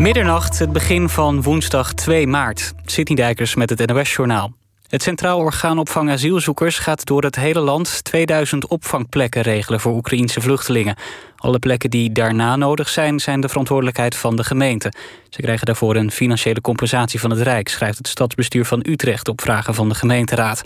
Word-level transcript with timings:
Middernacht, 0.00 0.58
het 0.58 0.72
begin 0.72 1.08
van 1.08 1.42
woensdag 1.42 1.92
2 1.92 2.26
maart. 2.26 2.72
Sydney 2.84 3.16
Dijkers 3.16 3.54
met 3.54 3.70
het 3.70 3.86
NOS-journaal. 3.86 4.52
Het 4.88 5.02
Centraal 5.02 5.38
Orgaan 5.38 5.78
Opvang 5.78 6.10
Asielzoekers 6.10 6.78
gaat 6.78 7.04
door 7.04 7.22
het 7.22 7.36
hele 7.36 7.60
land 7.60 8.04
2000 8.04 8.66
opvangplekken 8.66 9.42
regelen 9.42 9.80
voor 9.80 9.94
Oekraïense 9.94 10.40
vluchtelingen. 10.40 10.96
Alle 11.36 11.58
plekken 11.58 11.90
die 11.90 12.12
daarna 12.12 12.56
nodig 12.56 12.88
zijn, 12.88 13.20
zijn 13.20 13.40
de 13.40 13.48
verantwoordelijkheid 13.48 14.16
van 14.16 14.36
de 14.36 14.44
gemeente. 14.44 14.92
Ze 15.28 15.40
krijgen 15.40 15.66
daarvoor 15.66 15.96
een 15.96 16.10
financiële 16.10 16.60
compensatie 16.60 17.20
van 17.20 17.30
het 17.30 17.40
Rijk, 17.40 17.68
schrijft 17.68 17.98
het 17.98 18.08
stadsbestuur 18.08 18.64
van 18.64 18.84
Utrecht 18.88 19.28
op 19.28 19.40
vragen 19.40 19.74
van 19.74 19.88
de 19.88 19.94
gemeenteraad. 19.94 20.62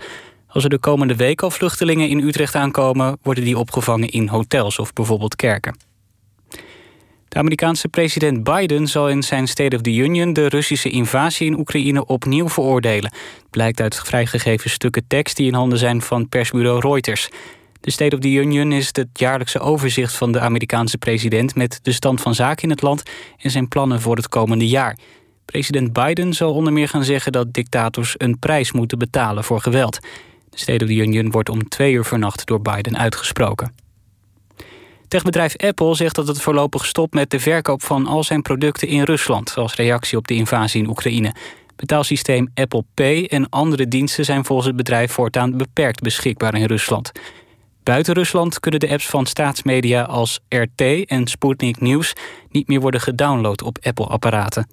Als 0.49 0.65
er 0.65 0.71
de 0.71 0.79
komende 0.79 1.17
week 1.17 1.43
al 1.43 1.51
vluchtelingen 1.51 2.09
in 2.09 2.21
Utrecht 2.21 2.55
aankomen, 2.55 3.19
worden 3.23 3.45
die 3.45 3.59
opgevangen 3.59 4.09
in 4.09 4.29
hotels 4.29 4.79
of 4.79 4.93
bijvoorbeeld 4.93 5.37
kerken. 5.37 5.94
De 7.35 7.41
Amerikaanse 7.41 7.89
president 7.89 8.45
Biden 8.45 8.87
zal 8.87 9.09
in 9.09 9.23
zijn 9.23 9.49
State 9.49 9.77
of 9.77 9.83
the 9.83 9.95
Union 9.95 10.33
de 10.33 10.49
Russische 10.49 10.91
invasie 10.91 11.47
in 11.47 11.59
Oekraïne 11.59 12.07
opnieuw 12.07 12.49
veroordelen. 12.49 13.13
blijkt 13.51 13.81
uit 13.81 14.01
vrijgegeven 14.05 14.71
stukken 14.71 15.07
tekst 15.07 15.37
die 15.37 15.47
in 15.47 15.55
handen 15.55 15.79
zijn 15.79 16.03
van 16.03 16.29
persbureau 16.29 16.81
Reuters. 16.81 17.29
De 17.81 17.91
State 17.91 18.15
of 18.15 18.21
the 18.21 18.29
Union 18.33 18.73
is 18.73 18.87
het 18.93 19.09
jaarlijkse 19.13 19.59
overzicht 19.59 20.15
van 20.15 20.33
de 20.33 20.41
Amerikaanse 20.41 20.99
president 20.99 21.55
met 21.55 21.79
de 21.83 21.93
stand 21.93 22.21
van 22.21 22.35
zaken 22.35 22.63
in 22.63 22.71
het 22.71 22.83
land 22.83 23.03
en 23.39 23.51
zijn 23.51 23.69
plannen 23.69 24.01
voor 24.01 24.17
het 24.17 24.29
komende 24.29 24.69
jaar. 24.69 24.99
President 25.45 25.93
Biden 25.93 26.33
zal 26.33 26.55
onder 26.55 26.73
meer 26.73 26.89
gaan 26.89 27.05
zeggen 27.05 27.33
dat 27.33 27.53
dictators 27.53 28.15
een 28.19 28.39
prijs 28.39 28.73
moeten 28.73 28.99
betalen 28.99 29.45
voor 29.45 29.61
geweld. 29.61 29.99
De 30.51 30.59
State 30.59 30.85
of 30.85 30.91
the 30.91 30.97
Union 30.97 31.31
wordt 31.31 31.49
om 31.49 31.69
twee 31.69 31.93
uur 31.93 32.05
vannacht 32.05 32.47
door 32.47 32.61
Biden 32.63 32.99
uitgesproken. 32.99 33.84
Techbedrijf 35.15 35.57
Apple 35.57 35.95
zegt 35.95 36.15
dat 36.15 36.27
het 36.27 36.41
voorlopig 36.41 36.87
stopt 36.87 37.15
met 37.15 37.31
de 37.31 37.41
verkoop 37.41 37.83
van 37.83 38.07
al 38.07 38.25
zijn 38.25 38.43
producten 38.43 38.89
in 38.89 39.03
Rusland 39.03 39.57
als 39.57 39.75
reactie 39.75 40.19
op 40.19 40.27
de 40.27 40.35
invasie 40.35 40.83
in 40.83 40.89
Oekraïne. 40.89 41.35
Betaalsysteem 41.77 42.51
Apple 42.55 42.85
Pay 42.95 43.25
en 43.25 43.49
andere 43.49 43.89
diensten 43.89 44.25
zijn 44.25 44.45
volgens 44.45 44.67
het 44.67 44.77
bedrijf 44.77 45.13
voortaan 45.13 45.57
beperkt 45.57 46.01
beschikbaar 46.01 46.55
in 46.55 46.65
Rusland. 46.65 47.13
Buiten 47.83 48.15
Rusland 48.15 48.61
kunnen 48.61 48.81
de 48.81 48.89
apps 48.89 49.07
van 49.07 49.27
staatsmedia 49.27 50.03
als 50.03 50.41
RT 50.49 50.83
en 51.07 51.27
Sputnik 51.27 51.81
News 51.81 52.13
niet 52.51 52.69
meer 52.69 52.81
worden 52.81 53.01
gedownload 53.01 53.63
op 53.63 53.79
Apple-apparaten. 53.83 54.69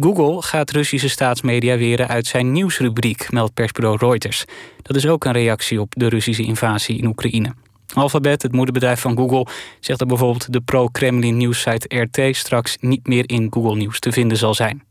Google 0.00 0.42
gaat 0.42 0.70
Russische 0.70 1.08
staatsmedia 1.08 1.76
weren 1.76 2.08
uit 2.08 2.26
zijn 2.26 2.52
nieuwsrubriek, 2.52 3.32
meldt 3.32 3.54
persbureau 3.54 3.96
Reuters. 4.00 4.44
Dat 4.82 4.96
is 4.96 5.06
ook 5.06 5.24
een 5.24 5.32
reactie 5.32 5.80
op 5.80 5.92
de 5.96 6.08
Russische 6.08 6.42
invasie 6.42 6.98
in 6.98 7.06
Oekraïne. 7.06 7.54
Alphabet, 7.94 8.42
het 8.42 8.52
moederbedrijf 8.52 9.00
van 9.00 9.16
Google, 9.16 9.46
zegt 9.80 9.98
dat 9.98 10.08
bijvoorbeeld 10.08 10.52
de 10.52 10.60
pro-Kremlin 10.60 11.36
nieuwssite 11.36 11.96
RT 11.96 12.36
straks 12.36 12.76
niet 12.80 13.06
meer 13.06 13.30
in 13.30 13.46
Google 13.50 13.76
Nieuws 13.76 13.98
te 13.98 14.12
vinden 14.12 14.36
zal 14.36 14.54
zijn. 14.54 14.82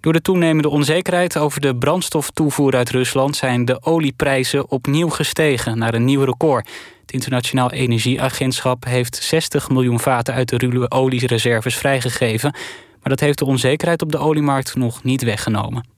Door 0.00 0.12
de 0.12 0.22
toenemende 0.22 0.68
onzekerheid 0.68 1.38
over 1.38 1.60
de 1.60 1.76
brandstoftoevoer 1.76 2.76
uit 2.76 2.90
Rusland 2.90 3.36
zijn 3.36 3.64
de 3.64 3.82
olieprijzen 3.82 4.70
opnieuw 4.70 5.08
gestegen 5.08 5.78
naar 5.78 5.94
een 5.94 6.04
nieuw 6.04 6.24
record. 6.24 6.68
Het 7.00 7.12
Internationaal 7.12 7.70
Energieagentschap 7.70 8.84
heeft 8.84 9.16
60 9.16 9.68
miljoen 9.68 10.00
vaten 10.00 10.34
uit 10.34 10.48
de 10.48 10.56
ruwe 10.56 10.90
oliereserves 10.90 11.76
vrijgegeven, 11.76 12.52
maar 13.00 13.10
dat 13.10 13.20
heeft 13.20 13.38
de 13.38 13.44
onzekerheid 13.44 14.02
op 14.02 14.12
de 14.12 14.18
oliemarkt 14.18 14.74
nog 14.74 15.02
niet 15.02 15.22
weggenomen. 15.22 15.95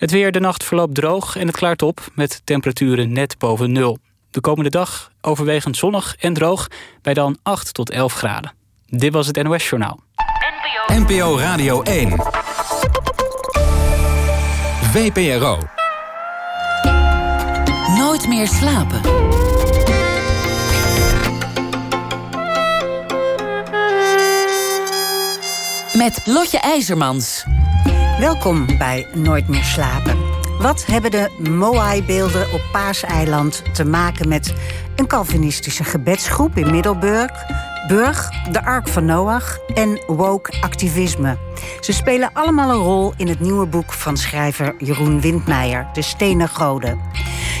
Het 0.00 0.10
weer 0.10 0.32
de 0.32 0.40
nacht 0.40 0.64
verloopt 0.64 0.94
droog 0.94 1.36
en 1.36 1.46
het 1.46 1.56
klaart 1.56 1.82
op 1.82 2.00
met 2.14 2.40
temperaturen 2.44 3.12
net 3.12 3.38
boven 3.38 3.72
nul. 3.72 3.98
De 4.30 4.40
komende 4.40 4.70
dag 4.70 5.12
overwegend 5.20 5.76
zonnig 5.76 6.16
en 6.18 6.34
droog 6.34 6.68
bij 7.02 7.14
dan 7.14 7.38
8 7.42 7.74
tot 7.74 7.90
11 7.90 8.12
graden. 8.12 8.52
Dit 8.86 9.12
was 9.12 9.26
het 9.26 9.42
NOS 9.42 9.68
Journaal. 9.68 10.00
NPO, 10.88 11.00
NPO 11.00 11.38
Radio 11.38 11.82
1. 11.82 12.08
VPRO. 14.82 15.58
Nooit 17.98 18.28
meer 18.28 18.48
slapen. 18.48 19.00
Met 25.92 26.20
Lotje 26.24 26.58
IJzermans. 26.58 27.44
Welkom 28.20 28.66
bij 28.78 29.06
Nooit 29.14 29.48
meer 29.48 29.64
slapen. 29.64 30.18
Wat 30.58 30.86
hebben 30.86 31.10
de 31.10 31.50
Moai-beelden 31.50 32.52
op 32.52 32.60
Paaseiland 32.72 33.74
te 33.74 33.84
maken 33.84 34.28
met 34.28 34.54
een 34.96 35.06
Calvinistische 35.06 35.84
gebedsgroep 35.84 36.56
in 36.56 36.70
Middelburg, 36.70 37.30
Burg, 37.90 38.30
de 38.52 38.64
Ark 38.64 38.88
van 38.88 39.04
Noach 39.04 39.58
en 39.74 40.02
woke 40.06 40.52
activisme? 40.60 41.38
Ze 41.80 41.92
spelen 41.92 42.30
allemaal 42.32 42.70
een 42.70 42.76
rol 42.76 43.12
in 43.16 43.28
het 43.28 43.40
nieuwe 43.40 43.66
boek 43.66 43.92
van 43.92 44.16
schrijver 44.16 44.74
Jeroen 44.78 45.20
Windmeijer, 45.20 45.88
De 45.92 46.02
Stenen 46.02 46.48
Goden. 46.48 47.00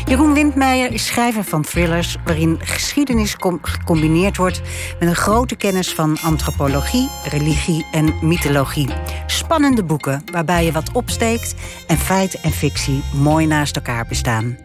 Jeroen 0.06 0.34
Windmeijer 0.34 0.92
is 0.92 1.06
schrijver 1.06 1.44
van 1.44 1.62
thrillers 1.62 2.16
waarin 2.24 2.58
geschiedenis 2.62 3.36
gecombineerd 3.62 4.36
wordt 4.36 4.60
met 5.00 5.08
een 5.08 5.16
grote 5.16 5.56
kennis 5.56 5.94
van 5.94 6.18
antropologie, 6.22 7.08
religie 7.24 7.86
en 7.92 8.14
mythologie. 8.20 8.88
Spannende 9.26 9.84
boeken 9.84 10.22
waarbij 10.32 10.64
je 10.64 10.72
wat 10.72 10.92
opsteekt 10.92 11.54
en 11.86 11.98
feit 11.98 12.40
en 12.40 12.52
fictie 12.52 13.02
mooi 13.14 13.46
naast 13.46 13.76
elkaar 13.76 14.06
bestaan. 14.06 14.56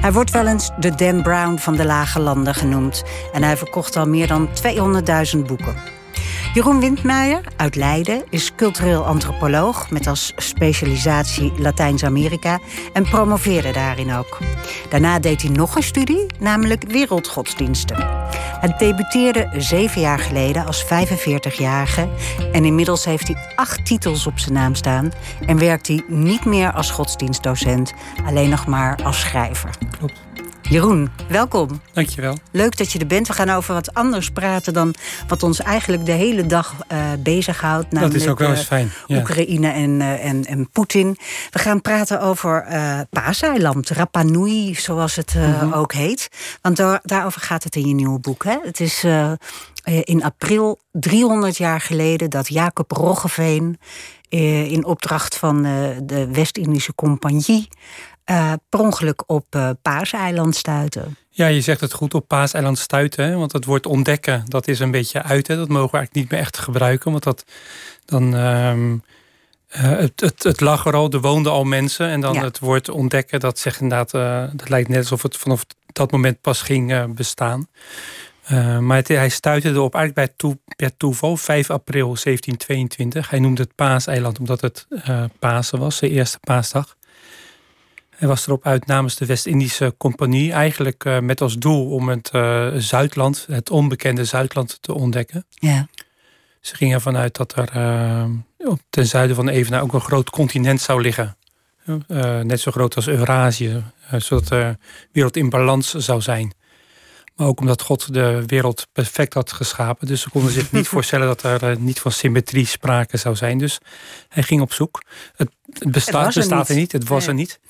Hij 0.00 0.12
wordt 0.12 0.30
wel 0.30 0.46
eens 0.46 0.70
de 0.78 0.94
Dan 0.94 1.22
Brown 1.22 1.56
van 1.56 1.76
de 1.76 1.84
Lage 1.84 2.20
Landen 2.20 2.54
genoemd 2.54 3.02
en 3.32 3.42
hij 3.42 3.56
verkocht 3.56 3.96
al 3.96 4.08
meer 4.08 4.26
dan 4.26 4.48
200.000 5.34 5.38
boeken. 5.46 5.97
Jeroen 6.54 6.80
Windmeijer 6.80 7.40
uit 7.56 7.74
Leiden 7.76 8.22
is 8.30 8.54
cultureel 8.54 9.04
antropoloog 9.04 9.90
met 9.90 10.06
als 10.06 10.32
specialisatie 10.36 11.52
Latijns-Amerika 11.58 12.58
en 12.92 13.02
promoveerde 13.02 13.72
daarin 13.72 14.12
ook. 14.12 14.38
Daarna 14.88 15.18
deed 15.18 15.42
hij 15.42 15.50
nog 15.50 15.76
een 15.76 15.82
studie, 15.82 16.26
namelijk 16.38 16.84
wereldgodsdiensten. 16.88 17.96
Hij 18.60 18.74
debuteerde 18.78 19.50
zeven 19.56 20.00
jaar 20.00 20.18
geleden 20.18 20.66
als 20.66 20.84
45-jarige 20.84 22.08
en 22.52 22.64
inmiddels 22.64 23.04
heeft 23.04 23.28
hij 23.28 23.52
acht 23.56 23.86
titels 23.86 24.26
op 24.26 24.38
zijn 24.38 24.54
naam 24.54 24.74
staan 24.74 25.12
en 25.46 25.58
werkt 25.58 25.86
hij 25.86 26.02
niet 26.08 26.44
meer 26.44 26.72
als 26.72 26.90
godsdienstdocent, 26.90 27.92
alleen 28.26 28.48
nog 28.48 28.66
maar 28.66 28.98
als 29.04 29.20
schrijver. 29.20 29.70
Klopt. 29.98 30.20
Jeroen, 30.70 31.10
welkom. 31.28 31.80
Dankjewel. 31.92 32.38
Leuk 32.52 32.76
dat 32.76 32.92
je 32.92 32.98
er 32.98 33.06
bent. 33.06 33.26
We 33.26 33.32
gaan 33.32 33.50
over 33.50 33.74
wat 33.74 33.94
anders 33.94 34.30
praten 34.30 34.72
dan 34.72 34.94
wat 35.28 35.42
ons 35.42 35.60
eigenlijk 35.60 36.06
de 36.06 36.12
hele 36.12 36.46
dag 36.46 36.74
uh, 36.92 36.98
bezighoudt. 37.18 37.86
Dat 37.90 38.14
is 38.14 38.28
ook 38.28 38.38
wel 38.38 38.50
eens 38.50 38.60
eh, 38.60 38.66
fijn. 38.66 38.90
Oekraïne 39.08 39.70
en, 39.70 39.90
uh, 39.90 40.24
en, 40.24 40.44
en 40.44 40.70
Poetin. 40.70 41.16
We 41.50 41.58
gaan 41.58 41.80
praten 41.80 42.20
over 42.20 42.66
uh, 42.68 43.00
Paaseiland, 43.10 43.88
Rapa 43.88 44.22
Nui, 44.22 44.74
zoals 44.74 45.16
het 45.16 45.34
mm 45.34 45.72
ook 45.72 45.92
heet. 45.92 46.28
Want 46.62 46.76
daar, 46.76 47.00
daarover 47.02 47.40
gaat 47.40 47.64
het 47.64 47.76
in 47.76 47.86
je 47.86 47.94
nieuwe 47.94 48.18
boek. 48.18 48.44
Hè? 48.44 48.56
Het 48.62 48.80
is 48.80 49.04
in 50.02 50.24
april 50.24 50.78
300 50.92 51.56
jaar 51.56 51.80
geleden 51.80 52.30
dat 52.30 52.48
Jacob 52.48 52.90
Roggeveen 52.90 53.78
in 54.68 54.84
opdracht 54.84 55.36
van 55.36 55.62
de 56.02 56.28
West-Indische 56.32 56.94
Compagnie 56.94 57.68
uh, 58.30 58.52
per 58.68 58.80
ongeluk 58.80 59.22
op 59.26 59.54
uh, 59.56 59.70
Paaseiland 59.82 60.56
stuiten. 60.56 61.16
Ja, 61.30 61.46
je 61.46 61.60
zegt 61.60 61.80
het 61.80 61.92
goed, 61.92 62.14
op 62.14 62.28
Paaseiland 62.28 62.78
stuiten. 62.78 63.24
Hè? 63.24 63.36
Want 63.36 63.52
het 63.52 63.64
woord 63.64 63.86
ontdekken, 63.86 64.44
dat 64.46 64.68
is 64.68 64.78
een 64.78 64.90
beetje 64.90 65.22
uit. 65.22 65.46
Hè? 65.46 65.56
Dat 65.56 65.68
mogen 65.68 65.90
we 65.90 65.96
eigenlijk 65.96 66.14
niet 66.14 66.30
meer 66.30 66.40
echt 66.40 66.58
gebruiken. 66.58 67.10
Want 67.10 67.22
dat 67.22 67.44
dan... 68.04 68.34
Uh, 68.34 68.96
het, 69.68 70.20
het, 70.20 70.42
het, 70.42 70.60
lag 70.60 70.86
er 70.86 70.94
al, 70.94 71.10
er 71.10 71.20
woonden 71.20 71.52
al 71.52 71.64
mensen. 71.64 72.08
En 72.08 72.20
dan 72.20 72.36
het 72.36 72.58
woord 72.58 72.88
ontdekken, 72.88 73.40
dat 73.40 73.58
zegt 73.58 73.80
inderdaad... 73.80 74.10
dat 74.58 74.68
lijkt 74.68 74.88
net 74.88 74.98
alsof 74.98 75.22
het 75.22 75.36
vanaf 75.36 75.64
dat 75.86 76.10
moment 76.10 76.40
pas 76.40 76.62
ging 76.62 77.14
bestaan. 77.14 77.68
maar 78.80 78.96
het, 78.96 79.08
hij 79.08 79.28
stuitte 79.28 79.68
erop 79.68 79.94
eigenlijk 79.94 80.26
bij 80.26 80.36
toe, 80.36 80.58
per 80.76 80.96
toeval, 80.96 81.36
5 81.36 81.70
april 81.70 82.06
1722. 82.06 83.30
Hij 83.30 83.38
noemde 83.38 83.62
het 83.62 83.74
Paaseiland 83.74 84.38
omdat 84.38 84.60
het 84.60 84.86
Pasen 85.38 85.78
was, 85.78 85.98
de 85.98 86.08
eerste 86.08 86.38
paasdag. 86.38 86.96
Hij 88.18 88.28
was 88.28 88.46
erop 88.46 88.66
uit 88.66 88.86
namens 88.86 89.16
de 89.16 89.26
West-Indische 89.26 89.94
Compagnie, 89.98 90.52
eigenlijk 90.52 91.04
uh, 91.04 91.18
met 91.18 91.40
als 91.40 91.58
doel 91.58 91.90
om 91.90 92.08
het 92.08 92.30
uh, 92.34 92.68
Zuidland, 92.76 93.46
het 93.50 93.70
onbekende 93.70 94.24
Zuidland, 94.24 94.78
te 94.80 94.94
ontdekken. 94.94 95.46
Ja. 95.50 95.88
Ze 96.60 96.74
gingen 96.74 96.94
ervan 96.94 97.16
uit 97.16 97.36
dat 97.36 97.56
er 97.56 97.76
uh, 97.76 98.72
ten 98.90 99.06
zuiden 99.06 99.36
van 99.36 99.46
de 99.46 99.52
Evenaar 99.52 99.82
ook 99.82 99.92
een 99.92 100.00
groot 100.00 100.30
continent 100.30 100.80
zou 100.80 101.02
liggen. 101.02 101.36
net 102.42 102.60
zo 102.60 102.70
groot 102.70 102.96
als 102.96 103.08
Eurasië, 103.08 103.82
zodat 104.16 104.48
de 104.48 104.76
wereld 105.12 105.36
in 105.36 105.50
balans 105.50 105.94
zou 105.94 106.20
zijn. 106.20 106.52
Maar 107.34 107.46
ook 107.46 107.60
omdat 107.60 107.82
God 107.82 108.12
de 108.14 108.42
wereld 108.46 108.86
perfect 108.92 109.34
had 109.34 109.52
geschapen. 109.52 110.06
Dus 110.06 110.20
ze 110.20 110.30
konden 110.30 110.52
zich 110.52 110.72
niet 110.72 110.88
voorstellen 110.94 111.26
dat 111.26 111.42
er 111.42 111.80
niet 111.80 112.00
van 112.00 112.12
symmetrie 112.12 112.66
sprake 112.66 113.16
zou 113.16 113.36
zijn. 113.36 113.58
Dus 113.58 113.78
hij 114.28 114.42
ging 114.42 114.60
op 114.60 114.72
zoek. 114.72 115.02
Het, 115.36 115.50
bestaat, 115.92 116.24
het 116.24 116.34
bestaat 116.34 116.68
er 116.68 116.76
niet, 116.76 116.92
het 116.92 117.08
was 117.08 117.26
er 117.26 117.34
niet. 117.34 117.60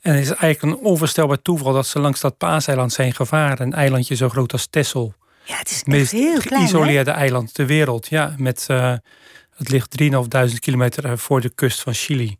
En 0.00 0.14
het 0.14 0.22
is 0.22 0.32
eigenlijk 0.32 0.62
een 0.62 0.84
onvoorstelbaar 0.86 1.42
toeval 1.42 1.72
dat 1.72 1.86
ze 1.86 1.98
langs 1.98 2.20
dat 2.20 2.36
paaseiland 2.36 2.92
zijn 2.92 3.14
gevaren. 3.14 3.66
Een 3.66 3.72
eilandje 3.72 4.14
zo 4.14 4.28
groot 4.28 4.52
als 4.52 4.66
Texel. 4.66 5.14
Ja, 5.44 5.56
het 5.56 5.70
is 5.70 5.76
echt 5.76 5.86
meest 5.86 6.12
heel 6.12 6.40
klein. 6.40 6.62
hè? 6.62 6.68
geïsoleerde 6.68 7.10
eiland 7.10 7.54
ter 7.54 7.66
wereld. 7.66 8.08
Ja, 8.08 8.34
met, 8.38 8.64
eh, 8.68 8.94
het 9.56 9.68
ligt 9.68 9.90
3.500 9.90 10.58
kilometer 10.58 11.04
eh, 11.04 11.16
voor 11.16 11.40
de 11.40 11.50
kust 11.50 11.80
van 11.80 11.94
Chili. 11.94 12.36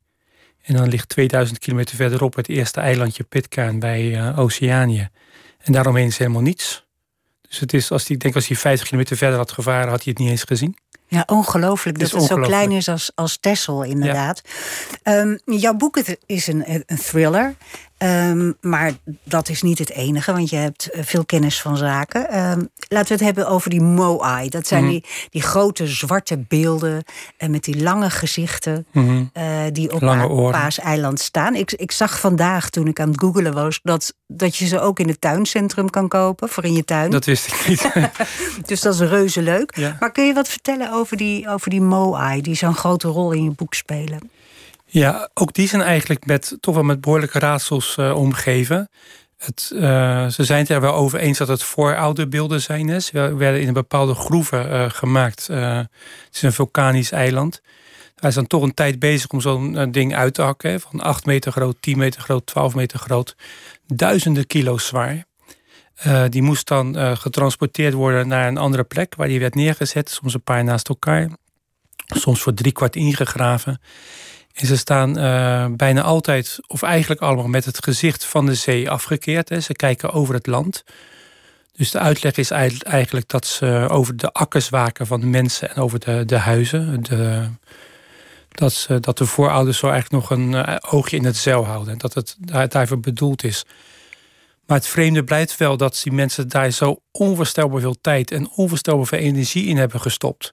En 0.63 0.77
dan 0.77 0.89
ligt 0.89 1.09
2000 1.09 1.59
kilometer 1.59 1.97
verderop 1.97 2.35
het 2.35 2.49
eerste 2.49 2.81
eilandje 2.81 3.25
Pitcairn 3.25 3.79
bij 3.79 4.15
eh, 4.15 4.39
Oceanië. 4.39 5.09
En 5.59 5.73
daaromheen 5.73 6.07
is 6.07 6.19
helemaal 6.19 6.43
niets. 6.43 6.87
Dus 7.49 7.61
het 7.61 7.73
is, 7.73 7.91
als 7.91 8.05
die, 8.05 8.17
ik 8.17 8.23
denk 8.23 8.35
als 8.35 8.47
hij 8.49 8.57
50 8.57 8.87
kilometer 8.87 9.17
verder 9.17 9.39
had 9.39 9.53
gevaren, 9.53 9.89
had 9.89 10.05
hij 10.05 10.13
het 10.13 10.19
niet 10.19 10.31
eens 10.31 10.45
gezien. 10.45 10.77
Ja, 11.11 11.23
ongelooflijk 11.27 11.99
dat 11.99 12.11
het 12.11 12.23
zo 12.23 12.37
klein 12.37 12.71
is 12.71 12.89
als, 12.89 13.13
als 13.15 13.39
Texel, 13.41 13.83
inderdaad. 13.83 14.43
Ehm, 15.03 15.37
jouw 15.45 15.75
boek 15.75 15.97
het 15.97 16.19
is 16.27 16.47
een, 16.47 16.65
een 16.87 16.99
thriller. 16.99 17.55
Ehm, 17.99 18.53
maar 18.61 18.93
dat 19.25 19.49
is 19.49 19.63
niet 19.63 19.79
het 19.79 19.91
enige, 19.91 20.33
want 20.33 20.51
je 20.51 20.57
hebt 20.57 20.91
eh, 20.91 21.03
veel 21.05 21.25
kennis 21.25 21.61
van 21.61 21.77
zaken. 21.77 22.29
Ehm, 22.31 22.61
laten 22.89 23.09
we 23.09 23.13
het 23.15 23.21
hebben 23.21 23.49
over 23.49 23.71
die 23.71 23.81
Moai. 23.81 24.49
Dat 24.49 24.67
zijn 24.67 24.83
Mhm. 24.83 24.91
die, 24.93 25.05
die 25.31 25.43
grote 25.43 25.87
zwarte 25.87 26.39
beelden 26.49 27.03
eh, 27.37 27.49
met 27.49 27.65
die 27.65 27.83
lange 27.83 28.11
gezichten 28.11 28.87
eh, 29.33 29.45
die 29.73 29.93
op 29.93 30.01
Lange. 30.03 30.51
Paaseiland 30.51 31.21
staan. 31.21 31.55
Ik, 31.55 31.73
ik 31.73 31.93
zag 31.93 32.21
vandaag, 32.21 32.71
toen 32.71 32.87
ik 32.87 33.01
aan 33.01 33.09
het 33.11 33.21
googelen 33.21 33.53
was, 33.55 33.81
dat, 33.83 34.15
dat 34.27 34.57
je 34.57 34.67
ze 34.67 34.81
ook 34.81 34.99
in 34.99 35.09
het 35.09 35.21
tuincentrum 35.21 35.91
kan 35.91 36.09
kopen 36.09 36.49
voor 36.49 36.65
in 36.65 36.73
je 36.75 36.85
tuin. 36.85 37.11
Dat 37.11 37.25
wist 37.25 37.47
ik 37.47 37.69
niet. 37.69 37.91
Dus 38.67 38.81
dat 38.81 38.95
is 38.95 39.01
reuze 39.01 39.43
leuk. 39.43 39.77
Ja. 39.77 39.97
Maar 40.01 40.13
kun 40.13 40.27
je 40.27 40.33
wat 40.35 40.49
vertellen 40.49 40.93
over 40.93 41.00
die, 41.09 41.49
over 41.49 41.71
die 41.71 41.81
Moai, 41.81 42.41
die 42.41 42.55
zo'n 42.55 42.75
grote 42.75 43.09
rol 43.09 43.33
in 43.33 43.45
je 43.45 43.51
boek 43.51 43.75
spelen? 43.75 44.31
Ja, 44.93 45.29
ook 45.35 45.53
die 45.53 45.69
zijn 45.69 45.83
eigenlijk 45.83 46.27
met, 46.27 46.57
toch 46.61 46.75
wel 46.75 46.85
met 46.85 47.01
behoorlijke 47.01 47.39
raadsels 47.39 47.97
eh, 47.97 48.17
omgeven. 48.17 48.89
Het, 49.37 49.73
eh, 49.75 50.29
ze 50.29 50.45
zijn 50.45 50.61
het 50.61 50.69
er 50.69 50.81
wel 50.81 50.95
over 50.95 51.19
eens 51.19 51.39
dat 51.39 51.49
het 51.49 51.63
voorouderbeelden 51.63 52.61
zijn. 52.61 52.89
Hè. 52.89 53.01
Ze 53.01 53.37
werden 53.37 53.61
in 53.61 53.69
een 53.69 53.73
bepaalde 53.73 54.15
groeven 54.15 54.71
eh, 54.71 54.91
gemaakt. 54.91 55.47
Het 55.47 55.89
is 56.33 56.43
een 56.43 56.53
vulkanisch 56.53 57.13
eiland. 57.13 57.61
Hij 58.15 58.29
is 58.29 58.35
dan 58.35 58.47
toch 58.47 58.63
een 58.63 58.75
tijd 58.75 58.99
bezig 58.99 59.31
om 59.31 59.41
zo'n 59.41 59.91
ding 59.91 60.15
uit 60.15 60.35
te 60.35 60.43
hakken. 60.43 60.81
Van 60.81 61.01
8 61.01 61.27
meter 61.27 61.53
groot, 61.53 61.77
10 61.81 61.99
meter 61.99 62.21
groot, 62.21 62.47
12 62.47 62.75
meter 62.75 62.99
groot. 62.99 63.37
Duizenden 63.87 64.47
kilo's 64.47 64.87
zwaar. 64.87 65.25
Eh, 66.01 66.25
die 66.29 66.43
moest 66.43 66.69
dan 66.69 66.97
eh, 66.97 67.17
getransporteerd 67.17 67.95
worden 67.95 68.29
naar 68.29 68.49
een 68.49 68.57
andere 68.57 68.85
plek 68.85 69.15
waar 69.15 69.29
die 69.29 69.41
werd 69.41 69.55
neergezet. 69.55 70.11
Soms 70.11 70.35
een 70.35 70.43
paar 70.43 70.65
naast 70.65 70.89
elkaar. 70.89 71.29
Soms 72.07 72.41
voor 72.41 72.55
drie 72.55 72.73
kwart 72.73 72.97
ingegraven. 72.97 73.81
En 74.55 74.67
ze 74.67 74.77
staan 74.77 75.19
eh, 75.19 75.67
bijna 75.71 76.03
altijd, 76.03 76.59
of 76.67 76.83
eigenlijk 76.83 77.21
allemaal, 77.21 77.49
met 77.49 77.65
het 77.65 77.85
gezicht 77.85 78.25
van 78.25 78.47
de 78.47 78.55
zee 78.55 78.91
afgekeerd. 78.91 79.49
Hè. 79.49 79.61
Ze 79.61 79.73
kijken 79.73 80.13
over 80.13 80.35
het 80.35 80.47
land. 80.47 80.85
Dus 81.77 81.91
de 81.91 81.99
uitleg 81.99 82.37
is 82.37 82.51
eigenlijk- 82.51 83.29
dat 83.29 83.47
ze 83.47 83.87
over 83.91 84.17
de 84.17 84.33
akkers 84.33 84.69
waken 84.69 85.07
van 85.07 85.21
de 85.21 85.27
mensen 85.27 85.71
en 85.71 85.83
over 85.83 85.99
de, 85.99 86.25
de 86.25 86.37
huizen. 86.39 87.03
De, 87.03 87.49
dat, 88.49 88.73
ze, 88.73 89.01
dat 89.01 89.19
de 89.19 89.27
voorouders 89.27 89.79
zo 89.79 89.89
eigenlijk 89.89 90.29
nog 90.29 90.39
een 90.39 90.81
oogje 90.83 91.17
in 91.17 91.25
het 91.25 91.37
zeil 91.37 91.65
houden. 91.67 91.99
Dat 91.99 92.15
het 92.15 92.37
daar- 92.39 92.69
daarvoor 92.69 93.01
bedoeld 93.01 93.45
is. 93.45 93.65
Maar 94.71 94.79
het 94.79 94.89
vreemde 94.89 95.25
blijft 95.25 95.57
wel 95.57 95.77
dat 95.77 96.01
die 96.03 96.13
mensen 96.13 96.49
daar 96.49 96.71
zo 96.71 97.01
onvoorstelbaar 97.11 97.81
veel 97.81 98.01
tijd 98.01 98.31
en 98.31 98.51
onvoorstelbaar 98.51 99.07
veel 99.07 99.19
energie 99.19 99.67
in 99.67 99.77
hebben 99.77 100.01
gestopt. 100.01 100.53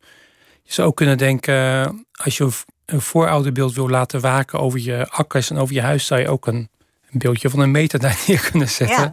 Je 0.64 0.74
zou 0.74 0.88
ook 0.88 0.96
kunnen 0.96 1.18
denken, 1.18 2.06
als 2.12 2.38
je 2.38 2.50
een 2.86 3.02
voorouderbeeld 3.02 3.74
wil 3.74 3.90
laten 3.90 4.20
waken 4.20 4.60
over 4.60 4.80
je 4.80 5.08
akkers 5.10 5.50
en 5.50 5.58
over 5.58 5.76
je 5.76 5.82
huis, 5.82 6.06
zou 6.06 6.22
je 6.22 6.30
ook 6.30 6.48
een, 6.48 6.70
een 7.12 7.20
beeldje 7.20 7.50
van 7.50 7.60
een 7.60 7.72
meter 7.72 8.00
daar 8.06 8.24
neer 8.28 8.50
kunnen 8.52 8.70
zetten. 8.70 8.98
Ja. 8.98 9.12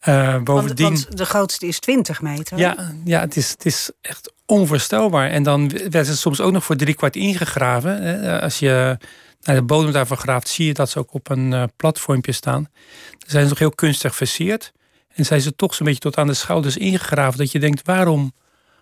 Eh, 0.00 0.32
Want, 0.32 0.44
bovendien, 0.44 0.86
want 0.86 1.16
de 1.16 1.26
grootste 1.26 1.66
is 1.66 1.78
20 1.78 2.22
meter. 2.22 2.58
ja, 2.58 2.92
ja 3.04 3.20
het, 3.20 3.36
is, 3.36 3.50
het 3.50 3.64
is 3.66 3.90
echt 4.00 4.32
onvoorstelbaar. 4.46 5.30
En 5.30 5.42
dan 5.42 5.68
werd 5.68 6.06
het 6.06 6.18
soms 6.18 6.40
ook 6.40 6.52
nog 6.52 6.64
voor 6.64 6.76
drie 6.76 6.94
kwart 6.94 7.16
ingegraven. 7.16 8.02
hè. 8.02 8.40
Als 8.40 8.58
je 8.58 8.98
naar 9.42 9.56
de 9.56 9.62
bodem 9.62 9.92
daarvan 9.92 10.16
graaft, 10.16 10.48
zie 10.48 10.66
je 10.66 10.74
dat 10.74 10.90
ze 10.90 10.98
ook 10.98 11.14
op 11.14 11.30
een 11.30 11.52
eh, 11.52 11.62
platformpje 11.76 12.32
staan. 12.32 12.68
Dan 13.10 13.28
zijn 13.30 13.42
ze 13.42 13.48
nog 13.48 13.58
heel 13.58 13.70
kunstig 13.70 14.14
versierd. 14.16 14.72
En 15.14 15.24
zijn 15.24 15.40
ze 15.40 15.56
toch 15.56 15.74
zo'n 15.74 15.86
beetje 15.86 16.00
tot 16.00 16.16
aan 16.16 16.26
de 16.26 16.34
schouders 16.34 16.76
ingegraven. 16.76 17.38
Dat 17.38 17.52
je 17.52 17.58
denkt, 17.58 17.86
waarom 17.86 18.32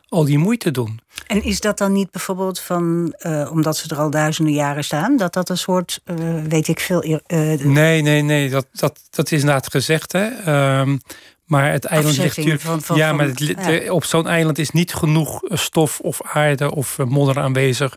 al 0.08 0.24
die 0.24 0.38
moeite 0.38 0.70
doen? 0.70 1.00
En 1.26 1.42
is 1.42 1.60
dat 1.60 1.78
dan 1.78 1.92
niet 1.92 2.10
bijvoorbeeld 2.10 2.60
van, 2.60 3.12
eh, 3.18 3.48
omdat 3.52 3.76
ze 3.76 3.88
er 3.88 3.98
al 4.00 4.10
duizenden 4.10 4.54
jaren 4.54 4.84
staan, 4.84 5.16
dat 5.16 5.32
dat 5.32 5.48
een 5.48 5.58
soort, 5.58 6.00
eh, 6.04 6.16
weet 6.48 6.68
ik 6.68 6.80
veel, 6.80 7.20
Nee, 7.62 8.02
nee, 8.02 8.22
nee, 8.22 8.50
dat, 8.50 8.66
dat, 8.72 9.00
dat 9.10 9.32
is 9.32 9.40
inderdaad 9.40 9.70
gezegd. 9.70 10.12
Hè. 10.12 10.26
Ehm, 10.26 10.96
maar 11.44 11.72
het 11.72 11.84
eiland 11.84 12.16
ligt 12.16 12.36
natuurlijk. 12.36 12.62
van- 12.64 12.82
van- 12.82 12.96
ja, 12.96 13.12
maar 13.12 13.26
het, 13.26 13.38
ja. 13.38 13.92
op 13.92 14.04
zo'n 14.04 14.26
eiland 14.28 14.58
is 14.58 14.70
niet 14.70 14.94
genoeg 14.94 15.40
stof 15.48 16.00
of 16.00 16.20
aarde 16.22 16.74
of 16.74 16.98
modder 16.98 17.38
aanwezig. 17.38 17.96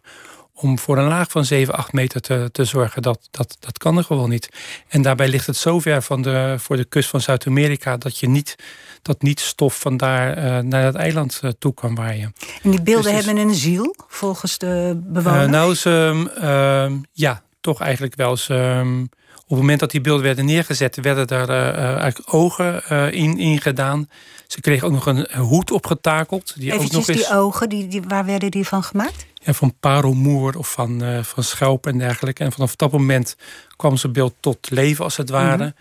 Om 0.62 0.80
voor 0.80 0.98
een 0.98 1.08
laag 1.08 1.32
van 1.32 1.46
7, 1.46 1.74
8 1.74 1.94
meter 1.94 2.22
te, 2.22 2.50
te 2.52 2.66
zorgen. 2.66 3.02
Dat, 3.02 3.28
dat, 3.32 3.58
dat 3.60 3.78
kan 3.78 3.98
er 3.98 4.04
gewoon 4.04 4.30
niet. 4.30 4.50
En 4.88 5.02
daarbij 5.02 5.28
ligt 5.28 5.48
het 5.48 5.58
zo 5.58 5.80
ver 5.80 6.02
van 6.02 6.22
de, 6.22 6.56
voor 6.58 6.78
de 6.78 6.86
kust 6.86 7.10
van 7.10 7.22
Zuid-Amerika. 7.22 7.98
dat 7.98 8.18
je 8.18 8.30
niet, 8.30 8.56
dat 9.02 9.22
niet 9.22 9.40
stof 9.40 9.80
van 9.80 9.98
daar 9.98 10.38
eh, 10.38 10.60
naar 10.60 10.84
het 10.84 10.96
eiland 10.96 11.40
eh, 11.42 11.50
toe 11.60 11.74
kan 11.74 11.96
waaien. 11.96 12.34
en 12.64 12.72
die 12.72 12.82
beelden 12.82 13.14
Dus 13.14 13.26
hebben 13.26 13.48
een 13.48 13.56
ziel, 13.56 13.96
volgens 14.08 14.58
de 14.58 15.00
bewoners? 15.04 15.46
Eh, 15.46 15.52
nou, 15.52 15.76
ze, 15.76 16.32
ehm, 16.42 16.98
ja, 17.12 17.44
toch 17.62 17.82
eigenlijk 17.82 18.16
wel. 18.16 18.38
Ze, 18.38 18.54
ehm, 18.54 19.02
op 19.50 19.56
het 19.56 19.58
moment 19.58 19.80
dat 19.80 19.92
die 19.92 20.02
beelden 20.02 20.24
werden 20.24 20.46
neergezet, 20.46 20.96
werden 20.96 21.28
eh, 21.28 21.84
eigenlijk 21.84 22.34
ogen 22.34 22.84
in, 23.14 23.38
in 23.38 23.62
gedaan. 23.62 24.10
Ze 24.48 24.62
kregen 24.62 24.88
ook 24.88 24.94
nog 24.94 25.06
een 25.06 25.28
hoed 25.36 25.72
opgetakeld. 25.72 26.54
Die 26.56 26.74
ook 26.74 26.78
Eventjes 26.78 27.08
nog 27.08 27.18
eens 27.18 27.28
die 27.28 27.38
ogen, 27.38 27.70
die, 27.70 27.88
die, 27.88 28.02
waar 28.08 28.26
werden 28.26 28.52
die 28.52 28.68
van 28.68 28.84
gemaakt? 28.84 29.26
Ja, 29.40 29.54
van 29.54 29.74
parelmoer 29.80 30.58
of 30.58 30.72
van, 30.72 31.04
eh 31.04 31.24
van 31.24 31.44
schelp 31.44 31.88
en 31.88 31.98
dergelijke. 31.98 32.44
En 32.44 32.52
vanaf 32.52 32.76
dat 32.76 32.92
moment 32.92 33.36
kwam 33.76 33.98
zijn 33.98 34.14
beeld 34.14 34.34
tot 34.40 34.70
leven, 34.70 35.04
als 35.04 35.18
het 35.18 35.30
ware. 35.30 35.64
Mhm. 35.64 35.72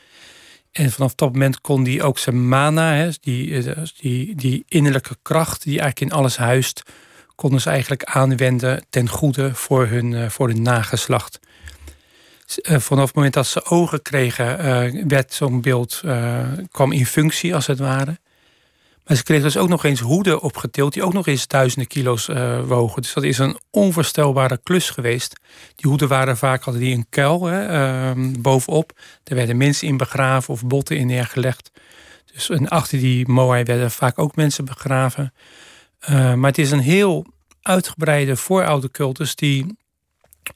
En 0.72 0.90
vanaf 0.90 1.14
dat 1.14 1.32
moment 1.32 1.60
kon 1.60 1.82
die 1.82 2.02
ook 2.02 2.19
zijn 2.19 2.49
mana, 2.49 2.93
hè, 2.93 3.10
die, 3.20 3.62
eh, 3.62 3.82
die, 4.00 4.34
die 4.34 4.64
innerlijke 4.69 5.16
kracht 5.22 5.62
die 5.62 5.81
eigenlijk 5.81 6.12
in 6.12 6.19
alles 6.19 6.37
huist, 6.37 6.82
konden 7.34 7.60
ze 7.60 7.70
eigenlijk 7.70 8.05
aanwenden 8.05 8.84
ten 8.90 9.08
goede 9.08 9.55
voor 9.55 9.87
hun, 9.87 10.14
eh, 10.14 10.28
voor 10.28 10.49
hun 10.49 10.62
nageslacht. 10.62 11.40
Vanaf 12.62 13.06
het 13.06 13.14
moment 13.14 13.34
dat 13.34 13.46
ze 13.46 13.64
ogen 13.64 14.02
kregen, 14.02 15.08
werd 15.08 15.32
zo'n 15.32 15.60
beeld 15.60 16.02
kwam 16.70 16.93
in 16.93 17.06
functie, 17.06 17.55
als 17.55 17.66
het 17.66 17.78
ware. 17.78 18.19
Maar 19.08 19.16
ze 19.16 19.22
kregen 19.22 19.44
dus 19.44 19.56
ook 19.56 19.69
nog 19.69 19.84
eens 19.84 20.00
hoeden 20.00 20.40
opgetild, 20.40 20.93
die 20.93 21.02
ook 21.02 21.12
nog 21.12 21.26
eens 21.26 21.46
duizenden 21.46 21.88
kilo's 21.88 22.28
eh, 22.28 22.60
wogen. 22.64 23.02
Dus 23.02 23.12
dat 23.12 23.25
is 23.25 23.38
een 23.38 23.58
onvoorstelbare 23.70 24.60
klus 24.62 24.91
geweest. 24.91 25.41
Die 25.74 25.91
hoeden 25.91 26.08
waren 26.08 26.36
vaak 26.36 26.62
hadden 26.62 26.82
die 26.82 26.94
een 26.94 27.06
kuil 27.08 27.44
hè, 27.44 27.67
ehm, 27.67 28.41
bovenop. 28.41 28.93
Daar 29.22 29.36
werden 29.36 29.56
mensen 29.56 29.88
in 29.88 29.96
begraven 29.96 30.55
of 30.55 30.65
botten 30.65 30.96
in 30.96 31.06
neergelegd. 31.06 31.70
Dus 32.32 32.50
en 32.50 32.69
achter 32.69 32.98
die 32.98 33.29
moai 33.29 33.65
werden 33.65 33.91
vaak 33.91 34.19
ook 34.19 34.36
mensen 34.36 34.65
begraven. 34.65 35.32
Eh, 35.98 36.34
maar 36.34 36.50
het 36.50 36.58
is 36.58 36.70
een 36.70 36.79
heel 36.79 37.27
uitgebreide 37.62 38.36
vooroude 38.36 38.91
cultus 38.91 39.34
die 39.34 39.77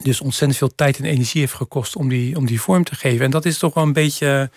dus 0.03 0.21
ontzettend 0.21 0.57
veel 0.57 0.75
tijd 0.75 0.97
en 0.97 1.05
energie 1.05 1.41
heeft 1.41 1.53
gekost 1.53 1.95
om 1.95 2.09
die, 2.09 2.37
om 2.37 2.45
die 2.45 2.61
vorm 2.61 2.83
te 2.83 2.95
geven. 2.95 3.25
En 3.25 3.31
dat 3.31 3.45
is 3.45 3.57
toch 3.57 3.73
wel 3.73 3.83
een 3.83 3.93
beetje, 3.93 4.49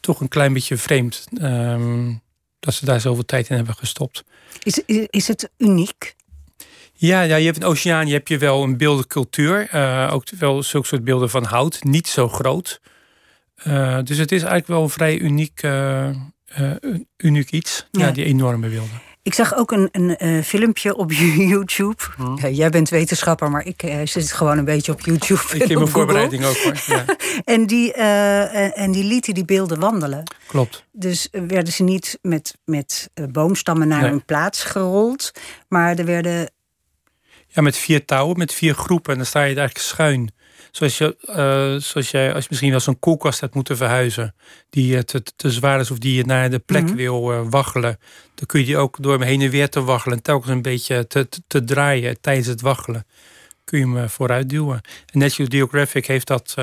toch 0.00 0.20
een 0.20 0.28
klein 0.28 0.52
beetje 0.52 0.76
vreemd. 0.76 1.26
ehm, 1.40 2.12
dat 2.64 2.74
ze 2.74 2.84
daar 2.84 3.00
zoveel 3.00 3.24
tijd 3.24 3.48
in 3.48 3.56
hebben 3.56 3.74
gestopt. 3.74 4.24
Is, 4.62 4.82
is, 5.10 5.28
het 5.28 5.50
uniek? 5.58 6.14
Ja, 6.92 7.22
ja, 7.22 7.36
je 7.36 7.44
hebt 7.44 7.56
in 7.56 7.64
Oceanië 7.64 8.12
heb 8.12 8.28
je 8.28 8.38
wel 8.38 8.62
een 8.62 8.76
beeldencultuur. 8.76 9.68
eh 9.70 10.08
ook 10.12 10.24
wel 10.38 10.62
zulke 10.62 10.86
soort 10.86 11.04
beelden 11.04 11.30
van 11.30 11.44
hout. 11.44 11.84
Niet 11.84 12.08
zo 12.08 12.28
groot. 12.28 12.80
Eh, 13.54 13.98
dus 14.04 14.18
het 14.18 14.32
is 14.32 14.40
eigenlijk 14.40 14.66
wel 14.66 14.82
een 14.82 14.90
vrij 14.90 15.18
uniek, 15.18 15.62
eh, 15.62 16.10
uniek 17.16 17.50
iets. 17.50 17.86
Ja. 17.90 18.06
Ja. 18.06 18.12
die 18.12 18.24
enorme 18.24 18.68
beelden. 18.68 19.00
Ik 19.24 19.34
zag 19.34 19.54
ook 19.56 19.72
een, 19.72 19.88
een 19.92 20.16
eh, 20.16 20.42
filmpje 20.42 20.96
op 20.96 21.12
YouTube. 21.52 21.96
Ja, 22.36 22.48
jij 22.48 22.70
bent 22.70 22.88
wetenschapper, 22.88 23.50
maar 23.50 23.66
ik 23.66 23.82
eh, 23.82 23.98
zit 24.04 24.32
gewoon 24.32 24.58
een 24.58 24.64
beetje 24.64 24.92
op 24.92 25.00
YouTube. 25.00 25.40
Ik 25.42 25.52
in 25.52 25.58
mijn 25.58 25.68
Google. 25.78 25.86
voorbereiding 25.90 26.44
ook 26.44 26.56
hoor. 26.56 26.82
Ja, 26.86 27.04
En 27.54 27.66
die, 27.66 27.92
eh, 27.92 28.78
en- 28.78 28.92
die 28.92 29.04
lieten 29.04 29.34
die 29.34 29.44
beelden 29.44 29.80
wandelen. 29.80 30.22
klopt. 30.46 30.84
Dus 30.92 31.28
werden 31.30 31.72
ze 31.72 31.82
niet 31.82 32.18
met, 32.22 32.54
met 32.64 33.10
boomstammen 33.30 33.88
naar 33.88 34.02
Nee. 34.02 34.10
een 34.10 34.24
plaats 34.24 34.64
gerold. 34.64 35.30
Maar 35.68 35.98
er 35.98 36.04
werden. 36.04 36.50
Ja, 37.48 37.62
met 37.62 37.76
vier 37.76 38.04
touwen, 38.04 38.38
met 38.38 38.54
vier 38.54 38.74
groepen. 38.74 39.10
En 39.12 39.18
dan 39.18 39.26
sta 39.26 39.38
je 39.40 39.44
eigenlijk 39.46 39.78
schuin. 39.78 40.34
Zoals, 40.70 40.98
je, 40.98 41.16
eh, 41.26 41.80
zoals 41.80 42.10
jij, 42.10 42.34
als 42.34 42.42
je 42.42 42.48
misschien 42.50 42.70
wel 42.70 42.80
zo'n 42.80 42.98
koelkast 42.98 43.40
hebt 43.40 43.54
moeten 43.54 43.76
verhuizen. 43.76 44.34
Die 44.70 45.04
te, 45.04 45.22
te 45.36 45.50
zwaar 45.50 45.80
is 45.80 45.90
of 45.90 45.98
die 45.98 46.14
je 46.14 46.24
naar 46.24 46.50
de 46.50 46.58
plek 46.58 46.84
Mhm. 46.84 46.94
wil 46.94 47.32
eh, 47.32 47.40
waggelen. 47.50 47.98
Dan 48.34 48.46
kun 48.46 48.60
je 48.60 48.66
die 48.66 48.76
ook 48.76 48.96
door 49.02 49.12
hem 49.12 49.22
heen 49.22 49.40
en 49.40 49.50
weer 49.50 49.68
te 49.68 49.82
waggelen. 49.82 50.16
En 50.16 50.22
telkens 50.22 50.50
een 50.52 50.62
beetje 50.62 51.06
te, 51.06 51.28
te, 51.28 51.40
te 51.46 51.64
draaien 51.64 52.20
tijdens 52.20 52.46
het 52.46 52.60
waggelen. 52.60 53.06
Kun 53.64 53.78
je 53.78 53.84
hem 53.84 53.96
eh, 53.98 54.08
vooruit 54.08 54.48
duwen. 54.48 54.80
En 55.12 55.18
National 55.18 55.52
Geographic 55.52 56.06
heeft 56.06 56.26
dat 56.26 56.54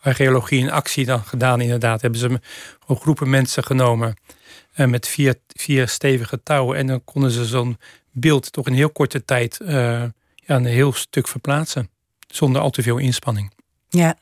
archeologie 0.00 0.58
in 0.60 0.70
actie 0.70 1.04
dan 1.04 1.24
gedaan 1.24 1.60
inderdaad. 1.60 2.00
Hebben 2.00 2.20
ze 2.20 2.40
gewoon 2.80 3.02
groepen 3.02 3.30
mensen 3.30 3.64
genomen. 3.64 4.14
Uh, 4.76 4.86
met 4.86 5.08
vier, 5.08 5.34
vier 5.48 5.88
stevige 5.88 6.42
touwen. 6.42 6.78
En 6.78 6.86
dan 6.86 7.04
konden 7.04 7.30
ze 7.30 7.44
zo'n 7.44 7.78
beeld 8.12 8.52
toch 8.52 8.66
in 8.66 8.72
heel 8.72 8.90
korte 8.90 9.24
tijd 9.24 9.58
uh, 9.62 9.68
ja, 10.34 10.56
een 10.56 10.64
heel 10.64 10.92
stuk 10.92 11.28
verplaatsen. 11.28 11.90
Zonder 12.36 12.62
al 12.62 12.70
te 12.70 12.82
veel 12.82 12.98
inspanning. 12.98 13.52
Ja. 13.88 14.14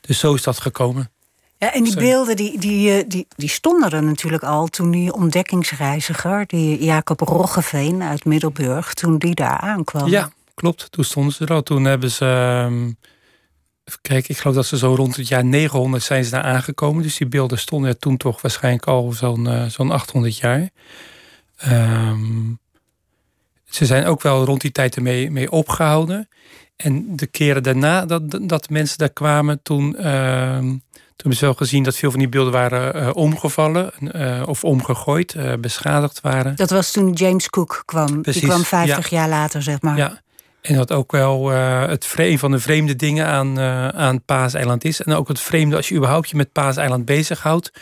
Dus 0.00 0.18
zo 0.18 0.34
is 0.34 0.42
dat 0.42 0.60
gekomen. 0.60 1.10
Ja, 1.58 1.72
en 1.72 1.84
die 1.84 1.96
beelden 1.96 2.36
die, 2.36 2.58
die, 2.58 3.06
die, 3.06 3.26
die 3.36 3.48
stonden 3.48 3.90
er 3.90 4.02
natuurlijk 4.02 4.42
al 4.42 4.66
toen 4.66 4.90
die 4.90 5.12
ontdekkingsreiziger, 5.12 6.46
die 6.46 6.84
Jacob 6.84 7.20
Roggeveen 7.20 8.02
uit 8.02 8.24
Middelburg, 8.24 8.94
toen 8.94 9.18
die 9.18 9.34
daar 9.34 9.58
aankwam. 9.58 10.08
Ja, 10.08 10.30
klopt. 10.54 10.92
Toen 10.92 11.04
stonden 11.04 11.32
ze 11.32 11.44
er 11.44 11.52
al. 11.52 11.62
Toen 11.62 11.84
hebben 11.84 12.10
ze. 12.10 12.24
Um, 12.66 12.96
kijk, 14.02 14.28
ik 14.28 14.38
geloof 14.38 14.56
dat 14.56 14.66
ze 14.66 14.78
zo 14.78 14.94
rond 14.94 15.16
het 15.16 15.28
jaar 15.28 15.44
900 15.44 16.02
zijn 16.02 16.24
ze 16.24 16.30
daar 16.30 16.42
aangekomen. 16.42 17.02
Dus 17.02 17.16
die 17.16 17.26
beelden 17.26 17.58
stonden 17.58 17.90
er 17.90 17.98
toen 17.98 18.16
toch 18.16 18.40
waarschijnlijk 18.40 18.86
al 18.86 19.12
zo'n 19.12 19.44
uh, 19.44 19.64
zo'n 19.64 19.90
800 19.90 20.36
jaar. 20.36 20.68
Um, 21.66 22.58
ze 23.64 23.86
zijn 23.86 24.06
ook 24.06 24.22
wel 24.22 24.44
rond 24.44 24.60
die 24.60 24.72
tijd 24.72 24.96
ermee 24.96 25.30
mee 25.30 25.50
opgehouden. 25.50 26.28
En 26.78 27.16
de 27.16 27.26
keren 27.26 27.62
daarna 27.62 28.06
dat, 28.06 28.38
dat 28.42 28.70
mensen 28.70 28.98
daar 28.98 29.10
kwamen, 29.10 29.62
toen, 29.62 29.94
uh, 29.98 30.58
toen 30.58 30.82
hebben 31.16 31.36
ze 31.36 31.44
wel 31.44 31.54
gezien 31.54 31.82
dat 31.82 31.96
veel 31.96 32.10
van 32.10 32.18
die 32.18 32.28
beelden 32.28 32.52
waren 32.52 32.96
uh, 32.96 33.10
omgevallen 33.12 33.92
uh, 34.00 34.42
of 34.46 34.64
omgegooid, 34.64 35.34
uh, 35.34 35.52
beschadigd 35.60 36.20
waren. 36.20 36.56
Dat 36.56 36.70
was 36.70 36.90
toen 36.90 37.12
James 37.12 37.50
Cook 37.50 37.82
kwam. 37.84 38.22
Precies, 38.22 38.40
die 38.40 38.50
kwam 38.50 38.64
50 38.64 39.08
ja. 39.08 39.16
jaar 39.16 39.28
later, 39.28 39.62
zeg 39.62 39.80
maar. 39.80 39.96
Ja. 39.96 40.20
En 40.60 40.74
dat 40.74 40.92
ook 40.92 41.12
wel 41.12 41.48
het 41.48 42.14
een 42.16 42.38
van 42.38 42.50
de 42.50 42.58
vreemde 42.58 42.96
dingen 42.96 43.26
aan, 43.26 43.60
aan 43.94 44.24
Paaseiland 44.24 44.84
is. 44.84 45.02
En 45.02 45.12
ook 45.12 45.28
het 45.28 45.40
vreemde 45.40 45.76
als 45.76 45.88
je 45.88 45.94
überhaupt 45.94 46.30
je 46.30 46.36
met 46.36 46.52
Paaseiland 46.52 47.04
bezighoudt. 47.04 47.72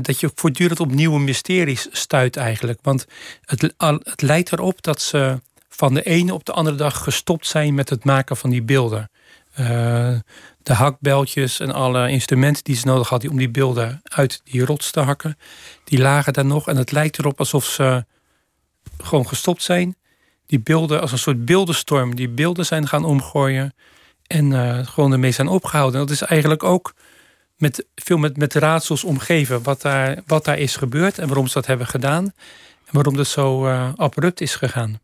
Dat 0.00 0.20
je 0.20 0.30
voortdurend 0.34 0.80
op 0.80 0.92
nieuwe 0.92 1.20
mysteries 1.20 1.88
stuit 1.90 2.36
eigenlijk. 2.36 2.78
Want 2.82 3.06
het, 3.40 3.74
het 4.02 4.22
leidt 4.22 4.52
erop 4.52 4.82
dat 4.82 5.00
ze 5.00 5.40
van 5.80 5.94
de 5.94 6.02
ene 6.02 6.34
op 6.34 6.44
de 6.44 6.52
andere 6.52 6.76
dag 6.76 7.02
gestopt 7.02 7.46
zijn 7.46 7.74
met 7.74 7.90
het 7.90 8.04
maken 8.04 8.36
van 8.36 8.50
die 8.50 8.62
beelden. 8.62 9.10
Uh, 9.60 9.66
de 10.62 10.72
hakbeltjes 10.72 11.60
en 11.60 11.72
alle 11.72 12.10
instrumenten 12.10 12.64
die 12.64 12.76
ze 12.76 12.86
nodig 12.86 13.08
hadden 13.08 13.30
om 13.30 13.36
die 13.36 13.50
beelden 13.50 14.00
uit 14.02 14.40
die 14.44 14.64
rots 14.64 14.90
te 14.90 15.00
hakken, 15.00 15.38
die 15.84 15.98
lagen 15.98 16.32
daar 16.32 16.44
nog. 16.44 16.68
En 16.68 16.76
het 16.76 16.92
lijkt 16.92 17.18
erop 17.18 17.38
alsof 17.38 17.64
ze 17.64 18.04
gewoon 18.98 19.28
gestopt 19.28 19.62
zijn. 19.62 19.96
Die 20.46 20.60
beelden, 20.60 21.00
als 21.00 21.12
een 21.12 21.18
soort 21.18 21.44
beeldenstorm, 21.44 22.14
die 22.14 22.28
beelden 22.28 22.66
zijn 22.66 22.88
gaan 22.88 23.04
omgooien. 23.04 23.74
En 24.26 24.50
uh, 24.50 24.86
gewoon 24.86 25.12
ermee 25.12 25.32
zijn 25.32 25.48
opgehouden. 25.48 26.00
dat 26.00 26.10
is 26.10 26.22
eigenlijk 26.22 26.62
ook 26.62 26.94
met, 27.56 27.86
veel 27.94 28.18
met, 28.18 28.36
met 28.36 28.54
raadsels 28.54 29.04
omgeven. 29.04 29.62
Wat 29.62 29.82
daar, 29.82 30.22
wat 30.26 30.44
daar 30.44 30.58
is 30.58 30.76
gebeurd 30.76 31.18
en 31.18 31.26
waarom 31.26 31.46
ze 31.46 31.54
dat 31.54 31.66
hebben 31.66 31.86
gedaan. 31.86 32.24
En 32.84 32.92
waarom 32.92 33.16
dat 33.16 33.26
zo 33.26 33.66
uh, 33.66 33.92
abrupt 33.96 34.40
is 34.40 34.54
gegaan. 34.54 35.00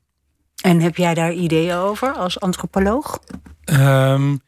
En 0.66 0.80
heb 0.80 0.96
jij 0.96 1.14
daar 1.14 1.32
ideeën 1.32 1.74
over 1.74 2.12
als 2.12 2.40
antropoloog? 2.40 3.18
Um, 3.64 4.40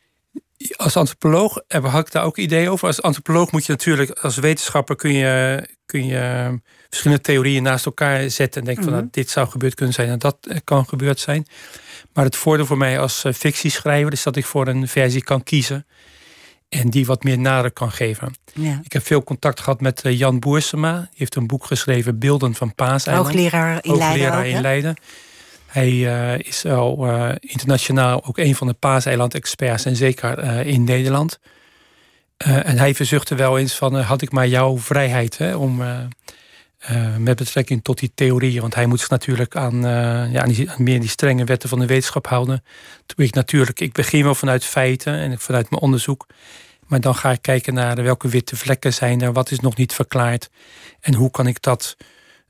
als 0.76 0.96
antropoloog 0.96 1.62
heb 1.68 1.84
ik 1.84 2.12
daar 2.12 2.24
ook 2.24 2.36
ideeën 2.38 2.68
over. 2.68 2.86
Als 2.86 3.02
antropoloog 3.02 3.52
moet 3.52 3.66
je 3.66 3.72
natuurlijk, 3.72 4.10
als 4.10 4.36
wetenschapper 4.36 4.96
kun 4.96 5.12
je, 5.12 5.68
kun 5.86 6.06
je 6.06 6.58
verschillende 6.88 7.22
theorieën 7.22 7.62
naast 7.62 7.86
elkaar 7.86 8.30
zetten 8.30 8.60
en 8.60 8.66
denken 8.66 8.84
van 8.84 8.92
nou, 8.92 9.04
mhm. 9.04 9.12
dit 9.14 9.30
zou 9.30 9.48
gebeurd 9.48 9.74
kunnen 9.74 9.94
zijn 9.94 10.08
en 10.08 10.18
dat 10.18 10.36
kan 10.64 10.88
gebeurd 10.88 11.20
zijn. 11.20 11.46
Maar 12.12 12.24
het 12.24 12.36
voordeel 12.36 12.66
voor 12.66 12.78
mij 12.78 13.00
als 13.00 13.24
eh, 13.24 13.32
fictieschrijver 13.32 14.12
is 14.12 14.22
dat 14.22 14.36
ik 14.36 14.46
voor 14.46 14.68
een 14.68 14.88
versie 14.88 15.22
kan 15.22 15.42
kiezen 15.42 15.86
en 16.68 16.90
die 16.90 17.06
wat 17.06 17.22
meer 17.22 17.38
nader 17.38 17.72
kan 17.72 17.90
geven. 17.92 18.34
Ja. 18.54 18.80
Ik 18.84 18.92
heb 18.92 19.06
veel 19.06 19.24
contact 19.24 19.60
gehad 19.60 19.80
met 19.80 20.02
eh, 20.02 20.18
Jan 20.18 20.38
Boersema. 20.38 20.98
Die 20.98 21.08
heeft 21.18 21.34
een 21.34 21.46
boek 21.46 21.64
geschreven, 21.64 22.18
Beelden 22.18 22.54
van 22.54 22.74
Paaseiland. 22.74 23.26
Hoogleraar 23.26 23.78
in 23.84 23.96
Leiden. 23.96 24.26
Hoogleraar 24.26 24.46
in 24.46 24.60
Leiden. 24.60 24.96
Hij 25.78 25.92
uh, 25.92 26.38
is 26.38 26.64
al 26.64 27.08
uh, 27.08 27.30
internationaal 27.40 28.24
ook 28.24 28.38
een 28.38 28.54
van 28.54 28.66
de 28.66 28.72
paaseiland-experts 28.72 29.84
en 29.84 29.96
zeker 29.96 30.44
uh, 30.44 30.64
in 30.66 30.84
Nederland. 30.84 31.38
en 32.36 32.78
hij 32.78 32.94
verzuchtte 32.94 33.34
wel 33.34 33.58
eens 33.58 33.74
van, 33.74 34.00
had 34.00 34.22
ik 34.22 34.32
maar 34.32 34.48
jouw 34.48 34.78
vrijheid 34.78 35.38
hè, 35.38 35.56
om 35.56 35.82
met 37.18 37.36
betrekking 37.36 37.84
tot 37.84 37.98
die 37.98 38.12
theorieën, 38.14 38.60
want 38.60 38.74
hij 38.74 38.86
moet 38.86 39.00
zich 39.00 39.08
natuurlijk 39.08 39.56
aan, 39.56 39.80
ja, 40.32 40.42
aan 40.42 40.54
meer 40.76 41.00
die 41.00 41.08
strenge 41.08 41.44
wetten 41.44 41.68
van 41.68 41.78
de 41.78 41.86
wetenschap 41.86 42.26
houden. 42.26 42.64
Toen 43.06 43.24
ik 43.24 43.34
natuurlijk, 43.34 43.80
ik 43.80 43.92
begin 43.92 44.22
wel 44.22 44.34
vanuit 44.34 44.64
feiten 44.64 45.14
en 45.14 45.38
vanuit 45.38 45.70
mijn 45.70 45.82
onderzoek. 45.82 46.26
Maar 46.86 47.00
dan 47.00 47.14
ga 47.14 47.30
ik 47.30 47.42
kijken 47.42 47.74
naar 47.74 48.02
welke 48.02 48.28
witte 48.28 48.56
vlekken 48.56 48.94
zijn 48.94 49.20
er, 49.20 49.32
wat 49.32 49.50
is 49.50 49.60
nog 49.60 49.76
niet 49.76 49.92
verklaard 49.92 50.50
en 51.00 51.14
hoe 51.14 51.30
kan 51.30 51.46
ik 51.46 51.62
dat 51.62 51.96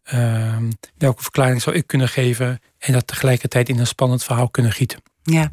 Ehm, 0.09 0.71
welke 0.99 1.23
verklaring 1.23 1.63
zou 1.63 1.77
ik 1.77 1.87
kunnen 1.87 2.09
geven 2.09 2.61
en 2.79 2.93
dat 2.93 3.07
tegelijkertijd 3.07 3.69
in 3.69 3.79
een 3.79 3.87
spannend 3.87 4.25
verhaal 4.25 4.49
kunnen 4.49 4.73
gieten. 4.73 5.03
Ja, 5.23 5.51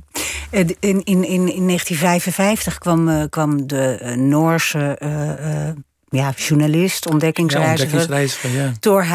in, 0.52 0.76
in, 0.80 1.04
in, 1.06 1.24
in 1.26 1.68
1955 1.68 2.78
kwam, 2.78 3.08
uh, 3.08 3.24
kwam 3.30 3.68
de 3.68 4.00
uh, 4.02 4.16
Noorse 4.16 5.00
uh, 5.04 5.84
ja, 6.10 6.34
journalist, 6.36 7.08
ontdekkingsreiziger, 7.08 8.52
ja, 8.52 8.64
ja. 8.64 8.72
Thor 8.80 9.06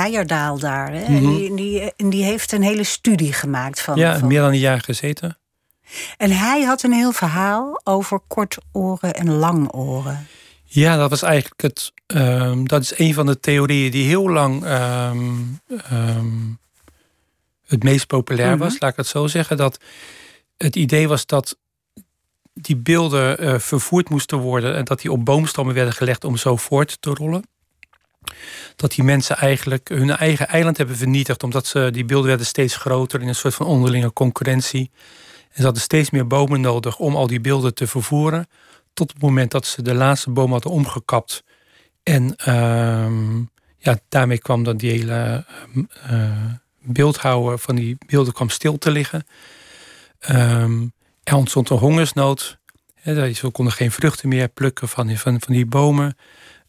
daar. 0.58 0.92
Hè? 0.92 1.08
Mm 1.08 1.16
-hmm. 1.16 1.36
die, 1.36 1.54
die, 1.54 2.08
die, 2.10 2.24
heeft 2.24 2.52
een 2.52 2.62
hele 2.62 2.84
studie 2.84 3.32
gemaakt 3.32 3.80
van. 3.80 3.96
Ja, 3.96 4.18
van... 4.18 4.28
meer 4.28 4.40
dan 4.40 4.50
een 4.50 4.58
jaar 4.58 4.80
gezeten. 4.80 5.38
En 6.16 6.30
hij 6.30 6.62
had 6.62 6.82
een 6.82 6.92
heel 6.92 7.12
verhaal 7.12 7.80
over 7.84 8.20
kortoren 8.28 9.14
en 9.14 9.30
langoren. 9.30 10.26
Ja, 10.72 10.96
dat 10.96 11.10
was 11.10 11.22
eigenlijk 11.22 11.62
het. 11.62 11.92
Um, 12.06 12.68
dat 12.68 12.82
is 12.82 12.98
een 12.98 13.14
van 13.14 13.26
de 13.26 13.40
theorieën 13.40 13.90
die 13.90 14.06
heel 14.06 14.30
lang 14.30 14.64
um, 14.64 15.60
um, 15.92 16.58
het 17.66 17.82
meest 17.82 18.06
populair 18.06 18.58
was, 18.58 18.80
laat 18.80 18.90
ik 18.90 18.96
het 18.96 19.06
zo 19.06 19.26
zeggen. 19.26 19.56
Dat 19.56 19.78
het 20.56 20.76
idee 20.76 21.08
was 21.08 21.26
dat 21.26 21.56
die 22.52 22.76
beelden 22.76 23.44
uh, 23.44 23.58
vervoerd 23.58 24.08
moesten 24.08 24.38
worden 24.38 24.76
en 24.76 24.84
dat 24.84 25.00
die 25.00 25.12
op 25.12 25.24
boomstammen 25.24 25.74
werden 25.74 25.94
gelegd 25.94 26.24
om 26.24 26.36
zo 26.36 26.56
voort 26.56 26.96
te 27.00 27.10
rollen. 27.10 27.44
Dat 28.76 28.94
die 28.94 29.04
mensen 29.04 29.36
eigenlijk 29.36 29.88
hun 29.88 30.10
eigen 30.10 30.48
eiland 30.48 30.76
hebben 30.76 30.96
vernietigd, 30.96 31.42
omdat 31.42 31.66
ze, 31.66 31.88
die 31.92 32.04
beelden 32.04 32.28
werden 32.28 32.46
steeds 32.46 32.76
groter 32.76 33.20
in 33.20 33.28
een 33.28 33.34
soort 33.34 33.54
van 33.54 33.66
onderlinge 33.66 34.12
concurrentie. 34.12 34.90
En 35.48 35.56
ze 35.56 35.62
hadden 35.62 35.82
steeds 35.82 36.10
meer 36.10 36.26
bomen 36.26 36.60
nodig 36.60 36.98
om 36.98 37.16
al 37.16 37.26
die 37.26 37.40
beelden 37.40 37.74
te 37.74 37.86
vervoeren 37.86 38.48
tot 38.92 39.12
het 39.12 39.22
moment 39.22 39.50
dat 39.50 39.66
ze 39.66 39.82
de 39.82 39.94
laatste 39.94 40.30
boom 40.30 40.52
hadden 40.52 40.72
omgekapt. 40.72 41.44
En 42.02 42.34
uh, 42.48 43.42
ja, 43.76 43.98
daarmee 44.08 44.38
kwam 44.38 44.64
dan 44.64 44.76
die 44.76 44.90
hele 44.90 45.44
uh, 46.10 46.54
beeldhouwer 46.82 47.58
van 47.58 47.74
die 47.74 47.98
beelden 48.06 48.32
kwam 48.32 48.48
stil 48.48 48.78
te 48.78 48.90
liggen. 48.90 49.26
Um, 50.30 50.92
er 51.22 51.34
ontstond 51.34 51.70
een 51.70 51.78
hongersnood. 51.78 52.58
ze 53.04 53.48
konden 53.52 53.74
geen 53.74 53.90
vruchten 53.90 54.28
meer 54.28 54.48
plukken 54.48 54.88
van, 54.88 55.16
van, 55.16 55.40
van 55.40 55.54
die 55.54 55.66
bomen. 55.66 56.16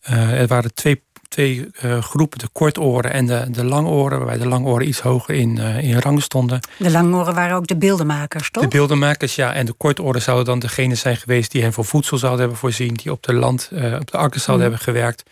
Uh, 0.09 0.41
er 0.41 0.47
waren 0.47 0.73
twee 0.73 1.03
twee 1.31 1.69
uh, 1.83 2.01
groepen, 2.01 2.39
de 2.39 2.47
kortoren 2.51 3.11
en 3.11 3.25
de, 3.25 3.45
de 3.49 3.63
langoren, 3.63 4.17
waarbij 4.17 4.37
de 4.37 4.47
langoren 4.47 4.87
iets 4.87 4.99
hoger 4.99 5.35
in, 5.35 5.57
uh, 5.57 5.83
in 5.83 5.99
rang 5.99 6.21
stonden. 6.21 6.59
De 6.77 6.91
langoren 6.91 7.33
waren 7.33 7.55
ook 7.55 7.67
de 7.67 7.77
beeldenmakers, 7.77 8.51
toch? 8.51 8.63
De 8.63 8.69
beeldenmakers, 8.69 9.35
ja. 9.35 9.53
En 9.53 9.65
de 9.65 9.73
kortoren 9.73 10.21
zouden 10.21 10.45
dan 10.45 10.59
degene 10.59 10.95
zijn 10.95 11.17
geweest 11.17 11.51
die 11.51 11.61
hen 11.61 11.73
voor 11.73 11.85
voedsel 11.85 12.17
zouden 12.17 12.39
hebben 12.39 12.57
voorzien, 12.57 12.93
die 12.93 13.11
op 13.11 13.23
de 13.23 13.33
land, 13.33 13.69
uh, 13.73 13.93
op 13.99 14.11
de 14.11 14.17
akkers 14.17 14.43
zouden 14.43 14.67
mm. 14.67 14.73
hebben 14.73 14.93
gewerkt, 14.93 15.23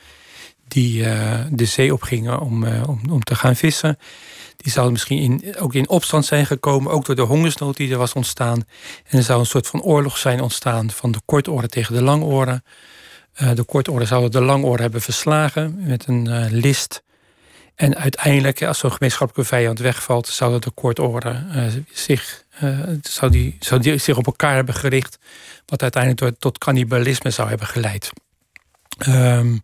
die 0.68 1.04
de 1.50 1.66
zee 1.66 1.94
opgingen 1.94 2.40
om, 2.40 2.66
om, 2.66 3.02
om 3.10 3.24
te 3.24 3.36
gaan 3.36 3.56
vissen. 3.56 3.98
Die 4.58 4.72
zouden 4.72 4.94
misschien 4.94 5.18
in, 5.18 5.56
ook 5.60 5.74
in 5.74 5.90
opstand 5.90 6.26
zijn 6.26 6.46
gekomen, 6.46 6.92
ook 6.92 7.06
door 7.06 7.16
de 7.16 7.22
hongersnood 7.22 7.78
die 7.78 7.92
er 7.92 7.98
was 7.98 8.14
ontstaan. 8.14 8.64
En 9.10 9.18
er 9.18 9.24
zou 9.24 9.40
een 9.40 9.46
soort 9.46 9.68
van 9.68 9.82
oorlog 9.82 10.18
zijn 10.18 10.42
ontstaan 10.42 10.90
van 10.92 11.12
de 11.12 11.20
kortoren 11.26 11.70
tegen 11.70 11.94
de 11.94 12.02
langoren. 12.02 12.64
Uh, 13.42 13.52
de 13.54 13.64
kortoren 13.64 14.08
zouden 14.08 14.32
de 14.32 14.42
langoren 14.42 14.82
hebben 14.82 15.02
verslagen 15.02 15.76
met 15.88 16.08
een 16.08 16.26
uh, 16.26 16.46
list. 16.50 17.04
En 17.76 17.98
uiteindelijk, 17.98 18.64
als 18.64 18.80
zo'n 18.80 18.92
gemeenschappelijke 18.92 19.56
vijand 19.56 19.80
wegvalt, 19.80 20.28
zouden 20.28 20.62
de 20.62 20.72
kortoren 20.72 21.48
uh, 21.56 21.64
zich, 21.92 22.44
zou 23.02 23.32
die, 23.32 23.58
zou 23.60 23.82
die 23.82 23.98
zich 23.98 24.18
op 24.18 24.26
elkaar 24.26 24.56
hebben 24.56 24.74
gericht. 24.74 25.18
Wat 25.66 25.82
uiteindelijk 25.82 26.40
tot 26.40 26.58
cannibalisme 26.58 27.30
zou 27.30 27.50
hebben 27.50 27.68
geleid. 27.68 28.10
Um, 29.08 29.62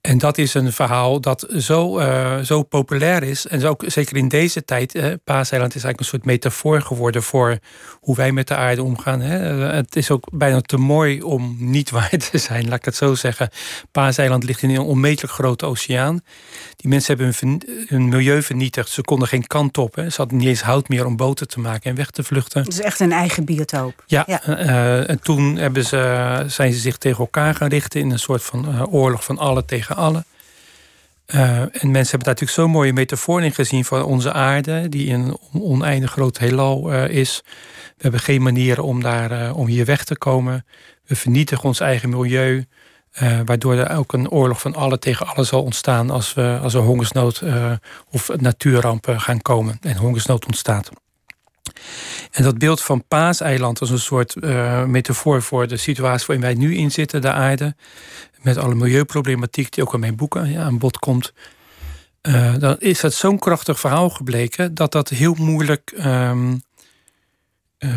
en 0.00 0.18
dat 0.18 0.38
is 0.38 0.54
een 0.54 0.72
verhaal 0.72 1.20
dat 1.20 1.46
zo, 1.56 1.98
uh, 1.98 2.38
zo 2.38 2.62
populair 2.62 3.22
is. 3.22 3.46
En 3.46 3.66
ook 3.66 3.84
zeker 3.86 4.16
in 4.16 4.28
deze 4.28 4.64
tijd. 4.64 4.94
Uh, 4.94 5.04
Paaseiland 5.24 5.74
is 5.74 5.84
eigenlijk 5.84 5.98
een 6.00 6.04
soort 6.04 6.24
metafoor 6.24 6.82
geworden 6.82 7.22
voor 7.22 7.58
hoe 8.00 8.16
wij 8.16 8.32
met 8.32 8.48
de 8.48 8.54
aarde 8.54 8.82
omgaan. 8.82 9.20
Hè. 9.20 9.38
Het 9.74 9.96
is 9.96 10.10
ook 10.10 10.28
bijna 10.32 10.60
te 10.60 10.76
mooi 10.76 11.22
om 11.22 11.56
niet 11.58 11.90
waar 11.96 12.10
te 12.30 12.38
zijn, 12.38 12.68
laat 12.68 12.78
ik 12.78 12.84
het 12.84 12.96
zo 12.96 13.14
zeggen. 13.14 13.48
Paaseiland 13.90 14.44
ligt 14.44 14.62
in 14.62 14.70
een 14.70 14.78
onmetelijk 14.78 15.32
grote 15.32 15.66
oceaan. 15.66 16.20
Die 16.76 16.90
mensen 16.90 17.16
hebben 17.16 17.34
hun, 17.40 17.62
hun 17.86 18.08
milieu 18.08 18.42
vernietigd. 18.42 18.88
Ze 18.88 19.02
konden 19.02 19.28
geen 19.28 19.46
kant 19.46 19.78
op. 19.78 19.94
Hè. 19.94 20.10
Ze 20.10 20.16
hadden 20.16 20.38
niet 20.38 20.48
eens 20.48 20.62
hout 20.62 20.88
meer 20.88 21.06
om 21.06 21.16
boten 21.16 21.48
te 21.48 21.60
maken 21.60 21.90
en 21.90 21.96
weg 21.96 22.10
te 22.10 22.22
vluchten. 22.22 22.62
Het 22.62 22.72
is 22.72 22.80
echt 22.80 23.00
een 23.00 23.12
eigen 23.12 23.44
biotoop. 23.44 24.02
Ja, 24.06 24.24
ja. 24.26 24.46
Uh, 24.46 25.10
en 25.10 25.20
toen 25.20 25.56
hebben 25.56 25.84
ze, 25.84 26.44
zijn 26.46 26.72
ze 26.72 26.78
zich 26.78 26.96
tegen 26.96 27.18
elkaar 27.18 27.54
gaan 27.54 27.68
richten 27.68 28.00
in 28.00 28.10
een 28.10 28.18
soort 28.18 28.42
van 28.42 28.88
oorlog 28.90 29.24
van 29.24 29.38
alle 29.38 29.64
tegen 29.64 29.89
alle. 29.96 30.24
Uh, 31.34 31.60
en 31.60 31.70
mensen 31.70 31.92
hebben 31.92 32.10
daar 32.10 32.26
natuurlijk 32.26 32.50
zo'n 32.50 32.70
mooie 32.70 32.92
metafoor 32.92 33.42
in 33.42 33.52
gezien 33.52 33.84
van 33.84 34.04
onze 34.04 34.32
aarde, 34.32 34.88
die 34.88 35.12
een 35.12 35.38
oneindig 35.52 36.10
groot 36.10 36.38
heelal 36.38 36.92
uh, 36.92 37.08
is. 37.08 37.40
We 37.96 38.02
hebben 38.02 38.20
geen 38.20 38.42
manieren 38.42 38.84
om, 38.84 39.02
daar, 39.02 39.32
uh, 39.32 39.56
om 39.56 39.66
hier 39.66 39.84
weg 39.84 40.04
te 40.04 40.18
komen. 40.18 40.66
We 41.06 41.16
vernietigen 41.16 41.64
ons 41.64 41.80
eigen 41.80 42.08
milieu. 42.08 42.64
waardoor 43.44 43.74
er 43.74 43.96
ook 43.96 44.12
een 44.12 44.30
oorlog 44.30 44.60
van 44.60 44.74
alle 44.74 44.98
tegen 44.98 45.26
alle 45.26 45.44
zal 45.44 45.62
ontstaan 45.62 46.10
als, 46.10 46.34
we, 46.34 46.58
als 46.62 46.74
er 46.74 46.80
hongersnood 46.80 47.42
of 48.10 48.30
natuurrampen 48.36 49.20
gaan 49.20 49.42
komen 49.42 49.78
en 49.80 49.96
hongersnood 49.96 50.46
ontstaat. 50.46 50.90
En 52.30 52.42
dat 52.42 52.58
beeld 52.58 52.82
van 52.82 53.04
Paaseiland 53.08 53.80
als 53.80 53.90
een 53.90 53.98
soort 53.98 54.34
uh, 54.40 54.84
metafoor 54.84 55.42
voor 55.42 55.66
de 55.66 55.76
situatie 55.76 56.26
waarin 56.26 56.44
wij 56.44 56.54
nu 56.54 56.76
in 56.76 56.90
zitten, 56.90 57.20
de 57.20 57.32
aarde. 57.32 57.74
Met 58.42 58.56
alle 58.56 58.74
milieuproblematiek 58.74 59.72
die 59.72 59.84
ook 59.84 59.94
in 59.94 60.00
mijn 60.00 60.16
boeken 60.16 60.50
ja, 60.50 60.62
aan 60.62 60.78
bod 60.78 60.98
komt. 60.98 61.32
Uh, 62.22 62.54
dan 62.58 62.76
is 62.78 63.02
het 63.02 63.14
zo'n 63.14 63.38
krachtig 63.38 63.80
verhaal 63.80 64.10
gebleken 64.10 64.74
dat 64.74 64.92
dat 64.92 65.08
heel 65.08 65.34
moeilijk 65.38 65.92
um, 66.04 66.62
uh, 67.78 67.90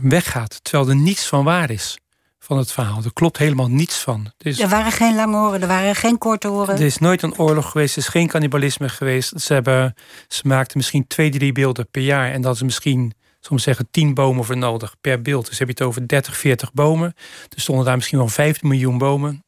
weggaat. 0.00 0.64
Terwijl 0.64 0.88
er 0.88 0.96
niets 0.96 1.26
van 1.26 1.44
waar 1.44 1.70
is 1.70 1.98
van 2.44 2.58
het 2.58 2.72
verhaal. 2.72 3.02
Er 3.04 3.12
klopt 3.12 3.36
helemaal 3.38 3.68
niets 3.68 3.98
van. 3.98 4.32
Is, 4.38 4.60
er 4.60 4.68
waren 4.68 4.92
geen 4.92 5.14
lange 5.14 5.36
oren, 5.36 5.62
er 5.62 5.68
waren 5.68 5.94
geen 5.94 6.18
korte 6.18 6.50
oren. 6.50 6.74
Er 6.74 6.80
is 6.80 6.98
nooit 6.98 7.22
een 7.22 7.38
oorlog 7.38 7.70
geweest, 7.70 7.96
er 7.96 8.02
is 8.02 8.08
geen 8.08 8.28
cannibalisme 8.28 8.88
geweest. 8.88 9.40
Ze, 9.40 9.52
hebben, 9.52 9.94
ze 10.28 10.42
maakten 10.46 10.76
misschien 10.76 11.06
twee, 11.06 11.30
drie 11.30 11.52
beelden 11.52 11.88
per 11.90 12.02
jaar. 12.02 12.30
En 12.30 12.42
dat 12.42 12.54
is 12.54 12.62
misschien 12.62 13.12
soms 13.40 13.62
zeggen 13.62 13.88
10 13.90 14.14
bomen 14.14 14.44
voor 14.44 14.56
nodig 14.56 14.94
per 15.00 15.22
beeld. 15.22 15.48
Dus 15.48 15.58
heb 15.58 15.68
je 15.68 15.74
het 15.74 15.82
over 15.82 16.08
30, 16.08 16.36
40 16.36 16.72
bomen. 16.72 17.14
Er 17.54 17.60
stonden 17.60 17.84
daar 17.84 17.96
misschien 17.96 18.18
wel 18.18 18.28
15 18.28 18.68
miljoen 18.68 18.98
bomen. 18.98 19.44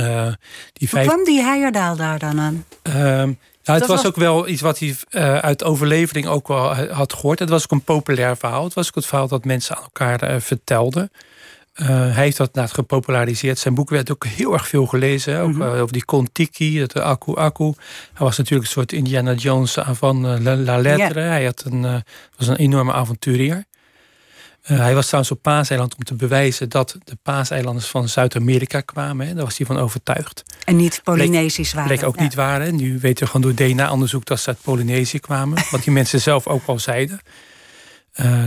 Uh, 0.00 0.32
die 0.72 0.88
Hoe 0.90 1.00
kwam 1.00 1.24
die 1.24 1.42
Heijerdaal 1.42 1.96
daar 1.96 2.18
dan 2.18 2.40
aan? 2.40 2.64
Uh, 2.82 2.94
nou, 2.94 3.78
het 3.78 3.86
was, 3.86 4.06
ook 4.06 4.16
wel 4.16 4.48
iets 4.48 4.60
wat 4.60 4.78
hij 4.78 4.96
uh, 5.10 5.38
uit 5.38 5.64
overlevering 5.64 6.26
ook 6.26 6.48
wel 6.48 6.74
had 6.74 7.12
gehoord. 7.12 7.38
Het 7.38 7.48
was 7.48 7.62
ook 7.62 7.70
een 7.70 7.82
populair 7.82 8.36
verhaal. 8.36 8.64
Het 8.64 8.74
was 8.74 8.88
ook 8.88 8.94
het 8.94 9.06
verhaal 9.06 9.28
dat 9.28 9.44
mensen 9.44 9.76
aan 9.76 9.82
elkaar 9.82 10.34
uh, 10.34 10.40
vertelden. 10.40 11.10
Uh, 11.80 11.86
hij 11.88 12.24
heeft 12.24 12.36
dat 12.36 12.46
inderdaad 12.46 12.74
gepopulariseerd. 12.74 13.58
Zijn 13.58 13.74
boek 13.74 13.90
werd 13.90 14.10
ook 14.10 14.26
heel 14.26 14.52
erg 14.52 14.68
veel 14.68 14.86
gelezen. 14.86 15.40
Ook 15.40 15.52
mm 15.52 15.60
-hmm. 15.60 15.80
over 15.80 15.92
die 15.92 16.04
Kontiki, 16.04 16.80
het 16.80 16.94
Aku 16.94 17.36
Aku. 17.36 17.72
Hij 18.12 18.26
was 18.26 18.36
natuurlijk 18.36 18.66
een 18.66 18.72
soort 18.72 18.92
Indiana 18.92 19.32
Jones 19.32 19.78
van 19.86 20.16
uh, 20.16 20.56
La 20.64 20.78
Lettre. 20.78 21.20
Yeah. 21.20 21.30
Hij 21.30 21.44
had 21.44 21.64
een, 21.64 22.02
was 22.36 22.46
een 22.46 22.56
enorme 22.56 22.92
avonturier. 22.92 23.64
hij 24.62 24.94
was 24.94 25.06
trouwens 25.06 25.32
op 25.32 25.42
Paaseiland 25.42 25.94
om 25.96 26.04
te 26.04 26.14
bewijzen 26.14 26.68
dat 26.68 26.96
de 27.04 27.16
Paaseilanders 27.22 27.86
van 27.86 28.08
Zuid-Amerika 28.08 28.80
kwamen. 28.80 29.26
Hè. 29.26 29.34
Daar 29.34 29.44
was 29.44 29.58
hij 29.58 29.66
van 29.66 29.78
overtuigd. 29.78 30.42
En 30.64 30.76
niet 30.76 31.00
Polynesisch 31.04 31.72
waren. 31.72 31.88
Bleek 31.88 32.08
ook 32.08 32.16
ja. 32.16 32.22
niet 32.22 32.34
waar. 32.34 32.60
Hè. 32.60 32.72
Nu 32.72 32.98
weten 32.98 33.24
we 33.24 33.30
gewoon 33.30 33.54
door 33.54 33.66
DNA-onderzoek 33.66 34.24
dat 34.24 34.40
ze 34.40 34.48
uit 34.48 34.62
Polynesië 34.62 35.18
kwamen. 35.18 35.62
wat 35.70 35.82
die 35.84 35.92
mensen 35.92 36.20
zelf 36.20 36.46
ook 36.46 36.66
al 36.66 36.78
zeiden. 36.78 37.20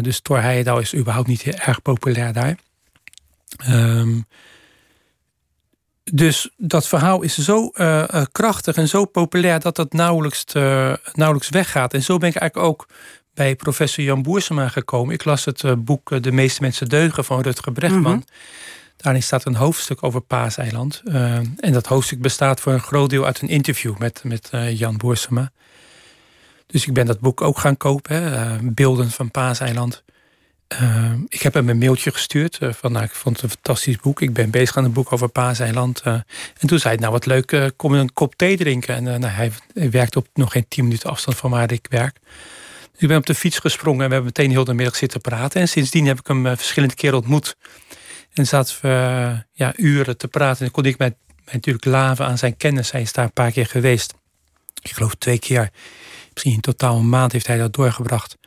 dus 0.02 0.20
Thor 0.20 0.42
Heyerdahl 0.42 0.80
is 0.80 0.96
überhaupt 0.96 1.28
niet 1.28 1.42
heel 1.42 1.58
erg 1.58 1.82
populair 1.82 2.34
daar. 2.34 2.56
Um, 3.70 4.26
dus 6.04 6.50
dat 6.58 6.88
verhaal 6.88 7.22
is 7.22 7.38
zo 7.38 7.72
uh, 7.74 8.04
uh, 8.14 8.24
krachtig 8.32 8.76
en 8.76 8.88
zo 8.88 9.06
populair 9.06 9.60
dat 9.60 9.76
dat 9.76 9.94
nauwelijks, 9.94 10.44
te, 10.44 11.00
nauwelijks 11.14 11.50
weggaat. 11.50 11.94
En 11.94 12.04
zo 12.04 12.18
ben 12.18 12.30
ik 12.30 12.36
eigenlijk 12.36 12.70
ook 12.70 12.88
bij 13.34 13.56
professor 13.56 14.04
Jan 14.04 14.22
Boersema 14.22 14.68
gekomen. 14.68 15.14
Ik 15.14 15.26
las 15.26 15.46
het 15.46 15.64
uh, 15.64 15.72
boek 15.78 16.24
De 16.24 16.32
meeste 16.32 16.62
mensen 16.62 16.90
deugen 16.90 17.26
van 17.26 17.42
Rutger 17.42 17.72
Brechtman. 17.72 18.02
Mm 18.02 18.06
-hmm. 18.06 18.26
Daarin 18.98 19.24
staat 19.24 19.46
een 19.46 19.56
hoofdstuk 19.56 20.04
over 20.04 20.22
Paaseiland. 20.22 21.02
en 21.06 21.72
dat 21.72 21.88
hoofdstuk 21.88 22.22
bestaat 22.22 22.60
voor 22.60 22.74
een 22.74 22.80
groot 22.80 23.10
deel 23.10 23.26
uit 23.26 23.42
een 23.42 23.48
interview 23.48 23.98
met, 23.98 24.22
met 24.24 24.50
Jan 24.70 24.98
Boersema. 24.98 25.52
Dus 26.68 26.88
ik 26.88 26.94
ben 26.94 27.06
dat 27.06 27.20
boek 27.20 27.42
ook 27.42 27.58
gaan 27.58 27.78
kopen, 27.78 28.16
hè, 28.16 28.58
Beelden 28.62 29.12
van 29.12 29.32
Paaseiland. 29.32 30.04
Uh, 30.82 31.12
ik 31.28 31.42
heb 31.42 31.54
hem 31.54 31.70
een 31.70 31.78
mailtje 31.78 32.12
gestuurd. 32.12 32.60
Uh, 32.62 32.70
ik 33.02 33.12
vond 33.12 33.36
het 33.36 33.44
een 33.44 33.50
fantastisch 33.50 33.98
boek. 33.98 34.22
Ik 34.22 34.34
ben 34.34 34.50
bezig 34.50 34.78
aan 34.78 34.84
een 34.84 34.94
boek 34.94 35.12
over 35.12 35.30
Paaseiland. 35.30 36.02
Uh, 36.08 36.14
en 36.14 36.68
toen 36.68 36.80
zei 36.80 36.94
hij, 36.94 37.02
nou 37.02 37.12
wat 37.12 37.26
leuk, 37.26 37.74
kom 37.76 37.94
een 37.94 38.14
kop 38.14 38.36
thee 38.36 38.58
drinken. 38.58 38.96
En 38.96 39.04
nou, 39.04 39.26
hij, 39.26 39.52
werkt 39.74 40.16
op 40.16 40.28
nog 40.34 40.52
geen 40.52 40.66
tien 40.68 40.84
minuten 40.84 41.10
afstand 41.10 41.38
van 41.38 41.52
waar 41.52 41.72
ik 41.72 41.88
werk. 41.90 42.18
Dus 42.92 43.02
ik 43.02 43.08
ben 43.08 43.18
op 43.18 43.26
de 43.26 43.36
fiets 43.36 43.60
gesprongen 43.60 44.02
en 44.02 44.08
we 44.08 44.14
hebben 44.14 44.32
meteen 44.36 44.52
heel 44.52 44.64
de 44.64 44.74
middag 44.74 44.96
zitten 44.96 45.22
praten. 45.22 45.62
En 45.62 45.68
sindsdien 45.68 46.06
heb 46.06 46.20
ik 46.20 46.28
hem 46.28 46.44
verschillende 46.46 46.96
keren 46.96 47.18
ontmoet. 47.18 47.56
En 48.34 48.48
zaten 48.48 48.76
we 48.82 49.44
ja, 49.52 49.74
uren 49.76 50.18
te 50.18 50.28
praten. 50.28 50.66
En 50.66 50.72
kon 50.72 50.86
ik 50.86 50.98
mij, 50.98 51.16
mij 51.46 51.54
natuurlijk 51.54 51.86
laven 51.86 52.26
aan 52.26 52.38
zijn 52.38 52.58
kennis. 52.58 52.92
Hij 52.92 53.02
is 53.02 53.14
daar 53.14 53.26
een 53.26 53.34
paar 53.34 53.52
keer 53.52 53.66
geweest. 53.66 54.14
Ik 54.82 54.92
geloof 54.92 55.16
twee 55.16 55.40
keer. 55.40 55.70
Misschien 56.34 56.54
in 56.54 56.62
totaal 56.62 56.98
een 56.98 57.10
maand 57.10 57.32
heeft 57.32 57.48
hij 57.48 57.58
dat 57.58 57.74
doorgebracht 57.74 58.38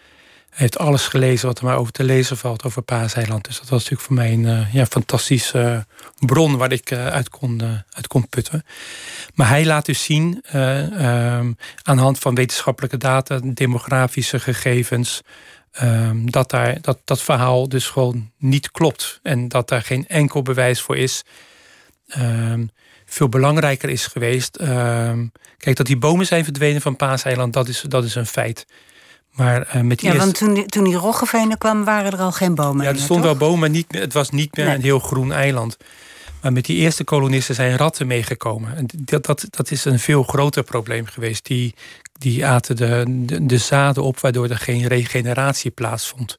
heeft 0.57 0.79
alles 0.79 1.07
gelezen 1.07 1.47
wat 1.47 1.59
er 1.59 1.65
maar 1.65 1.77
over 1.77 1.93
te 1.93 2.05
lezen 2.05 2.37
valt 2.37 2.63
over 2.65 2.83
Paaseiland. 2.83 3.45
Dus 3.45 3.59
dat 3.59 3.69
was 3.69 3.79
natuurlijk 3.83 4.03
voor 4.03 4.15
mij 4.15 4.33
een 4.33 4.45
uh, 4.45 4.75
ja, 4.75 4.87
fantastische 4.87 5.87
bron 6.19 6.57
waar 6.57 6.73
ik 6.73 6.91
uh, 6.91 7.07
uit, 7.07 7.29
kon, 7.29 7.63
uit 7.91 8.07
kon 8.07 8.29
putten. 8.29 8.65
Maar 9.35 9.49
hij 9.49 9.65
laat 9.65 9.87
dus 9.87 10.05
zien 10.05 10.45
um, 10.55 11.57
aan 11.83 11.97
de 11.97 12.03
hand 12.03 12.19
van 12.19 12.35
wetenschappelijke 12.35 12.97
data, 12.97 13.41
demografische 13.45 14.41
gegevens, 14.41 15.23
um, 15.83 16.31
dat 16.31 16.51
daar, 16.51 16.81
dat, 16.81 16.99
dat 17.05 17.23
verhaal 17.23 17.69
dus 17.69 17.87
gewoon 17.87 18.31
niet 18.39 18.71
klopt. 18.71 19.21
En 19.23 19.49
dat 19.49 19.69
daar 19.69 19.83
geen 19.83 20.09
enkel 20.09 20.43
bewijs 20.43 20.81
voor 20.81 20.97
is. 20.97 21.23
Um, 22.19 22.71
veel 23.07 23.29
belangrijker 23.29 23.89
is 23.89 24.07
geweest. 24.07 24.57
kijk, 25.59 25.77
dat 25.77 25.87
die 25.87 25.97
bomen 25.97 26.27
zijn 26.27 26.45
verdwenen 26.45 26.81
van 26.81 26.97
Paaseiland, 26.97 27.53
dat 27.53 27.69
is, 27.69 27.81
dat 27.81 28.05
is 28.05 28.15
een 28.15 28.27
feit. 28.27 28.67
Maar, 29.37 29.77
uh, 29.77 29.83
met 29.83 30.01
ja, 30.01 30.13
eerste... 30.13 30.25
want 30.25 30.39
toen, 30.39 30.67
toen 30.67 30.85
die 30.85 30.95
Roggevenen 30.95 31.59
kwam, 31.59 31.85
waren 31.85 32.13
er 32.13 32.19
al 32.19 32.33
geen 32.33 32.55
bomen 32.55 32.85
Ja, 32.85 32.91
er 32.91 32.99
stonden 32.99 33.27
wel 33.27 33.37
bomen, 33.37 33.59
maar 33.59 33.71
niet, 33.71 33.87
het 33.89 34.13
was 34.13 34.31
niet 34.31 34.57
meer 34.57 34.67
nee. 34.67 34.75
een 34.75 34.83
heel 34.83 34.99
groen 34.99 35.33
eiland. 35.33 35.77
Maar 36.43 36.53
met 36.53 36.65
die 36.65 36.77
eerste 36.77 37.05
kolonisten 37.05 37.55
zijn 37.55 37.77
ratten 37.77 38.07
meegekomen. 38.07 38.77
En 38.77 38.87
dat, 38.97 39.27
dat, 39.27 39.47
dat 39.51 39.71
is 39.71 39.85
een 39.85 39.99
veel 39.99 40.23
groter 40.23 40.63
probleem 40.63 41.07
geweest. 41.07 41.47
Die, 41.47 41.75
die 42.19 42.47
aten 42.47 42.77
de, 42.77 43.05
de, 43.07 43.47
de 43.47 43.59
zaden 43.59 44.03
op, 44.03 44.21
waardoor 44.21 44.49
er 44.49 44.59
geen 44.59 44.87
regeneratie 44.87 45.71
plaatsvond. 45.71 46.39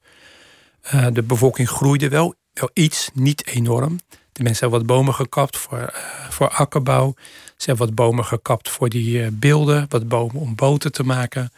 Uh, 0.94 1.08
de 1.14 1.24
bevolking 1.24 1.70
groeide 1.70 2.10
wel, 2.10 2.36
wel 2.54 2.70
iets, 2.74 3.10
niet 3.14 3.48
enorm. 3.48 4.00
De 4.32 4.44
mensen 4.44 4.62
hebben 4.62 4.80
wat 4.80 4.98
bomen 4.98 5.14
gekapt 5.14 5.58
voor, 5.58 5.80
uh, 5.80 5.88
voor 6.30 6.50
akkerbouw. 6.50 7.14
Ze 7.58 7.66
hebben 7.66 7.86
wat 7.86 7.96
bomen 7.96 8.26
gekapt 8.26 8.70
voor 8.70 8.90
die 8.90 9.32
beelden, 9.32 9.86
wat 9.90 10.08
bomen 10.08 10.36
om 10.36 10.56
boten 10.56 10.92
te 10.92 11.04
maken. 11.04 11.52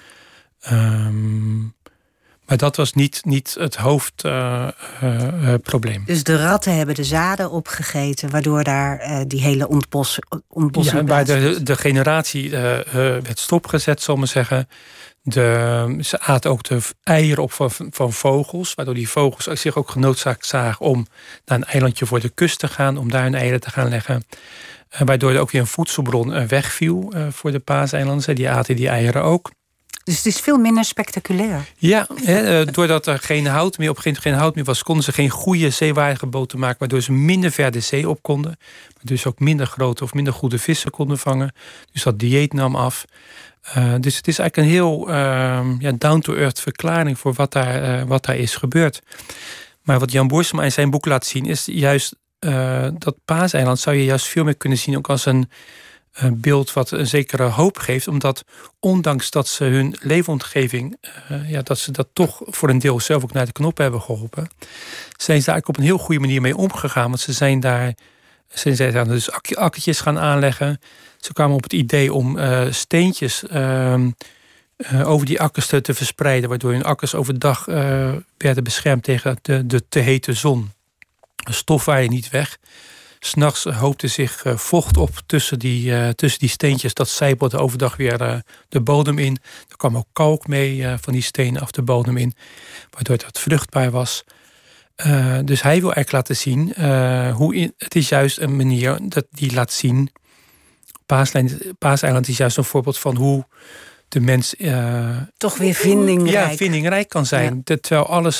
Um, 0.71 1.73
maar 2.45 2.57
dat 2.57 2.75
was 2.75 2.93
niet, 2.93 3.25
niet 3.25 3.55
het 3.59 3.75
hoofdprobleem. 3.75 5.93
Uh, 5.93 5.99
uh, 5.99 6.05
dus 6.05 6.23
de 6.23 6.37
ratten 6.37 6.75
hebben 6.75 6.95
de 6.95 7.03
zaden 7.03 7.51
opgegeten, 7.51 8.29
waardoor 8.29 8.63
daar 8.63 9.23
die 9.27 9.41
hele 9.41 9.67
ontbos, 9.67 10.19
ontbossing. 10.47 10.99
Ja, 10.99 11.05
waar 11.05 11.25
de, 11.25 11.63
de 11.63 11.75
generatie 11.75 12.49
werd 12.49 13.39
stopgezet, 13.39 14.01
zal 14.01 14.13
ik 14.13 14.19
maar 14.19 14.29
zeggen. 14.29 14.69
De, 15.21 15.97
ze 16.01 16.19
aten 16.19 16.51
ook 16.51 16.63
de 16.63 16.79
eieren 17.03 17.43
op 17.43 17.51
van, 17.51 17.71
van 17.89 18.13
vogels, 18.13 18.73
waardoor 18.73 18.93
die 18.93 19.09
vogels 19.09 19.61
zich 19.61 19.75
ook 19.75 19.89
genoodzaakt 19.89 20.45
zagen 20.45 20.85
om 20.85 21.07
naar 21.45 21.57
een 21.57 21.65
eilandje 21.65 22.05
voor 22.05 22.19
de 22.19 22.29
kust 22.29 22.59
te 22.59 22.67
gaan, 22.67 22.97
om 22.97 23.11
daar 23.11 23.23
hun 23.23 23.35
eieren 23.35 23.59
te 23.59 23.69
gaan 23.69 23.89
leggen. 23.89 24.23
waardoor 25.05 25.31
er 25.31 25.39
ook 25.39 25.51
weer 25.51 25.61
een 25.61 25.67
voedselbron 25.67 26.47
wegviel 26.47 27.13
voor 27.31 27.51
de 27.51 27.59
paaseilanden. 27.59 28.35
Die 28.35 28.49
aten 28.49 28.75
die 28.75 28.89
eieren 28.89 29.23
ook. 29.23 29.51
Dus 30.09 30.17
het 30.17 30.25
is 30.25 30.39
veel 30.39 30.57
minder 30.57 30.85
spectaculair. 30.85 31.65
Ja, 31.77 32.07
hè, 32.23 32.65
doordat 32.65 33.07
er 33.07 33.19
geen 33.19 33.47
hout 33.47 33.77
meer 33.77 33.89
op 33.89 33.97
geen, 33.97 34.15
geen 34.15 34.33
hout 34.33 34.55
meer 34.55 34.63
was, 34.63 34.83
konden 34.83 35.03
ze 35.03 35.11
geen 35.11 35.29
goede 35.29 35.69
zeewaardige 35.69 36.25
boten 36.25 36.59
maken, 36.59 36.79
waardoor 36.79 37.01
ze 37.01 37.11
minder 37.11 37.51
ver 37.51 37.71
de 37.71 37.79
zee 37.79 38.09
op 38.09 38.21
konden. 38.21 38.57
Dus 39.01 39.25
ook 39.25 39.39
minder 39.39 39.65
grote 39.65 40.03
of 40.03 40.13
minder 40.13 40.33
goede 40.33 40.57
vissen 40.59 40.91
konden 40.91 41.17
vangen. 41.17 41.53
Dus 41.91 42.03
dat 42.03 42.19
dieet 42.19 42.53
nam 42.53 42.75
af. 42.75 43.05
Uh, 43.77 43.93
dus 43.99 44.17
het 44.17 44.27
is 44.27 44.39
eigenlijk 44.39 44.57
een 44.57 44.73
heel 44.73 45.09
uh, 45.09 45.15
ja, 45.79 45.91
down-to-earth 45.91 46.59
verklaring 46.59 47.19
voor 47.19 47.33
wat 47.33 47.51
daar, 47.51 47.99
uh, 47.99 48.03
wat 48.03 48.25
daar 48.25 48.37
is 48.37 48.55
gebeurd. 48.55 49.01
Maar 49.81 49.99
wat 49.99 50.11
Jan 50.11 50.27
Boersema 50.27 50.63
in 50.63 50.71
zijn 50.71 50.89
boek 50.89 51.05
laat 51.05 51.25
zien, 51.25 51.45
is 51.45 51.65
juist 51.65 52.15
dat 52.97 53.15
Paaseiland 53.25 53.79
zou 53.79 53.95
je 53.95 54.05
juist 54.05 54.25
veel 54.25 54.43
meer 54.43 54.57
kunnen 54.57 54.77
zien 54.77 54.97
ook 54.97 55.09
als 55.09 55.25
een 55.25 55.49
beeld 56.31 56.73
wat 56.73 56.91
een 56.91 57.07
zekere 57.07 57.43
hoop 57.43 57.77
geeft. 57.77 58.07
Omdat 58.07 58.43
ondanks 58.79 59.31
dat 59.31 59.47
ze 59.47 59.63
hun 59.63 59.95
leefomgeving, 60.01 60.97
uh, 61.31 61.49
ja, 61.49 61.61
dat 61.61 61.77
ze 61.77 61.91
dat 61.91 62.07
toch 62.13 62.41
voor 62.45 62.69
een 62.69 62.79
deel 62.79 62.99
zelf 62.99 63.23
ook 63.23 63.33
naar 63.33 63.45
de 63.45 63.51
knop 63.51 63.77
hebben 63.77 64.01
geholpen, 64.01 64.49
zijn 65.17 65.39
ze 65.39 65.45
daar 65.45 65.53
eigenlijk 65.55 65.67
op 65.67 65.77
een 65.77 65.83
heel 65.83 65.97
goede 65.97 66.21
manier 66.21 66.41
mee 66.41 66.57
omgegaan. 66.57 67.07
Want 67.07 67.19
ze 67.19 67.33
zijn 67.33 67.59
daar, 67.59 67.93
zijn 68.47 68.75
zij 68.75 68.91
daar 68.91 69.07
dus 69.07 69.31
ak 69.31 69.53
akkertjes 69.53 70.01
gaan 70.01 70.19
aanleggen. 70.19 70.79
Ze 71.17 71.33
kwamen 71.33 71.55
op 71.55 71.63
het 71.63 71.73
idee 71.73 72.13
om 72.13 72.37
uh, 72.37 72.65
steentjes 72.69 73.43
uh, 73.53 73.95
over 75.03 75.25
die 75.25 75.41
akkers 75.41 75.67
te, 75.67 75.81
te, 75.81 75.93
verspreiden, 75.93 76.49
waardoor 76.49 76.71
hun 76.71 76.83
akkers 76.83 77.15
overdag 77.15 77.65
werden 78.37 78.63
beschermd 78.63 79.03
tegen 79.03 79.37
de, 79.41 79.65
de 79.65 79.87
te 79.89 79.99
hete 79.99 80.33
zon. 80.33 80.71
Stof 81.49 81.85
je 81.85 82.09
niet 82.09 82.29
weg. 82.29 82.57
S'nachts 83.19 83.63
hoopte 83.63 84.07
zich 84.07 84.43
vocht 84.45 84.97
op 84.97 85.09
tussen 85.25 85.59
die, 85.59 86.15
tussen 86.15 86.39
die 86.39 86.49
steentjes. 86.49 86.93
Dat 86.93 87.09
zijpelde 87.09 87.57
overdag 87.57 87.95
weer 87.95 88.43
de 88.69 88.81
bodem 88.81 89.17
in. 89.17 89.37
Er 89.69 89.77
kwam 89.77 89.97
ook 89.97 90.07
kalk 90.13 90.47
mee 90.47 90.87
van 91.01 91.13
die 91.13 91.21
stenen 91.21 91.61
af 91.61 91.71
de 91.71 91.81
bodem 91.81 92.17
in. 92.17 92.33
Waardoor 92.89 93.15
het 93.25 93.39
vruchtbaar 93.39 93.91
was. 93.91 94.23
dus 95.43 95.61
hij 95.61 95.79
wil 95.79 95.93
eigenlijk 95.93 96.11
laten 96.11 96.35
zien 96.35 96.73
hoe 97.31 97.55
in, 97.55 97.73
het 97.77 97.95
is 97.95 98.09
juist 98.09 98.37
een 98.37 98.55
manier 98.55 98.97
dat 99.01 99.25
die 99.31 99.53
laat 99.53 99.71
zien. 99.71 100.11
Paaseiland 101.77 102.27
is 102.27 102.37
juist 102.37 102.57
een 102.57 102.63
voorbeeld 102.63 102.97
van 102.97 103.15
hoe 103.15 103.45
de 104.07 104.19
mens. 104.19 104.55
Uh, 104.57 105.17
Toch 105.37 105.57
weer 105.57 105.73
vindingrijk. 105.73 106.49
Ja, 106.49 106.57
vindingrijk 106.57 107.09
kan 107.09 107.25
zijn. 107.25 107.63
Terwijl 107.63 108.05
alles 108.07 108.37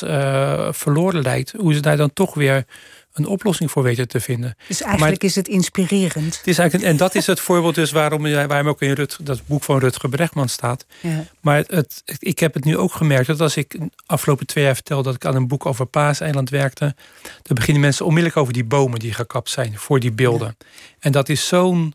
verloren 0.77 1.21
lijkt. 1.21 1.53
Hoe 1.57 1.73
ze 1.73 1.79
daar 1.79 1.97
dan 1.97 2.13
toch 2.13 2.33
weer 2.33 2.65
een 3.13 3.25
oplossing 3.25 3.71
voor 3.71 3.83
weten 3.83 4.07
te 4.07 4.19
vinden. 4.19 4.55
Dus 4.67 4.81
eigenlijk 4.81 5.23
is 5.23 5.35
het 5.35 5.47
inspirerend. 5.47 6.37
Het 6.37 6.47
is 6.47 6.57
eigenlijk, 6.57 6.89
en 6.89 6.97
dat 6.97 7.15
is 7.15 7.27
het 7.27 7.39
voorbeeld 7.39 7.75
dus 7.75 7.91
waarom, 7.91 8.21
waarom 8.21 8.67
ook 8.67 8.81
in 8.81 8.91
Rut, 8.91 9.17
dat 9.21 9.41
boek 9.45 9.63
van 9.63 9.79
Rutger 9.79 10.09
Brechtman 10.09 10.49
staat. 10.49 10.85
Ja. 11.01 11.25
Maar 11.41 11.63
het, 11.67 12.03
ik 12.19 12.39
heb 12.39 12.53
het 12.53 12.63
nu 12.63 12.77
ook 12.77 12.93
gemerkt 12.93 13.27
dat 13.27 13.41
als 13.41 13.55
ik 13.55 13.77
afgelopen 14.05 14.45
twee 14.45 14.63
jaar 14.63 14.73
vertel 14.73 15.03
dat 15.03 15.15
ik 15.15 15.25
aan 15.25 15.35
een 15.35 15.47
boek 15.47 15.65
over 15.65 15.85
Paaseiland 15.85 16.49
werkte, 16.49 16.95
dan 17.41 17.55
beginnen 17.55 17.81
mensen 17.81 18.05
onmiddellijk 18.05 18.41
over 18.41 18.53
die 18.53 18.65
bomen 18.65 18.99
die 18.99 19.13
gekapt 19.13 19.49
zijn 19.49 19.77
voor 19.77 19.99
die 19.99 20.11
beelden. 20.11 20.57
En 20.99 21.11
dat 21.11 21.29
is 21.29 21.47
zo'n 21.47 21.93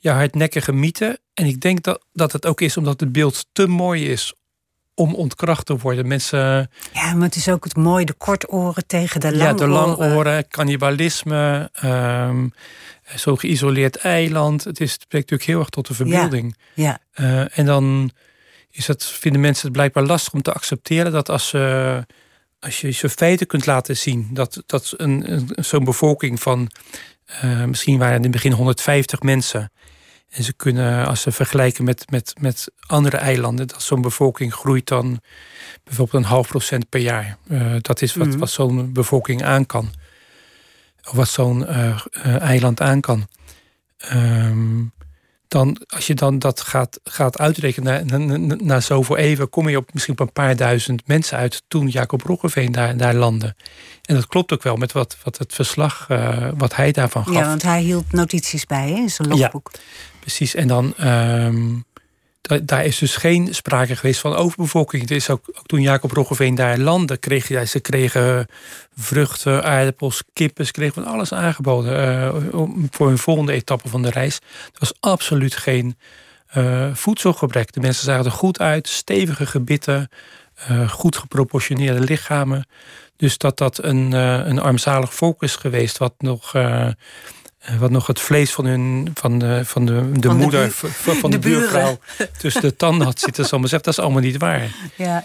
ja, 0.00 0.14
hardnekkige 0.14 0.72
mythe. 0.72 1.18
En 1.34 1.46
ik 1.46 1.60
denk 1.60 1.82
dat, 1.82 2.04
dat 2.12 2.32
het 2.32 2.46
ook 2.46 2.60
is 2.60 2.76
omdat 2.76 3.00
het 3.00 3.12
beeld 3.12 3.46
te 3.52 3.66
mooi 3.66 4.08
is 4.08 4.34
om 4.94 5.14
ontkracht 5.14 5.66
te 5.66 5.76
worden. 5.76 6.08
Mensen. 6.08 6.70
Ja, 6.92 7.14
maar 7.14 7.26
het 7.26 7.36
is 7.36 7.48
ook 7.48 7.64
het 7.64 7.76
mooie, 7.76 8.04
de 8.04 8.12
kortoren 8.12 8.86
tegen 8.86 9.20
de 9.20 9.36
langoren. 9.36 9.48
Ja, 9.48 9.66
de 9.66 9.68
langoren, 9.68 10.48
cannibalisme, 10.48 11.70
um, 11.84 12.52
zo'n 13.14 13.38
geïsoleerd 13.38 13.96
eiland. 13.96 14.64
Het, 14.64 14.80
is, 14.80 14.92
het 14.92 15.02
spreekt 15.02 15.30
natuurlijk 15.30 15.50
heel 15.50 15.58
erg 15.58 15.68
tot 15.68 15.86
de 15.86 15.94
verbeelding. 15.94 16.56
Ja. 16.74 16.98
Uh, 17.14 17.58
en 17.58 17.66
dan 17.66 18.10
is 18.70 18.86
het, 18.86 19.04
vinden 19.04 19.40
mensen 19.40 19.64
het 19.64 19.72
blijkbaar 19.72 20.04
lastig 20.04 20.32
om 20.32 20.42
te 20.42 20.52
accepteren 20.52 21.12
dat 21.12 21.28
als, 21.28 21.52
uh, 21.52 21.98
als 22.60 22.80
je 22.80 22.90
ze 22.90 23.08
feiten 23.08 23.46
kunt 23.46 23.66
laten 23.66 23.96
zien, 23.96 24.28
dat, 24.32 24.62
dat 24.66 24.94
een, 24.96 25.32
een 25.32 25.48
zo'n 25.54 25.84
bevolking 25.84 26.40
van 26.40 26.70
uh, 27.44 27.64
misschien 27.64 27.98
waren 27.98 28.16
in 28.16 28.22
het 28.22 28.30
begin 28.30 28.52
150 28.52 29.20
mensen. 29.20 29.72
En 30.32 30.44
ze 30.44 30.52
kunnen, 30.52 31.06
als 31.06 31.20
ze 31.20 31.32
vergelijken 31.32 31.84
met, 31.84 32.10
met, 32.10 32.34
met 32.40 32.68
andere 32.86 33.16
eilanden, 33.16 33.66
dat 33.66 33.82
zo'n 33.82 34.00
bevolking 34.00 34.54
groeit 34.54 34.88
dan 34.88 35.20
bijvoorbeeld 35.84 36.24
een 36.24 36.30
half 36.30 36.48
procent 36.48 36.88
per 36.88 37.00
jaar. 37.00 37.36
Uh, 37.48 37.74
dat 37.80 38.02
is 38.02 38.14
wat, 38.14 38.26
mm. 38.26 38.38
wat 38.38 38.50
zo'n 38.50 38.92
bevolking 38.92 39.44
aan 39.44 39.66
kan. 39.66 39.92
Of 41.04 41.12
wat 41.12 41.28
zo'n 41.28 41.60
uh, 41.60 41.96
eiland 42.40 42.80
aan 42.80 43.00
kan. 43.00 43.28
Um, 44.12 44.92
dan, 45.48 45.80
als 45.86 46.06
je 46.06 46.14
dan 46.14 46.38
dat 46.38 46.60
gaat, 46.60 47.00
gaat 47.04 47.38
uitrekenen 47.38 48.06
na, 48.06 48.18
na, 48.18 48.56
na, 48.60 48.80
zoveel 48.80 49.16
even, 49.16 49.48
kom 49.48 49.68
je 49.68 49.76
op 49.76 49.92
misschien 49.92 50.14
op 50.14 50.20
een 50.20 50.32
paar 50.32 50.56
duizend 50.56 51.06
mensen 51.06 51.38
uit 51.38 51.62
toen 51.68 51.88
Jacob 51.88 52.22
Roggeveen 52.22 52.72
daar, 52.72 52.96
daar 52.96 53.14
landde. 53.14 53.54
En 54.02 54.14
dat 54.14 54.26
klopt 54.26 54.52
ook 54.52 54.62
wel 54.62 54.76
met 54.76 54.92
wat, 54.92 55.16
wat 55.22 55.38
het 55.38 55.54
verslag, 55.54 56.06
uh, 56.10 56.48
wat 56.56 56.76
hij 56.76 56.92
daarvan 56.92 57.24
gaf. 57.24 57.34
Ja, 57.34 57.46
want 57.46 57.62
hij 57.62 57.82
hield 57.82 58.12
notities 58.12 58.66
bij 58.66 58.88
hè, 58.88 58.96
in 58.96 59.10
zijn 59.10 59.28
logboek. 59.28 59.70
Ja, 59.72 59.80
precies. 60.22 60.54
En 60.54 60.68
dan, 60.68 60.94
um, 61.00 61.84
daar 62.62 62.84
is 62.84 62.98
dus 62.98 63.16
geen 63.16 63.54
sprake 63.54 63.96
geweest 63.96 64.20
van 64.20 64.34
overbevolking. 64.34 65.02
Het 65.02 65.10
is 65.10 65.30
ook, 65.30 65.44
ook 65.54 65.66
toen 65.66 65.80
Jacob 65.80 66.10
Roggeveen 66.10 66.54
daar 66.54 66.78
landde, 66.78 67.16
kreeg 67.16 67.48
hij, 67.48 67.66
ze 67.66 67.80
kregen 67.80 68.46
vruchten, 68.96 69.64
aardappels, 69.64 70.22
kippen, 70.32 70.66
ze 70.66 70.72
kregen 70.72 70.94
van 70.94 71.12
alles 71.12 71.32
aangeboden 71.32 72.44
uh, 72.54 72.64
voor 72.90 73.08
hun 73.08 73.18
volgende 73.18 73.52
etappe 73.52 73.88
van 73.88 74.02
de 74.02 74.10
reis. 74.10 74.36
Er 74.64 74.78
was 74.78 74.94
absoluut 75.00 75.56
geen 75.56 75.96
uh, 76.56 76.94
voedselgebrek. 76.94 77.72
De 77.72 77.80
mensen 77.80 78.04
zagen 78.04 78.24
er 78.24 78.30
goed 78.30 78.60
uit, 78.60 78.88
stevige 78.88 79.46
gebitten, 79.46 80.08
uh, 80.70 80.88
goed 80.88 81.16
geproportioneerde 81.16 82.00
lichamen. 82.00 82.66
Dus 83.16 83.38
dat 83.38 83.58
dat 83.58 83.82
een, 83.82 84.12
een 84.12 84.60
armzalig 84.60 85.14
volk 85.14 85.42
is 85.42 85.56
geweest, 85.56 85.98
wat 85.98 86.14
nog 86.18 86.54
eh, 86.54 86.88
wat 87.78 87.90
nog 87.90 88.06
het 88.06 88.20
vlees 88.20 88.52
van, 88.52 88.64
hun, 88.64 89.10
van 89.14 89.38
de, 89.38 89.64
van 89.64 89.86
de, 89.86 90.10
de 90.12 90.28
moeder, 90.28 90.66
de 90.66 91.14
van 91.14 91.30
de, 91.30 91.38
buurvrouw, 91.38 91.98
tussen 92.38 92.62
de 92.62 92.76
tanden 92.76 93.06
had 93.06 93.20
zitten. 93.20 93.44
Zal 93.44 93.58
maar 93.58 93.68
zeggen, 93.68 93.88
dat 93.88 93.98
is 93.98 94.04
allemaal 94.04 94.22
niet 94.22 94.38
waar. 94.38 94.74
Ja. 94.96 95.24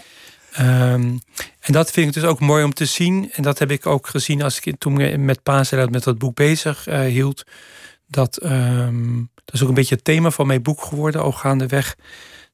Um, 0.60 1.20
en 1.60 1.72
dat 1.72 1.90
vind 1.90 2.06
ik 2.06 2.14
dus 2.14 2.30
ook 2.30 2.40
mooi 2.40 2.64
om 2.64 2.74
te 2.74 2.84
zien. 2.84 3.30
En 3.32 3.42
dat 3.42 3.58
heb 3.58 3.70
ik 3.70 3.86
ook 3.86 4.06
gezien 4.06 4.42
als 4.42 4.60
ik 4.60 4.78
toen 4.78 5.24
met 5.24 5.42
Paasel 5.42 5.86
met 5.86 6.04
dat 6.04 6.18
boek 6.18 6.34
bezig 6.34 6.88
uh, 6.88 7.00
hield. 7.00 7.44
Dat, 8.06 8.44
um, 8.44 9.30
dat 9.44 9.54
is 9.54 9.62
ook 9.62 9.68
een 9.68 9.74
beetje 9.74 9.94
het 9.94 10.04
thema 10.04 10.30
van 10.30 10.46
mijn 10.46 10.62
boek 10.62 10.82
geworden, 10.82 11.22
al 11.22 11.32
gaandeweg. 11.32 11.96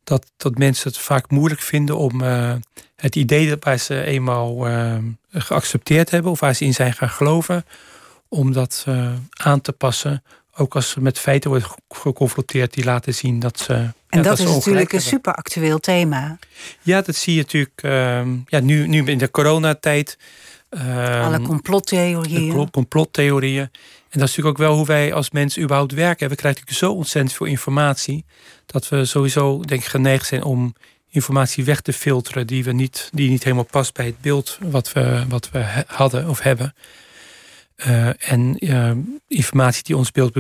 Dat, 0.05 0.31
dat 0.37 0.59
mensen 0.59 0.89
het 0.89 0.99
vaak 0.99 1.31
moeilijk 1.31 1.61
vinden 1.61 1.97
om 1.97 2.23
uh, 2.23 2.55
het 2.97 3.17
idee 3.17 3.49
dat 3.49 3.65
waar 3.65 3.79
ze 3.79 4.05
eenmaal 4.05 4.69
uh, 4.69 4.97
geaccepteerd 5.31 6.11
hebben, 6.11 6.31
of 6.31 6.41
waar 6.41 6.55
ze 6.55 6.65
in 6.65 6.75
zijn 6.75 6.93
gaan 6.93 7.09
geloven, 7.09 7.65
om 8.35 8.53
dat 8.53 8.85
uh, 8.89 9.13
aan 9.33 9.61
te 9.61 9.73
passen. 9.73 10.23
Ook 10.57 10.75
als 10.75 10.91
ze 10.91 11.01
met 11.01 11.19
feiten 11.19 11.51
worden 11.51 11.69
geconfronteerd 11.89 12.75
die 12.75 12.85
laten 12.85 13.15
zien 13.15 13.39
dat 13.39 13.59
ze. 13.59 13.73
En 13.73 13.95
ja, 14.09 14.23
dat, 14.23 14.39
is 14.39 14.45
natuurlijk 14.45 14.93
een 14.93 15.01
super 15.01 15.35
actueel 15.35 15.79
thema. 15.79 16.39
Ja, 16.83 17.03
dat 17.03 17.17
zie 17.17 17.35
je 17.35 17.41
natuurlijk 17.41 17.83
uh, 17.83 17.91
ja, 18.47 18.61
nu, 18.61 18.87
nu 18.87 19.05
in 19.05 19.19
de 19.19 19.31
coronatijd. 19.31 20.19
Uh, 20.71 21.25
Alle 21.25 21.41
complottheorieën. 21.41 22.71
complottheorieën. 22.71 23.63
En 24.09 24.21
dat 24.21 24.29
is 24.29 24.37
natuurlijk 24.37 24.59
ook 24.61 24.67
wel 24.67 24.77
hoe 24.77 24.87
wij 24.87 25.13
als 25.13 25.31
mensen 25.31 25.63
überhaupt 25.63 25.93
werken. 25.93 26.29
We 26.29 26.35
krijgen 26.35 26.61
natuurlijk 26.61 26.93
zo 26.93 26.99
ontzettend 26.99 27.37
veel 27.37 27.47
informatie. 27.47 28.25
Dat 28.67 28.89
we 28.89 29.05
sowieso 29.05 29.61
denk 29.61 29.81
ik 29.81 29.87
geneigd 29.87 30.27
zijn 30.27 30.43
om 30.43 30.75
informatie 31.11 31.65
weg 31.65 31.81
te 31.81 31.93
filteren 31.93 32.47
die, 32.47 32.65
we 32.65 32.73
niet, 32.73 33.11
die 33.13 33.31
niet 33.31 33.45
helemaal 33.45 33.65
past 33.65 33.95
bij 33.95 34.07
het 34.07 34.21
beeld 34.21 34.59
wat 34.61 34.93
we, 34.93 35.25
wat 35.29 35.51
we 35.51 35.85
hadden 35.87 36.29
of 36.29 36.41
hebben. 36.41 36.75
Uh, 37.77 38.31
en 38.31 38.57
uh, 38.59 38.91
informatie 39.29 39.83
die 39.83 39.97
ons 39.97 40.11
beeld 40.11 40.33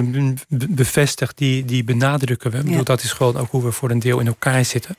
bevestigt, 0.69 1.39
die, 1.39 1.65
die 1.65 1.85
benadrukken 1.85 2.51
we. 2.51 2.57
Ja. 2.57 2.63
Bedoel, 2.63 2.85
dat 2.85 3.03
is 3.03 3.13
gewoon 3.13 3.37
ook 3.37 3.51
hoe 3.51 3.65
we 3.65 3.73
voor 3.73 3.91
een 3.91 3.99
deel 3.99 4.19
in 4.21 4.27
elkaar 4.27 4.65
zitten. 4.65 4.97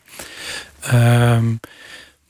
Uh, 0.94 1.38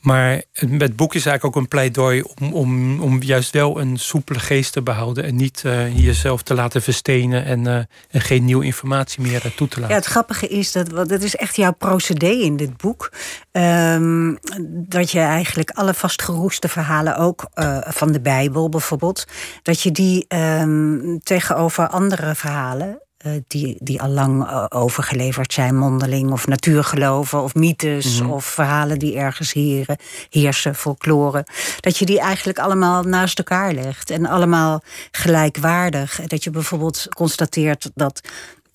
maar 0.06 0.42
het, 0.52 0.96
boek 0.96 1.14
is 1.14 1.26
eigenlijk 1.26 1.56
ook 1.56 1.62
een 1.62 1.68
pleidooi 1.68 2.24
om, 2.40 2.52
om, 2.52 3.00
om 3.00 3.22
juist 3.22 3.52
wel 3.52 3.80
een 3.80 3.96
soepele 3.96 4.38
geest 4.38 4.72
te 4.72 4.82
behouden. 4.82 5.24
En 5.24 5.36
niet 5.36 5.62
uh, 5.66 5.98
jezelf 6.04 6.42
te 6.42 6.54
laten 6.54 6.82
verstenen 6.82 7.44
en, 7.44 7.66
en 8.10 8.20
geen 8.20 8.44
nieuwe 8.44 8.64
informatie 8.64 9.22
meer 9.22 9.46
uh, 9.46 9.52
toe 9.52 9.68
te 9.68 9.80
laten. 9.80 9.94
Ja, 9.94 10.00
het 10.00 10.10
grappige 10.10 10.48
is 10.48 10.72
dat, 10.72 10.90
dat 10.90 11.22
is 11.22 11.36
echt 11.36 11.56
jouw 11.56 11.72
procedé 11.72 12.30
in 12.30 12.56
dit 12.56 12.76
boek. 12.76 13.12
Um, 13.52 14.38
dat 14.68 15.10
je 15.10 15.20
eigenlijk 15.20 15.70
alle 15.70 15.94
vastgeroeste 15.94 16.68
verhalen, 16.68 17.16
ook 17.16 17.48
van 17.84 18.12
de 18.12 18.20
Bijbel 18.20 18.68
bijvoorbeeld, 18.68 19.24
dat 19.62 19.80
je 19.80 19.92
die 19.92 20.26
um, 20.28 21.20
tegenover 21.22 21.88
andere 21.88 22.34
verhalen 22.34 23.00
die, 23.48 23.76
die 23.80 24.02
al 24.02 24.08
lang 24.08 24.42
uh, 24.42 24.64
overgeleverd 24.68 25.52
zijn, 25.52 25.76
mondeling 25.76 26.30
of 26.30 26.46
natuurgeloven 26.46 27.42
of 27.42 27.54
mythes 27.54 28.18
mm 28.18 28.26
-hmm. 28.26 28.32
of 28.32 28.44
verhalen 28.44 28.98
die 28.98 29.16
ergens 29.16 29.52
heren, 29.52 29.96
heersen, 30.30 30.74
folklore. 30.74 31.46
Dat 31.80 31.98
je 31.98 32.06
die 32.06 32.20
eigenlijk 32.20 32.58
allemaal 32.58 33.02
naast 33.02 33.38
elkaar 33.38 33.72
legt 33.72 34.10
en 34.10 34.26
allemaal 34.26 34.82
gelijkwaardig. 35.10 36.20
Dat 36.26 36.44
je 36.44 36.50
bijvoorbeeld 36.50 37.06
constateert 37.14 37.90
dat 37.94 38.20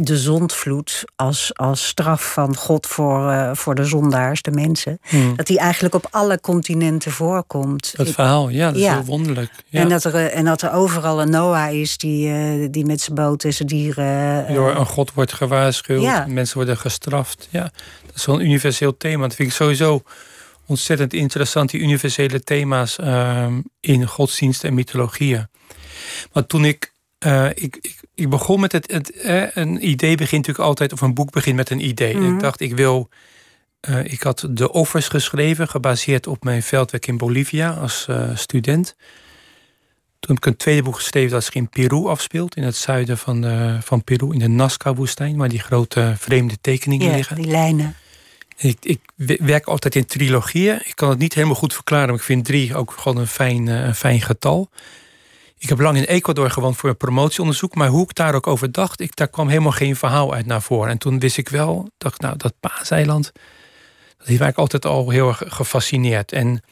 de 0.06 0.18
zondvloed 0.18 1.04
als, 1.16 1.52
als 1.56 1.88
straf 1.88 2.34
van 2.34 2.56
God 2.56 2.88
voor, 2.88 3.32
uh, 3.32 3.52
voor 3.54 3.76
de 3.76 3.84
zondaars, 3.84 4.42
de 4.42 4.52
mensen. 4.52 5.00
Hmm. 5.02 5.36
Dat 5.36 5.48
die 5.48 5.60
eigenlijk 5.60 5.96
op 5.96 6.08
alle 6.12 6.40
continenten 6.40 7.12
voorkomt. 7.12 7.94
Dat 7.96 8.10
verhaal, 8.10 8.50
ja, 8.50 8.72
dat 8.72 8.82
is 8.82 8.88
heel 8.88 9.04
wonderlijk. 9.04 9.52
Ja. 9.70 9.80
En, 9.80 9.90
dat 9.90 10.04
er, 10.04 10.16
en 10.16 10.46
dat 10.46 10.62
er 10.62 10.72
overal 10.72 11.22
een 11.22 11.30
Noah 11.30 11.74
is 11.74 11.98
die, 11.98 12.28
uh, 12.28 12.68
die 12.72 12.86
met 12.86 13.02
zijn 13.02 13.16
boot 13.16 13.44
en 13.44 13.54
zijn 13.54 13.68
dieren... 13.68 14.46
Uh, 14.50 14.56
Door 14.56 14.76
een 14.76 14.86
God 14.86 15.14
wordt 15.14 15.34
gewaarschuwd, 15.34 16.02
ja. 16.02 16.26
mensen 16.28 16.56
worden 16.56 16.78
gestraft. 16.78 17.48
Ja, 17.50 17.72
dat 18.06 18.16
is 18.16 18.22
zo'n 18.22 18.42
universeel 18.42 18.98
thema. 18.98 19.28
Dat 19.28 19.36
vind 19.36 19.50
ik 19.50 19.56
sowieso 19.56 20.04
ontzettend 20.66 21.14
interessant, 21.14 21.70
die 21.70 21.82
universele 21.82 22.44
thema's 22.44 22.98
ehm, 22.98 23.60
in 23.80 24.08
godsdienst 24.08 24.64
en 24.64 24.74
mythologieën. 24.74 25.48
Maar 26.34 26.46
toen 26.46 26.66
ik, 26.66 26.91
ik, 27.56 27.78
ik 27.82 28.02
ik 28.22 28.30
begon 28.30 28.60
met 28.60 28.72
het, 28.72 28.92
het 28.92 29.12
een 29.54 29.88
idee 29.88 30.16
begint 30.16 30.48
natuurlijk 30.48 30.68
altijd, 30.68 30.94
of 30.94 31.02
een 31.02 31.14
boek 31.14 31.32
begint 31.32 31.56
met 31.56 31.70
een 31.70 31.86
idee. 31.86 32.16
Mm 32.16 32.22
-hmm. 32.22 32.34
Ik 32.34 32.40
dacht, 32.40 32.62
ik 32.62 32.76
wil, 32.76 33.10
uh, 33.90 34.04
ik 34.04 34.22
had 34.22 34.48
de 34.50 34.72
offers 34.72 35.08
geschreven, 35.08 35.68
gebaseerd 35.68 36.28
op 36.28 36.44
mijn 36.44 36.64
veldwerk 36.64 37.08
in 37.08 37.18
Bolivia 37.18 37.70
als 37.70 38.06
uh, 38.10 38.36
student. 38.36 38.96
Toen 40.20 40.36
heb 40.36 40.38
ik 40.38 40.46
een 40.46 40.58
tweede 40.58 40.84
boek 40.84 40.96
geschreven 40.96 41.32
dat 41.32 41.44
zich 41.44 41.54
in 41.54 41.70
Peru 41.70 42.08
afspeelt, 42.08 42.56
in 42.56 42.64
het 42.64 42.76
zuiden 42.76 43.18
van, 43.18 43.46
van 43.84 44.04
Peru, 44.04 44.34
in 44.34 44.40
de 44.40 44.48
Nazca-woestijn, 44.48 45.38
waar 45.38 45.50
die 45.50 45.60
grote 45.60 46.14
vreemde 46.18 46.58
tekeningen 46.62 47.08
ja, 47.08 47.16
liggen. 47.16 47.36
Die 47.36 47.46
lijnen. 47.46 47.96
Ik, 48.58 48.78
ik, 48.82 49.00
werk 49.40 49.66
altijd 49.66 49.96
in 49.96 50.06
trilogieën. 50.06 50.82
Ik 50.86 50.96
kan 50.96 51.10
het 51.10 51.20
niet 51.20 51.34
helemaal 51.34 51.56
goed 51.56 51.74
verklaren, 51.74 52.08
maar 52.08 52.18
ik 52.18 52.24
vind 52.24 52.46
drie 52.46 52.76
ook 52.76 52.92
gewoon 52.92 53.18
een 53.18 53.28
fijn, 53.28 53.68
een 53.68 53.96
fijn 53.96 54.22
getal. 54.22 54.70
Ik 55.62 55.70
heb 55.70 55.80
lang 55.80 55.98
in 55.98 56.04
Ecuador 56.04 56.50
gewoond 56.50 56.78
voor 56.78 56.90
een 56.90 56.98
promotieonderzoek, 56.98 57.76
maar 57.76 57.88
hoe 57.88 58.04
ik 58.04 58.16
daar 58.16 58.36
ook 58.36 58.48
over 58.48 58.72
dacht, 58.72 59.00
ik, 59.00 59.16
daar 59.16 59.28
kwam 59.28 59.48
helemaal 59.48 59.72
geen 59.72 59.96
verhaal 59.96 60.34
uit 60.34 60.46
naar 60.46 60.62
voren. 60.62 60.90
En 60.90 60.98
toen 60.98 61.20
wist 61.20 61.38
ik 61.38 61.50
wel, 61.50 61.90
dacht 61.98 62.22
nou, 62.22 62.38
dat 62.38 62.54
paaseiland, 62.60 63.32
dat 64.18 64.28
heeft 64.28 64.40
mij 64.40 64.54
altijd 64.54 64.86
al 64.86 65.10
heel 65.10 65.28
erg 65.28 65.44
gefascineerd. 65.46 66.32
En 66.32 66.64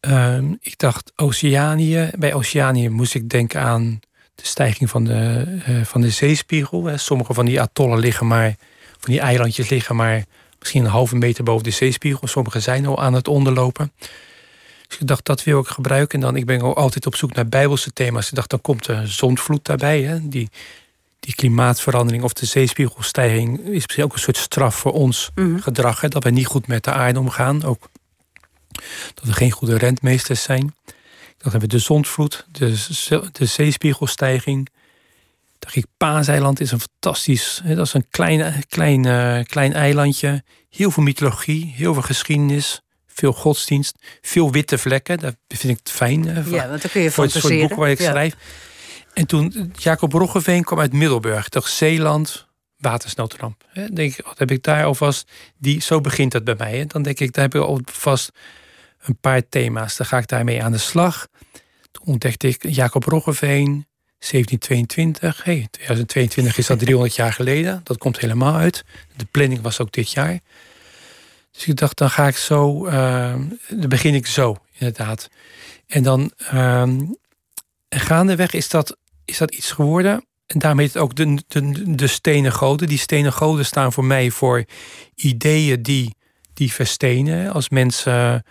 ehm, 0.00 0.54
ik 0.60 0.78
dacht, 0.78 1.12
Oceanië, 1.16 2.10
bij 2.18 2.34
Oceanië 2.34 2.88
moest 2.88 3.14
ik 3.14 3.28
denken 3.28 3.60
aan 3.60 4.00
de 4.34 4.46
stijging 4.46 4.90
van 4.90 5.04
de, 5.04 5.44
uh, 5.68 5.84
van 5.84 6.00
de 6.00 6.10
zeespiegel. 6.10 6.98
Sommige 6.98 7.34
van 7.34 7.46
die 7.46 7.60
atollen 7.60 7.98
liggen 7.98 8.26
maar, 8.26 8.54
van 8.98 9.12
die 9.12 9.20
eilandjes 9.20 9.68
liggen 9.68 9.96
maar 9.96 10.24
misschien 10.58 10.84
een 10.84 10.90
halve 10.90 11.16
meter 11.16 11.44
boven 11.44 11.64
de 11.64 11.70
zeespiegel. 11.70 12.26
Sommige 12.26 12.60
zijn 12.60 12.86
al 12.86 13.02
aan 13.02 13.14
het 13.14 13.28
onderlopen. 13.28 13.92
Dus 14.92 15.00
ik 15.00 15.06
dacht, 15.06 15.24
dat 15.24 15.44
wil 15.44 15.60
ik 15.60 15.66
gebruiken. 15.66 16.18
En 16.18 16.24
dan, 16.24 16.36
ik 16.36 16.46
ben 16.46 16.74
altijd 16.74 17.06
op 17.06 17.16
zoek 17.16 17.34
naar 17.34 17.48
bijbelse 17.48 17.92
thema's. 17.92 18.28
Ik 18.28 18.34
dacht, 18.34 18.50
dan 18.50 18.60
komt 18.60 18.84
de 18.84 19.06
zondvloed 19.06 19.64
daarbij. 19.64 20.02
Hè? 20.02 20.28
Die, 20.28 20.50
die 21.20 21.34
klimaatverandering 21.34 22.22
of 22.22 22.32
de 22.32 22.46
zeespiegelstijging 22.46 23.58
is 23.58 23.82
misschien 23.82 24.04
ook 24.04 24.12
een 24.12 24.18
soort 24.18 24.36
straf 24.36 24.76
voor 24.76 24.92
ons 24.92 25.30
mhm. 25.34 25.58
gedrag. 25.58 26.00
Hè? 26.00 26.08
Dat 26.08 26.24
we 26.24 26.30
niet 26.30 26.46
goed 26.46 26.66
met 26.66 26.84
de 26.84 26.92
aarde 26.92 27.18
omgaan. 27.18 27.64
Ook 27.64 27.88
dat 29.14 29.24
we 29.24 29.32
geen 29.32 29.50
goede 29.50 29.78
rentmeesters 29.78 30.42
zijn. 30.42 30.74
Dan 31.38 31.50
hebben 31.50 31.60
we 31.60 31.76
de 31.76 31.78
zondvloed, 31.78 32.46
de, 32.50 33.28
de 33.32 33.46
zeespiegelstijging. 33.46 34.68
Dacht 35.58 35.76
ik, 35.76 35.86
Paaseiland 35.96 36.60
is 36.60 36.72
een 36.72 36.80
fantastisch. 36.80 37.60
Hè? 37.64 37.74
Dat 37.74 37.86
is 37.86 37.94
een 37.94 38.06
klein, 38.10 38.64
klein, 38.68 39.06
uh, 39.06 39.44
klein 39.44 39.72
eilandje. 39.72 40.42
Heel 40.70 40.90
veel 40.90 41.02
mythologie, 41.02 41.72
heel 41.76 41.92
veel 41.92 42.02
geschiedenis 42.02 42.82
veel 43.14 43.32
godsdienst, 43.32 43.96
veel 44.20 44.52
witte 44.52 44.78
vlekken. 44.78 45.18
Dat 45.18 45.36
vind 45.48 45.78
ik 45.78 45.88
fijn. 45.92 46.26
Uh, 46.26 46.50
ja, 46.50 46.68
want 46.68 46.82
dan 46.82 46.90
kun 46.90 47.02
je 47.02 47.10
voor 47.10 47.24
het 47.24 47.32
soort 47.32 47.60
boek 47.60 47.74
waar 47.74 47.90
ik 47.90 48.00
schrijf. 48.00 48.34
En 49.12 49.26
toen 49.26 49.72
Jacob 49.76 50.12
Roggeveen 50.12 50.64
kwam 50.64 50.80
uit 50.80 50.92
Middelburg. 50.92 51.48
Toch 51.48 51.68
Zeeland, 51.68 52.46
watersnoodramp. 52.76 53.64
denk 53.72 54.18
ik, 54.18 54.24
heb 54.36 54.50
ik 54.50 54.62
daar 54.62 54.84
alvast, 54.84 55.30
die, 55.58 55.80
zo 55.80 56.00
begint 56.00 56.32
het 56.32 56.44
bij 56.44 56.54
mij. 56.58 56.78
Hè. 56.78 56.86
Dan 56.86 57.02
denk 57.02 57.20
ik, 57.20 57.32
daar 57.32 57.44
heb 57.44 57.54
ik 57.54 57.60
alvast 57.60 58.30
een 59.02 59.16
paar 59.16 59.48
thema's. 59.48 59.96
Dan 59.96 60.06
ga 60.06 60.18
ik 60.18 60.28
daarmee 60.28 60.62
aan 60.62 60.72
de 60.72 60.78
slag. 60.78 61.26
Toen 61.90 62.06
ontdekte 62.06 62.48
ik 62.48 62.68
Jacob 62.68 63.04
Roggeveen, 63.04 63.86
1722. 64.18 65.44
Hey, 65.44 65.68
2022 65.70 66.58
is 66.58 66.66
dat 66.66 66.78
300 66.78 67.14
jaar 67.14 67.32
geleden. 67.32 67.80
Dat 67.84 67.98
komt 67.98 68.18
helemaal 68.18 68.54
uit. 68.54 68.84
De 69.16 69.24
planning 69.30 69.60
was 69.60 69.80
ook 69.80 69.92
dit 69.92 70.12
jaar. 70.12 70.38
Dus 71.52 71.66
ik 71.66 71.76
dacht, 71.76 71.98
dan 71.98 72.10
ga 72.10 72.26
ik 72.26 72.36
zo, 72.36 72.86
uh, 72.86 73.34
dan 73.68 73.88
begin 73.88 74.14
ik 74.14 74.26
zo, 74.26 74.56
inderdaad. 74.78 75.28
En 75.86 76.02
dan 76.02 76.32
uh, 76.54 76.88
gaandeweg 77.88 78.52
is 78.52 78.68
dat, 78.68 78.96
is 79.24 79.38
dat 79.38 79.54
iets 79.54 79.70
geworden. 79.70 80.26
En 80.46 80.58
daarmee 80.58 80.86
het 80.86 80.96
ook 80.96 81.14
de, 81.14 81.42
de, 81.48 81.94
de 81.94 82.06
stenen 82.06 82.52
goden. 82.52 82.88
Die 82.88 82.98
stenen 82.98 83.32
goden 83.32 83.66
staan 83.66 83.92
voor 83.92 84.04
mij 84.04 84.30
voor 84.30 84.64
ideeën 85.14 85.82
die, 85.82 86.16
die 86.54 86.72
verstenen. 86.72 87.52
Als 87.52 87.68
mensen 87.68 88.44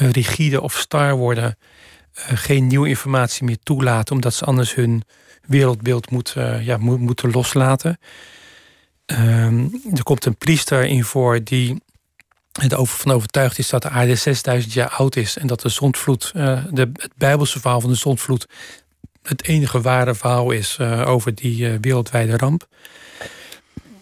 uh, 0.00 0.10
rigide 0.10 0.60
of 0.60 0.76
star 0.76 1.16
worden, 1.16 1.56
uh, 2.18 2.24
geen 2.34 2.66
nieuwe 2.66 2.88
informatie 2.88 3.44
meer 3.44 3.58
toelaten, 3.62 4.14
omdat 4.14 4.34
ze 4.34 4.44
anders 4.44 4.74
hun 4.74 5.02
wereldbeeld 5.46 6.10
moet, 6.10 6.34
ja, 6.60 6.76
moeten 6.76 7.30
loslaten. 7.30 7.98
Ehm, 9.06 9.66
er 9.94 10.02
komt 10.02 10.24
een 10.24 10.36
priester 10.36 10.84
in 10.84 11.04
voor 11.04 11.44
die 11.44 11.82
het 12.60 12.74
over 12.74 12.98
van 12.98 13.12
overtuigd 13.12 13.58
is 13.58 13.68
dat 13.68 13.82
de 13.82 13.88
aarde 13.88 14.14
6000 14.14 14.72
jaar 14.72 14.88
oud 14.88 15.16
is 15.16 15.36
en 15.36 15.46
dat 15.46 15.60
de 15.60 15.68
zondvloed, 15.68 16.32
uh, 16.36 16.64
de, 16.70 16.90
het 16.92 17.12
Bijbelse 17.16 17.60
verhaal 17.60 17.80
van 17.80 17.90
de 17.90 17.96
zondvloed, 17.96 18.46
het 19.22 19.44
enige 19.44 19.80
ware 19.80 20.14
verhaal 20.14 20.50
is 20.50 20.76
uh, 20.80 21.08
over 21.08 21.34
die 21.34 21.70
uh, 21.70 21.74
wereldwijde 21.80 22.36
ramp. 22.36 22.66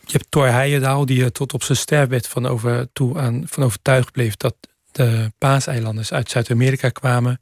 Je 0.05 0.17
hebt 0.17 0.31
Thor 0.31 0.47
Heyerdahl, 0.47 1.05
die 1.05 1.33
tot 1.33 1.53
op 1.53 1.63
zijn 1.63 1.79
sterfbed 1.79 2.27
van, 2.27 2.47
over, 2.47 2.89
toe 2.93 3.19
aan, 3.19 3.43
van 3.47 3.63
overtuigd 3.63 4.13
bleef 4.13 4.37
dat 4.37 4.55
de 4.93 5.33
paaseilanders 5.39 6.13
uit 6.13 6.31
Zuid-Amerika 6.31 6.89
kwamen. 6.89 7.41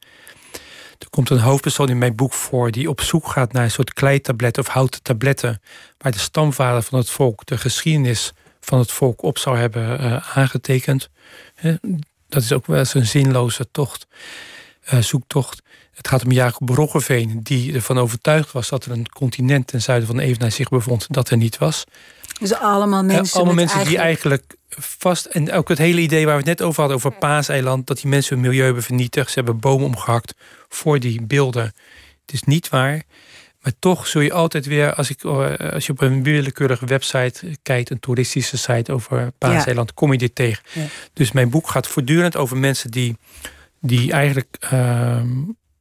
Er 0.99 1.11
komt 1.11 1.31
een 1.31 1.39
hoofdpersoon 1.39 1.89
in 1.89 1.99
mijn 1.99 2.17
boek 2.17 2.33
voor 2.33 2.71
die 2.71 2.89
op 2.89 3.01
zoek 3.01 3.29
gaat 3.29 3.53
naar 3.53 3.65
een 3.65 3.71
soort 3.71 3.93
kleitabletten 3.93 4.63
of 4.63 4.69
houten 4.69 5.03
tabletten, 5.03 5.63
waar 5.99 6.13
de 6.13 6.19
stamvader 6.19 6.83
van 6.83 6.99
het 6.99 7.11
volk 7.11 7.47
de 7.47 7.59
geschiedenis 7.59 8.33
van 8.69 8.79
het 8.79 8.93
volk 8.93 9.23
op 9.23 9.39
zou 9.39 9.59
hebben 9.59 10.01
uh, 10.01 10.37
aangetekend. 10.37 11.09
dat 12.29 12.43
is 12.43 12.53
ook 12.53 12.67
wel 12.67 12.79
eens 12.79 12.95
een 12.95 13.07
zinloze 13.07 13.71
tocht, 13.71 14.07
uh, 14.93 15.01
zoektocht. 15.01 15.63
Het 15.93 16.09
gaat 16.09 16.25
om 16.25 16.33
Jacob 16.33 16.69
Roggeveen, 16.69 17.41
die 17.43 17.75
ervan 17.75 17.99
overtuigd 17.99 18.53
was 18.53 18.69
dat 18.69 18.85
er 18.85 18.91
een 18.91 19.09
continent 19.09 19.67
ten 19.67 19.83
zuiden 19.83 20.07
van 20.07 20.19
Evenaar 20.19 20.53
zich 20.53 20.69
bevond, 20.69 21.07
dat 21.09 21.31
er 21.31 21.37
niet 21.37 21.59
was. 21.59 21.85
Dus 22.41 22.55
allemaal 22.55 23.05
mensen. 23.05 23.37
allemaal 23.37 23.55
mensen 23.55 23.85
die 23.85 23.99
eigenlijk 23.99 24.57
vast. 24.69 25.25
En 25.25 25.53
ook 25.53 25.69
het 25.69 25.79
hele 25.79 26.01
idee 26.01 26.25
waar 26.25 26.35
we 26.35 26.49
het 26.49 26.59
net 26.59 26.63
over 26.63 26.81
hadden, 26.81 26.97
over 26.97 27.13
Paaseiland, 27.13 27.87
dat 27.87 28.01
die 28.01 28.11
mensen 28.11 28.35
hun 28.35 28.49
milieu 28.49 28.65
hebben 28.65 28.83
vernietigd. 28.83 29.29
Ze 29.29 29.35
hebben 29.35 29.59
bomen 29.59 29.87
omgehakt 29.87 30.35
voor 30.69 31.01
die 31.01 31.23
beelden. 31.23 31.65
Het 32.27 32.33
is 32.33 32.43
niet 32.43 32.69
waar. 32.69 33.03
Maar 33.61 33.73
toch 33.79 34.07
zul 34.07 34.21
je 34.21 34.33
altijd 34.33 34.67
weer, 34.67 34.95
als, 34.95 35.11
ik, 35.11 35.25
eh, 35.25 35.55
als 35.73 35.87
je 35.87 35.93
op 35.93 36.01
een 36.01 36.23
willekeurige 36.23 36.87
website 36.87 37.57
kijkt, 37.63 37.91
een 37.91 38.01
toeristische 38.01 38.57
site 38.57 38.93
over 38.93 39.33
Paaseiland, 39.39 39.95
kom 39.95 40.13
je 40.13 40.19
dit 40.19 40.35
tegen. 40.35 40.63
Dus 41.13 41.33
mijn 41.33 41.51
boek 41.51 41.69
gaat 41.69 41.87
voortdurend 41.87 42.37
over 42.37 42.57
mensen 42.57 42.91
die, 42.91 43.17
die 43.81 44.13
eigenlijk 44.13 44.57
uh, 44.73 45.23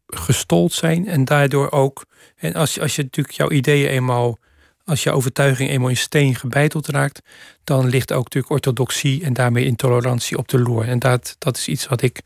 gestold 0.07 0.73
zijn 0.73 1.07
en 1.07 1.25
daardoor 1.25 1.71
ook. 1.71 2.05
En 2.35 2.53
als, 2.53 2.79
als 2.79 2.95
je 2.95 3.03
natuurlijk 3.03 3.35
jouw 3.35 3.49
ideeën 3.49 3.89
eenmaal, 3.89 4.37
als 4.85 5.03
je 5.03 5.11
overtuiging 5.11 5.69
eenmaal 5.69 5.89
in 5.89 5.97
steen 5.97 6.35
gebeiteld 6.35 6.87
raakt, 6.87 7.21
dan 7.63 7.87
ligt 7.87 8.13
ook 8.13 8.23
natuurlijk 8.23 8.53
orthodoxie 8.53 9.23
en 9.23 9.33
daarmee 9.33 9.65
intolerantie 9.65 10.37
op 10.37 10.47
de 10.47 10.59
loer. 10.59 10.87
En 10.87 10.99
dat, 10.99 11.35
dat 11.37 11.57
is 11.57 11.67
iets 11.67 11.87
wat 11.87 12.01
ik 12.01 12.21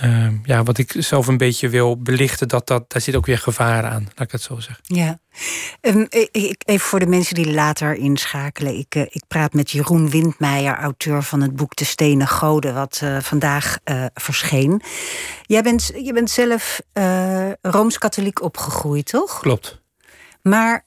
Ehm, 0.00 0.36
ja, 0.44 0.62
wat 0.62 0.78
ik 0.78 0.94
zelf 0.98 1.26
een 1.26 1.36
beetje 1.36 1.68
wil 1.68 2.02
belichten, 2.02 2.48
dat, 2.48 2.66
dat 2.66 2.90
daar 2.90 3.00
zit 3.00 3.16
ook 3.16 3.26
weer 3.26 3.38
gevaar 3.38 3.84
aan, 3.84 4.02
laat 4.02 4.26
ik 4.26 4.32
het 4.32 4.42
zo 4.42 4.60
zeggen. 4.60 4.84
Ja, 4.84 5.18
um, 5.80 6.06
ik, 6.30 6.62
even 6.64 6.86
voor 6.86 6.98
de 6.98 7.06
mensen 7.06 7.34
die 7.34 7.52
later 7.52 7.94
inschakelen. 7.94 8.78
Ik, 8.78 8.94
uh, 8.94 9.02
ik 9.02 9.22
praat 9.28 9.52
met 9.52 9.70
Jeroen 9.70 10.10
Windmeijer, 10.10 10.78
auteur 10.78 11.22
van 11.22 11.40
het 11.40 11.56
boek 11.56 11.76
De 11.76 11.84
Stenen 11.84 12.28
Goden, 12.28 12.74
wat 12.74 13.00
uh, 13.04 13.20
vandaag 13.20 13.78
uh, 13.84 14.04
verscheen. 14.14 14.82
Jij 15.42 15.62
bent, 15.62 15.90
je 16.02 16.12
bent 16.12 16.30
zelf 16.30 16.80
rooms-katholiek 17.60 18.42
opgegroeid, 18.42 19.06
toch? 19.06 19.40
Klopt. 19.40 19.80
Maar 20.42 20.84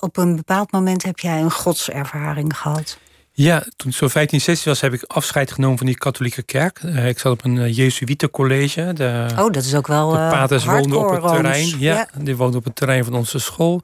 op 0.00 0.16
een 0.16 0.36
bepaald 0.36 0.72
moment 0.72 1.02
heb 1.02 1.18
jij 1.18 1.40
een 1.40 1.50
godservaring 1.50 2.56
gehad. 2.58 2.98
Ja, 3.36 3.64
toen 3.76 3.90
ik 3.90 3.96
zo 3.96 4.08
15, 4.08 4.40
16 4.40 4.70
was, 4.70 4.80
heb 4.80 4.92
ik 4.92 5.02
afscheid 5.02 5.52
genomen 5.52 5.78
van 5.78 5.86
die 5.86 5.98
katholieke 5.98 6.42
kerk. 6.42 6.82
Uh, 6.82 7.08
ik 7.08 7.18
zat 7.18 7.32
op 7.32 7.44
een 7.44 7.56
uh, 7.56 7.76
Jesuïtencollege. 7.76 8.92
De, 8.92 9.26
oh, 9.30 9.36
dat 9.36 9.64
is 9.64 9.74
ook 9.74 9.86
wel. 9.86 10.10
De 10.10 10.16
paters 10.16 10.64
woonden 10.64 10.98
op 10.98 11.10
het 11.10 11.32
terrein. 11.32 11.78
Ja, 11.78 11.94
ja, 11.94 12.08
die 12.22 12.36
woonden 12.36 12.58
op 12.58 12.64
het 12.64 12.76
terrein 12.76 13.04
van 13.04 13.14
onze 13.14 13.38
school. 13.38 13.82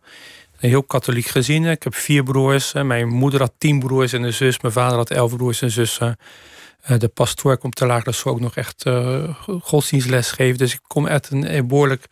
Een 0.61 0.69
heel 0.69 0.83
katholiek 0.83 1.27
gezin. 1.27 1.65
Ik 1.65 1.83
heb 1.83 1.95
vier 1.95 2.23
broers. 2.23 2.73
Mijn 2.73 3.09
moeder 3.09 3.41
had 3.41 3.53
tien 3.59 3.79
broers 3.79 4.13
en 4.13 4.23
een 4.23 4.33
zus. 4.33 4.61
Mijn 4.61 4.73
vader 4.73 4.97
had 4.97 5.11
elf 5.11 5.37
broers 5.37 5.63
en 5.63 5.71
zussen. 5.71 6.19
Uh, 6.91 6.99
de 6.99 7.09
pastoor 7.09 7.59
komt 7.59 7.75
te 7.75 7.87
lagere 7.87 8.13
school 8.13 8.33
ook 8.33 8.41
nog 8.41 8.57
echt 8.57 8.85
godsdienstles 9.63 10.31
geven. 10.31 10.59
Dus 10.59 10.73
ik 10.73 10.81
kom 10.87 11.07
uit 11.07 11.29
een, 11.31 11.67
behoorlijk 11.67 12.07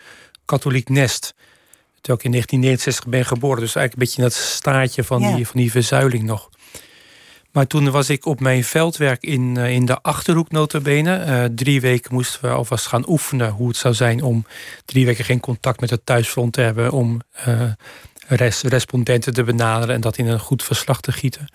katholiek 0.44 0.88
nest. 0.88 1.35
Terwijl 2.01 2.18
ik 2.18 2.24
in 2.24 2.31
1969 2.31 3.07
ben 3.07 3.24
geboren. 3.24 3.61
Dus 3.61 3.74
eigenlijk 3.74 3.92
een 3.92 3.98
beetje 3.98 4.22
in 4.22 4.29
dat 4.29 4.55
staartje 4.57 5.05
van, 5.05 5.35
die, 5.35 5.46
van 5.46 5.61
die 5.61 5.70
verzuiling 5.70 6.22
nog. 6.22 6.48
Maar 7.53 7.67
toen 7.67 7.91
was 7.91 8.11
ik 8.11 8.27
op 8.27 8.41
mijn 8.41 8.65
veldwerk 8.65 9.23
in, 9.23 9.57
eh, 9.57 9.71
in 9.71 9.87
de 9.87 10.03
Achterhoek 10.03 10.51
notabene. 10.51 11.25
Uh, 11.27 11.45
drie 11.45 11.81
weken 11.81 12.15
moesten 12.15 12.41
we 12.41 12.49
alvast 12.49 12.87
gaan 12.87 13.09
oefenen 13.09 13.51
hoe 13.51 13.69
het 13.69 13.77
zou 13.77 13.95
zijn... 13.95 14.23
om 14.23 14.47
drie 14.85 15.07
weken 15.07 15.25
geen 15.25 15.41
contact 15.41 15.81
met 15.81 15.91
het 15.91 16.07
thuisfront 16.07 16.53
te 16.53 16.61
hebben... 16.61 16.91
om 16.91 17.21
uh, 17.49 18.53
respondenten 18.63 19.33
te 19.33 19.45
benaderen 19.45 19.95
en 19.95 20.01
dat 20.01 20.19
in 20.19 20.27
een 20.27 20.41
goed 20.41 20.63
verslag 20.63 21.01
te 21.01 21.13
gieten. 21.13 21.49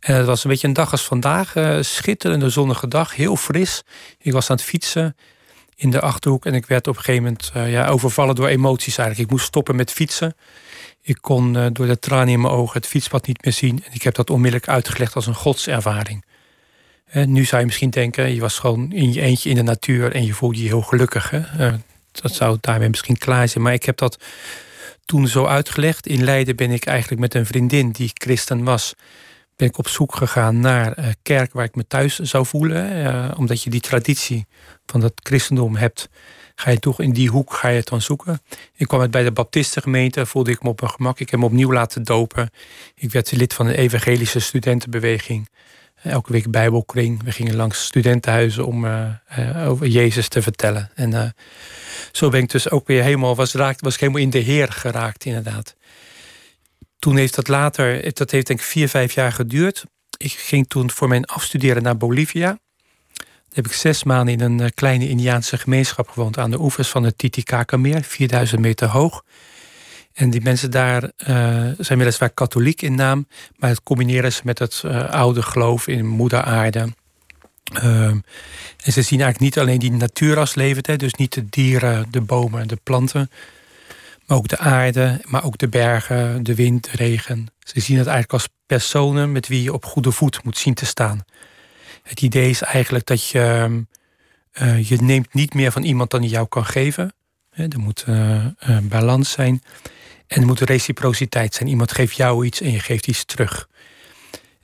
En 0.00 0.14
het 0.14 0.26
was 0.26 0.44
een 0.44 0.50
beetje 0.50 0.68
een 0.68 0.72
dag 0.72 0.90
als 0.90 1.04
vandaag. 1.04 1.54
Schitterende 1.80 2.48
zonnige 2.48 2.88
dag, 2.88 3.14
heel 3.16 3.36
fris. 3.36 3.82
Ik 4.18 4.32
was 4.32 4.50
aan 4.50 4.56
het 4.56 4.64
fietsen 4.64 5.16
in 5.76 5.90
de 5.90 6.00
Achterhoek... 6.00 6.46
en 6.46 6.54
ik 6.54 6.66
werd 6.66 6.86
op 6.86 6.96
een 6.96 7.02
gegeven 7.02 7.22
moment 7.22 7.70
ja, 7.70 7.88
overvallen 7.88 8.34
door 8.34 8.48
emoties 8.48 8.98
eigenlijk. 8.98 9.28
Ik 9.28 9.36
moest 9.36 9.46
stoppen 9.46 9.76
met 9.76 9.90
fietsen... 9.90 10.36
Ik 11.06 11.18
kon 11.20 11.56
uh, 11.56 11.66
door 11.72 11.86
de 11.86 11.98
tranen 11.98 12.28
in 12.28 12.40
mijn 12.40 12.52
ogen 12.52 12.80
het 12.80 12.86
fietspad 12.86 13.26
niet 13.26 13.44
meer 13.44 13.52
zien. 13.52 13.82
En 13.84 13.92
ik 13.92 14.02
heb 14.02 14.14
dat 14.14 14.30
onmiddellijk 14.30 14.70
uitgelegd 14.70 15.14
als 15.14 15.26
een 15.26 15.34
godservaring. 15.34 16.24
En 17.04 17.32
nu 17.32 17.44
zou 17.44 17.60
je 17.60 17.66
misschien 17.66 17.90
denken, 17.90 18.34
je 18.34 18.40
was 18.40 18.58
gewoon 18.58 18.92
in 18.92 19.12
je 19.12 19.20
eentje 19.20 19.50
in 19.50 19.54
de 19.54 19.62
natuur 19.62 20.14
en 20.14 20.24
je 20.24 20.32
voelde 20.32 20.62
je 20.62 20.68
heel 20.68 20.82
gelukkig. 20.82 21.32
Uh, 21.32 21.72
dat 22.12 22.34
zou 22.34 22.58
daarmee 22.60 22.88
misschien 22.88 23.18
klaar 23.18 23.48
zijn. 23.48 23.64
Maar 23.64 23.72
ik 23.72 23.84
heb 23.84 23.96
dat 23.96 24.18
toen 25.04 25.28
zo 25.28 25.46
uitgelegd. 25.46 26.06
In 26.06 26.24
Leiden 26.24 26.56
ben 26.56 26.70
ik 26.70 26.86
eigenlijk 26.86 27.20
met 27.20 27.34
een 27.34 27.46
vriendin 27.46 27.90
die 27.90 28.10
christen 28.14 28.64
was. 28.64 28.94
ben 29.56 29.68
ik 29.68 29.78
op 29.78 29.88
zoek 29.88 30.14
gegaan 30.14 30.60
naar 30.60 30.98
uh, 30.98 31.06
kerk 31.22 31.52
waar 31.52 31.64
ik 31.64 31.74
me 31.74 31.86
thuis 31.86 32.18
zou 32.18 32.46
voelen. 32.46 33.36
omdat 33.36 33.62
je 33.62 33.70
die 33.70 33.80
traditie 33.80 34.46
van 34.86 35.02
het 35.02 35.12
christendom 35.14 35.76
hebt, 35.76 36.08
ga 36.54 36.70
je 36.70 36.78
toch 36.78 37.00
in 37.00 37.12
die 37.12 37.28
hoek 37.28 37.54
ga 37.54 37.68
je 37.68 37.76
het 37.76 37.88
dan 37.88 38.00
zoeken. 38.00 38.42
Ik 38.74 38.88
kwam 38.88 39.10
bij 39.10 39.22
de 39.22 39.32
Baptistengemeente, 39.32 40.26
voelde 40.26 40.50
ik 40.50 40.62
me 40.62 40.68
op 40.68 40.80
mijn 40.80 40.92
gemak. 40.92 41.20
Ik 41.20 41.30
heb 41.30 41.40
me 41.40 41.46
opnieuw 41.46 41.72
laten 41.72 42.02
dopen. 42.02 42.50
Ik 42.94 43.12
werd 43.12 43.32
lid 43.32 43.54
van 43.54 43.66
de 43.66 43.76
evangelische 43.76 44.40
studentenbeweging. 44.40 45.48
Elke 46.02 46.32
week 46.32 46.50
bijbelkring. 46.50 47.22
We 47.22 47.32
gingen 47.32 47.56
langs 47.56 47.84
studentenhuizen 47.84 48.66
om 48.66 48.84
uh, 48.84 49.68
over 49.68 49.86
Jezus 49.86 50.28
te 50.28 50.42
vertellen. 50.42 50.90
En 50.94 51.10
uh, 51.10 51.24
zo 52.12 52.28
ben 52.28 52.42
ik 52.42 52.50
dus 52.50 52.70
ook 52.70 52.86
weer 52.86 53.02
helemaal, 53.02 53.36
was, 53.36 53.52
raakt, 53.52 53.80
was 53.80 53.98
helemaal 53.98 54.20
in 54.20 54.30
de 54.30 54.38
Heer 54.38 54.72
geraakt 54.72 55.24
inderdaad. 55.24 55.74
Toen 56.98 57.16
heeft 57.16 57.34
dat 57.34 57.48
later, 57.48 58.14
dat 58.14 58.30
heeft 58.30 58.46
denk 58.46 58.58
ik 58.58 58.66
vier, 58.66 58.88
vijf 58.88 59.12
jaar 59.12 59.32
geduurd. 59.32 59.84
Ik 60.16 60.32
ging 60.32 60.68
toen 60.68 60.90
voor 60.90 61.08
mijn 61.08 61.24
afstuderen 61.24 61.82
naar 61.82 61.96
Bolivia 61.96 62.58
heb 63.54 63.66
ik 63.66 63.72
zes 63.72 64.04
maanden 64.04 64.34
in 64.34 64.40
een 64.40 64.60
eh, 64.60 64.68
kleine 64.74 65.08
Indiaanse 65.08 65.58
gemeenschap 65.58 66.08
gewoond 66.08 66.38
aan 66.38 66.50
de 66.50 66.60
oevers 66.60 66.88
van 66.88 67.02
het 67.02 67.18
Titicaca-meer, 67.18 68.02
4000 68.02 68.60
meter 68.60 68.88
hoog. 68.88 69.24
En 70.12 70.30
die 70.30 70.40
mensen 70.40 70.70
daar 70.70 71.02
uh, 71.02 71.66
zijn 71.78 71.98
weliswaar 71.98 72.30
katholiek 72.30 72.82
in 72.82 72.94
naam, 72.94 73.26
maar 73.56 73.70
het 73.70 73.82
combineren 73.82 74.32
ze 74.32 74.40
met 74.44 74.58
het 74.58 74.82
uh, 74.84 75.10
oude 75.10 75.42
geloof 75.42 75.86
in 75.86 76.06
moeder 76.06 76.42
aarde. 76.42 76.88
Uh, 77.72 78.06
en 78.06 78.22
ze 78.92 79.02
zien 79.02 79.20
eigenlijk 79.20 79.40
niet 79.40 79.58
alleen 79.58 79.78
die 79.78 79.92
natuur 79.92 80.38
als 80.38 80.54
levend, 80.54 80.86
hè, 80.86 80.96
dus 80.96 81.14
niet 81.14 81.32
de 81.32 81.48
dieren, 81.48 82.06
de 82.10 82.20
bomen, 82.20 82.68
de 82.68 82.78
planten, 82.82 83.30
maar 84.26 84.36
ook 84.36 84.48
de 84.48 84.58
aarde, 84.58 85.20
maar 85.24 85.44
ook 85.44 85.58
de 85.58 85.68
bergen, 85.68 86.42
de 86.42 86.54
wind, 86.54 86.84
de 86.84 86.96
regen. 86.96 87.46
Ze 87.58 87.80
zien 87.80 87.98
het 87.98 88.06
eigenlijk 88.06 88.32
als 88.32 88.48
personen 88.66 89.32
met 89.32 89.48
wie 89.48 89.62
je 89.62 89.72
op 89.72 89.84
goede 89.84 90.12
voet 90.12 90.44
moet 90.44 90.58
zien 90.58 90.74
te 90.74 90.86
staan. 90.86 91.24
Het 92.04 92.22
idee 92.22 92.50
is 92.50 92.62
eigenlijk 92.62 93.06
dat 93.06 93.28
je, 93.28 93.68
uh, 94.62 94.88
je 94.88 94.96
neemt 94.96 95.34
niet 95.34 95.54
meer 95.54 95.72
van 95.72 95.82
iemand 95.82 96.10
dan 96.10 96.20
hij 96.20 96.30
jou 96.30 96.46
kan 96.46 96.64
geven. 96.64 97.12
er 97.50 97.78
moet 97.78 98.04
uh, 98.08 98.46
balans 98.82 99.30
zijn. 99.30 99.62
En 100.26 100.40
er 100.40 100.46
moet 100.46 100.60
reciprociteit 100.60 101.54
zijn. 101.54 101.68
Iemand 101.68 101.92
geeft 101.92 102.16
jou 102.16 102.46
iets 102.46 102.60
en 102.60 102.70
je 102.70 102.80
geeft 102.80 103.06
iets 103.06 103.24
terug. 103.24 103.68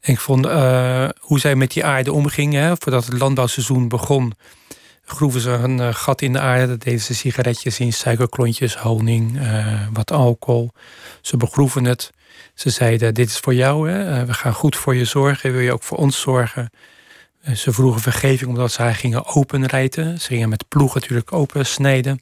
En 0.00 0.12
ik 0.12 0.20
vond 0.20 0.44
hoe 1.18 1.38
zij 1.40 1.54
met 1.54 1.72
die 1.72 1.84
aarde 1.84 2.12
omgingen. 2.12 2.76
voordat 2.78 3.04
het 3.04 3.18
landbouwseizoen 3.18 3.88
begon, 3.88 4.32
groeven 5.04 5.40
ze 5.40 5.50
een 5.50 5.94
gat 5.94 6.22
in 6.22 6.32
de 6.32 6.40
aarde. 6.40 6.66
Dat 6.66 6.82
deden 6.82 7.00
ze 7.00 7.14
sigaretjes 7.14 7.80
in, 7.80 7.92
suikerklontjes, 7.92 8.76
honing, 8.76 9.40
wat 9.92 10.12
alcohol. 10.12 10.70
Ze 11.20 11.36
begroeven 11.36 11.84
het. 11.84 12.10
Ze 12.54 12.70
zeiden: 12.70 13.14
Dit 13.14 13.28
is 13.28 13.38
voor 13.38 13.54
jou, 13.54 13.90
hè? 13.90 14.26
we 14.26 14.34
gaan 14.34 14.54
goed 14.54 14.76
voor 14.76 14.94
je 14.94 15.04
zorgen. 15.04 15.52
Wil 15.52 15.60
je 15.60 15.72
ook 15.72 15.82
voor 15.82 15.98
ons 15.98 16.20
zorgen? 16.20 16.70
Ze 17.54 17.72
vroegen 17.72 18.00
vergeving 18.00 18.50
omdat 18.50 18.72
ze 18.72 18.82
haar 18.82 18.94
gingen 18.94 19.26
openrijten. 19.26 20.20
Ze 20.20 20.26
gingen 20.26 20.48
met 20.48 20.68
ploeg 20.68 20.94
natuurlijk 20.94 21.32
opensnijden. 21.32 22.20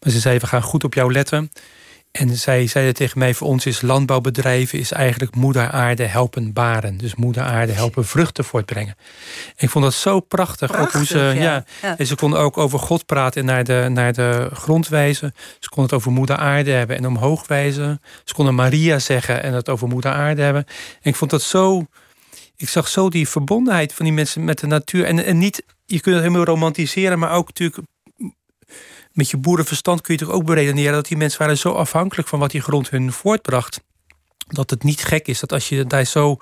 Maar 0.00 0.12
ze 0.12 0.20
zeiden, 0.20 0.42
we 0.42 0.48
gaan 0.48 0.62
goed 0.62 0.84
op 0.84 0.94
jou 0.94 1.12
letten. 1.12 1.50
En 2.16 2.36
zij 2.36 2.66
zeiden 2.66 2.94
tegen 2.94 3.18
mij, 3.18 3.34
voor 3.34 3.48
ons 3.48 3.66
is 3.66 3.80
landbouwbedrijven... 3.80 4.78
is 4.78 4.92
eigenlijk 4.92 5.34
moeder 5.34 5.70
aarde 5.70 6.04
helpen 6.04 6.52
baren. 6.52 6.96
Dus 6.96 7.14
moeder 7.14 7.42
aarde 7.42 7.72
helpen 7.72 8.04
vruchten 8.04 8.44
voortbrengen. 8.44 8.96
En 9.46 9.64
ik 9.64 9.70
vond 9.70 9.84
dat 9.84 9.94
zo 9.94 10.20
prachtig. 10.20 10.78
ook 10.78 10.92
hoe 10.92 11.06
ze, 11.06 11.32
ja. 11.34 11.64
En 11.96 12.06
ze 12.06 12.14
konden 12.14 12.40
ook 12.40 12.58
over 12.58 12.78
God 12.78 13.06
praten 13.06 13.40
en 13.40 13.46
naar 13.46 13.64
de, 13.64 13.86
naar 13.90 14.12
de 14.12 14.48
grond 14.52 14.88
wijzen. 14.88 15.34
Ze 15.58 15.68
konden 15.68 15.84
het 15.84 15.94
over 15.94 16.12
moeder 16.12 16.36
aarde 16.36 16.70
hebben 16.70 16.96
en 16.96 17.06
omhoog 17.06 17.46
wijzen. 17.46 18.00
Ze 18.24 18.34
konden 18.34 18.54
Maria 18.54 18.98
zeggen 18.98 19.42
en 19.42 19.52
het 19.52 19.68
over 19.68 19.88
moeder 19.88 20.12
aarde 20.12 20.42
hebben. 20.42 20.64
En 21.02 21.10
ik 21.10 21.16
vond 21.16 21.30
dat 21.30 21.42
zo 21.42 21.86
ik 22.56 22.68
zag 22.68 22.88
zo 22.88 23.08
die 23.08 23.28
verbondenheid 23.28 23.94
van 23.94 24.04
die 24.04 24.14
mensen 24.14 24.44
met 24.44 24.58
de 24.58 24.66
natuur. 24.66 25.04
En, 25.04 25.24
en 25.24 25.38
niet, 25.38 25.62
je 25.84 26.00
kunt 26.00 26.14
het 26.14 26.24
helemaal 26.24 26.46
romantiseren, 26.46 27.18
maar 27.18 27.32
ook 27.32 27.46
natuurlijk 27.46 27.88
met 29.12 29.30
je 29.30 29.36
boerenverstand 29.36 30.00
kun 30.00 30.14
je 30.14 30.20
toch 30.20 30.34
ook 30.34 30.44
beredeneren 30.44 30.92
dat 30.92 31.06
die 31.06 31.16
mensen 31.16 31.38
waren 31.38 31.58
zo 31.58 31.72
afhankelijk 31.72 32.28
van 32.28 32.38
wat 32.38 32.50
die 32.50 32.60
grond 32.60 32.90
hun 32.90 33.12
voortbracht. 33.12 33.80
Dat 34.46 34.70
het 34.70 34.82
niet 34.82 35.04
gek 35.04 35.26
is 35.28 35.40
dat 35.40 35.52
als 35.52 35.68
je 35.68 35.84
daar 35.84 36.04
zo 36.04 36.38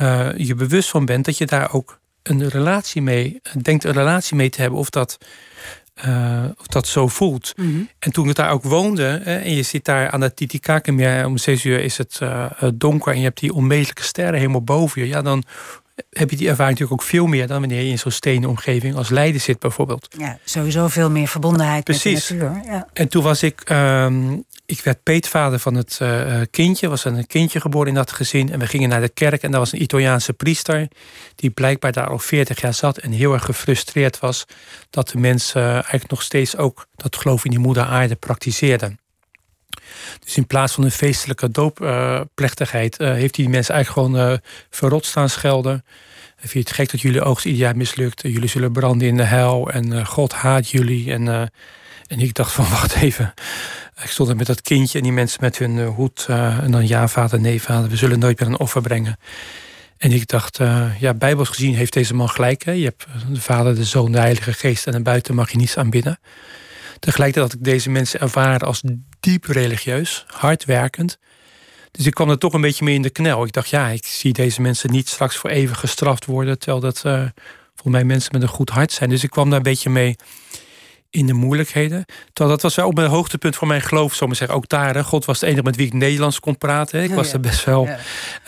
uh, 0.00 0.30
je 0.36 0.54
bewust 0.54 0.88
van 0.88 1.04
bent, 1.04 1.24
dat 1.24 1.38
je 1.38 1.46
daar 1.46 1.72
ook 1.72 1.98
een 2.22 2.48
relatie 2.48 3.02
mee, 3.02 3.40
denkt 3.62 3.84
een 3.84 3.92
relatie 3.92 4.36
mee 4.36 4.50
te 4.50 4.60
hebben. 4.60 4.78
Of 4.78 4.90
dat 4.90 5.18
uh, 6.06 6.44
dat 6.66 6.86
zo 6.86 7.08
voelt. 7.08 7.52
Mhm. 7.56 7.80
En 7.98 8.12
toen 8.12 8.28
ik 8.28 8.34
daar 8.34 8.50
ook 8.50 8.62
woonde, 8.62 9.20
hè, 9.24 9.36
en 9.36 9.54
je 9.54 9.62
zit 9.62 9.84
daar 9.84 10.10
aan 10.10 10.20
het 10.20 10.36
Titicacameer, 10.36 11.26
om 11.26 11.38
zes 11.38 11.64
uur 11.64 11.80
is 11.80 11.98
het 11.98 12.18
uh, 12.22 12.46
donker 12.74 13.12
en 13.12 13.18
je 13.18 13.24
hebt 13.24 13.40
die 13.40 13.54
onmetelijke 13.54 14.02
sterren 14.02 14.38
helemaal 14.38 14.62
boven 14.64 15.02
je, 15.02 15.08
ja, 15.08 15.22
dan 15.22 15.44
heb 16.10 16.30
je 16.30 16.36
die 16.36 16.48
ervaring 16.48 16.78
natuurlijk 16.78 17.02
ook 17.02 17.08
veel 17.08 17.26
meer 17.26 17.46
dan 17.46 17.60
wanneer 17.60 17.82
je 17.82 17.90
in 17.90 17.98
zo'n 17.98 18.10
stenen 18.10 18.48
omgeving 18.48 18.94
als 18.94 19.08
Leiden 19.08 19.40
zit 19.40 19.58
bijvoorbeeld. 19.58 20.08
Ja, 20.18 20.38
sowieso 20.44 20.88
veel 20.88 21.10
meer 21.10 21.28
verbondenheid 21.28 21.84
Precies. 21.84 22.30
met 22.30 22.40
de 22.40 22.44
natuur. 22.44 22.72
Ja. 22.72 22.88
En 22.92 23.08
toen 23.08 23.22
was 23.22 23.42
ik, 23.42 23.70
um, 23.70 24.44
ik 24.66 24.80
werd 24.80 25.02
peetvader 25.02 25.58
van 25.58 25.74
het 25.74 25.98
uh, 26.02 26.40
kindje, 26.50 26.88
was 26.88 27.04
een 27.04 27.26
kindje 27.26 27.60
geboren 27.60 27.88
in 27.88 27.94
dat 27.94 28.12
gezin. 28.12 28.52
En 28.52 28.58
we 28.58 28.66
gingen 28.66 28.88
naar 28.88 29.00
de 29.00 29.08
kerk 29.08 29.42
en 29.42 29.50
daar 29.50 29.60
was 29.60 29.72
een 29.72 29.82
Italiaanse 29.82 30.32
priester 30.32 30.88
die 31.34 31.50
blijkbaar 31.50 31.92
daar 31.92 32.08
al 32.08 32.18
40 32.18 32.60
jaar 32.60 32.74
zat 32.74 32.98
en 32.98 33.12
heel 33.12 33.32
erg 33.32 33.44
gefrustreerd 33.44 34.18
was 34.18 34.44
dat 34.90 35.08
de 35.08 35.18
mensen 35.18 35.62
eigenlijk 35.62 36.10
nog 36.10 36.22
steeds 36.22 36.56
ook 36.56 36.86
dat 36.96 37.16
geloof 37.16 37.44
in 37.44 37.50
die 37.50 37.60
moeder 37.60 37.82
aarde 37.82 38.14
praktiseerden. 38.14 38.98
Dus 40.24 40.36
in 40.36 40.46
plaats 40.46 40.72
van 40.72 40.84
een 40.84 40.90
feestelijke 40.90 41.50
doopplechtigheid 41.50 43.00
uh, 43.00 43.08
heeft 43.08 43.36
hij 43.36 43.44
die 43.44 43.48
mensen 43.48 43.74
eigenlijk 43.74 44.06
gewoon 44.06 44.30
uh, 44.30 44.38
verrot 44.70 45.06
staan 45.06 45.28
schelden. 45.28 45.84
Vind 46.36 46.52
je 46.52 46.58
het 46.58 46.72
gek 46.72 46.90
dat 46.90 47.00
jullie 47.00 47.22
oogst 47.22 47.44
ieder 47.44 47.60
jaar 47.60 47.76
mislukt? 47.76 48.22
Jullie 48.22 48.48
zullen 48.48 48.72
branden 48.72 49.08
in 49.08 49.16
de 49.16 49.22
hel 49.22 49.70
en 49.70 50.06
God 50.06 50.32
haat 50.32 50.68
jullie. 50.70 51.12
En, 51.12 51.28
en 52.06 52.20
ik 52.20 52.34
dacht 52.34 52.52
van, 52.52 52.68
wacht 52.78 52.94
even. 52.94 53.34
Ik 54.02 54.10
stond 54.10 54.28
er 54.28 54.36
met 54.36 54.46
dat 54.46 54.62
kindje 54.62 54.98
en 54.98 55.04
die 55.04 55.12
mensen 55.12 55.38
met 55.40 55.58
hun 55.58 55.84
hoed. 55.84 56.26
en 56.28 56.70
dan 56.70 56.86
ja, 56.86 57.08
vader, 57.08 57.40
nee, 57.40 57.62
vader, 57.62 57.90
we 57.90 57.96
zullen 57.96 58.18
nooit 58.18 58.40
meer 58.40 58.48
een 58.48 58.58
offer 58.58 58.82
brengen. 58.82 59.18
En 59.96 60.12
ik 60.12 60.26
dacht, 60.26 60.58
ja, 60.98 61.14
bijbels 61.14 61.48
gezien 61.48 61.74
heeft 61.74 61.92
deze 61.92 62.14
man 62.14 62.28
gelijk. 62.28 62.64
Hè? 62.64 62.72
Je 62.72 62.84
hebt 62.84 63.06
de 63.32 63.40
vader, 63.40 63.74
de 63.74 63.84
zoon, 63.84 64.12
de 64.12 64.18
heilige 64.18 64.52
geest... 64.52 64.86
en 64.86 65.02
buiten 65.02 65.34
mag 65.34 65.50
je 65.50 65.56
niets 65.56 65.76
aanbidden. 65.76 66.18
Tegelijkertijd 66.98 67.52
had 67.52 67.60
ik 67.60 67.64
deze 67.64 67.90
mensen 67.90 68.20
ervaren 68.20 68.66
als 68.66 68.82
diep 69.20 69.44
religieus, 69.44 70.24
hardwerkend. 70.26 71.18
Dus 71.90 72.06
ik 72.06 72.14
kwam 72.14 72.30
er 72.30 72.38
toch 72.38 72.52
een 72.52 72.60
beetje 72.60 72.84
mee 72.84 72.94
in 72.94 73.02
de 73.02 73.10
knel. 73.10 73.44
Ik 73.44 73.52
dacht, 73.52 73.68
ja, 73.68 73.88
ik 73.88 74.06
zie 74.06 74.32
deze 74.32 74.60
mensen 74.60 74.90
niet 74.90 75.08
straks 75.08 75.36
voor 75.36 75.50
even 75.50 75.76
gestraft 75.76 76.24
worden. 76.24 76.58
Terwijl 76.58 76.80
dat 76.80 77.02
uh, 77.06 77.12
volgens 77.74 77.94
mij 77.94 78.04
mensen 78.04 78.32
met 78.32 78.42
een 78.42 78.48
goed 78.48 78.70
hart 78.70 78.92
zijn. 78.92 79.10
Dus 79.10 79.22
ik 79.22 79.30
kwam 79.30 79.48
daar 79.48 79.56
een 79.56 79.62
beetje 79.62 79.90
mee 79.90 80.16
in 81.10 81.26
de 81.26 81.32
moeilijkheden. 81.32 82.04
Terwijl 82.32 82.54
dat 82.56 82.62
was 82.62 82.74
wel 82.74 82.86
op 82.86 82.94
mijn 82.94 83.08
hoogtepunt 83.08 83.56
van 83.56 83.68
mijn 83.68 83.82
geloof, 83.82 84.14
zomaar 84.14 84.36
zeggen. 84.36 84.56
Ook 84.56 84.68
daar, 84.68 85.04
God 85.04 85.24
was 85.24 85.38
de 85.38 85.46
enige 85.46 85.62
met 85.62 85.76
wie 85.76 85.86
ik 85.86 85.92
Nederlands 85.92 86.40
kon 86.40 86.58
praten. 86.58 87.02
Ik 87.02 87.10
was 87.10 87.32
er 87.32 87.40
best 87.40 87.64
wel 87.64 87.84
ja. 87.84 87.98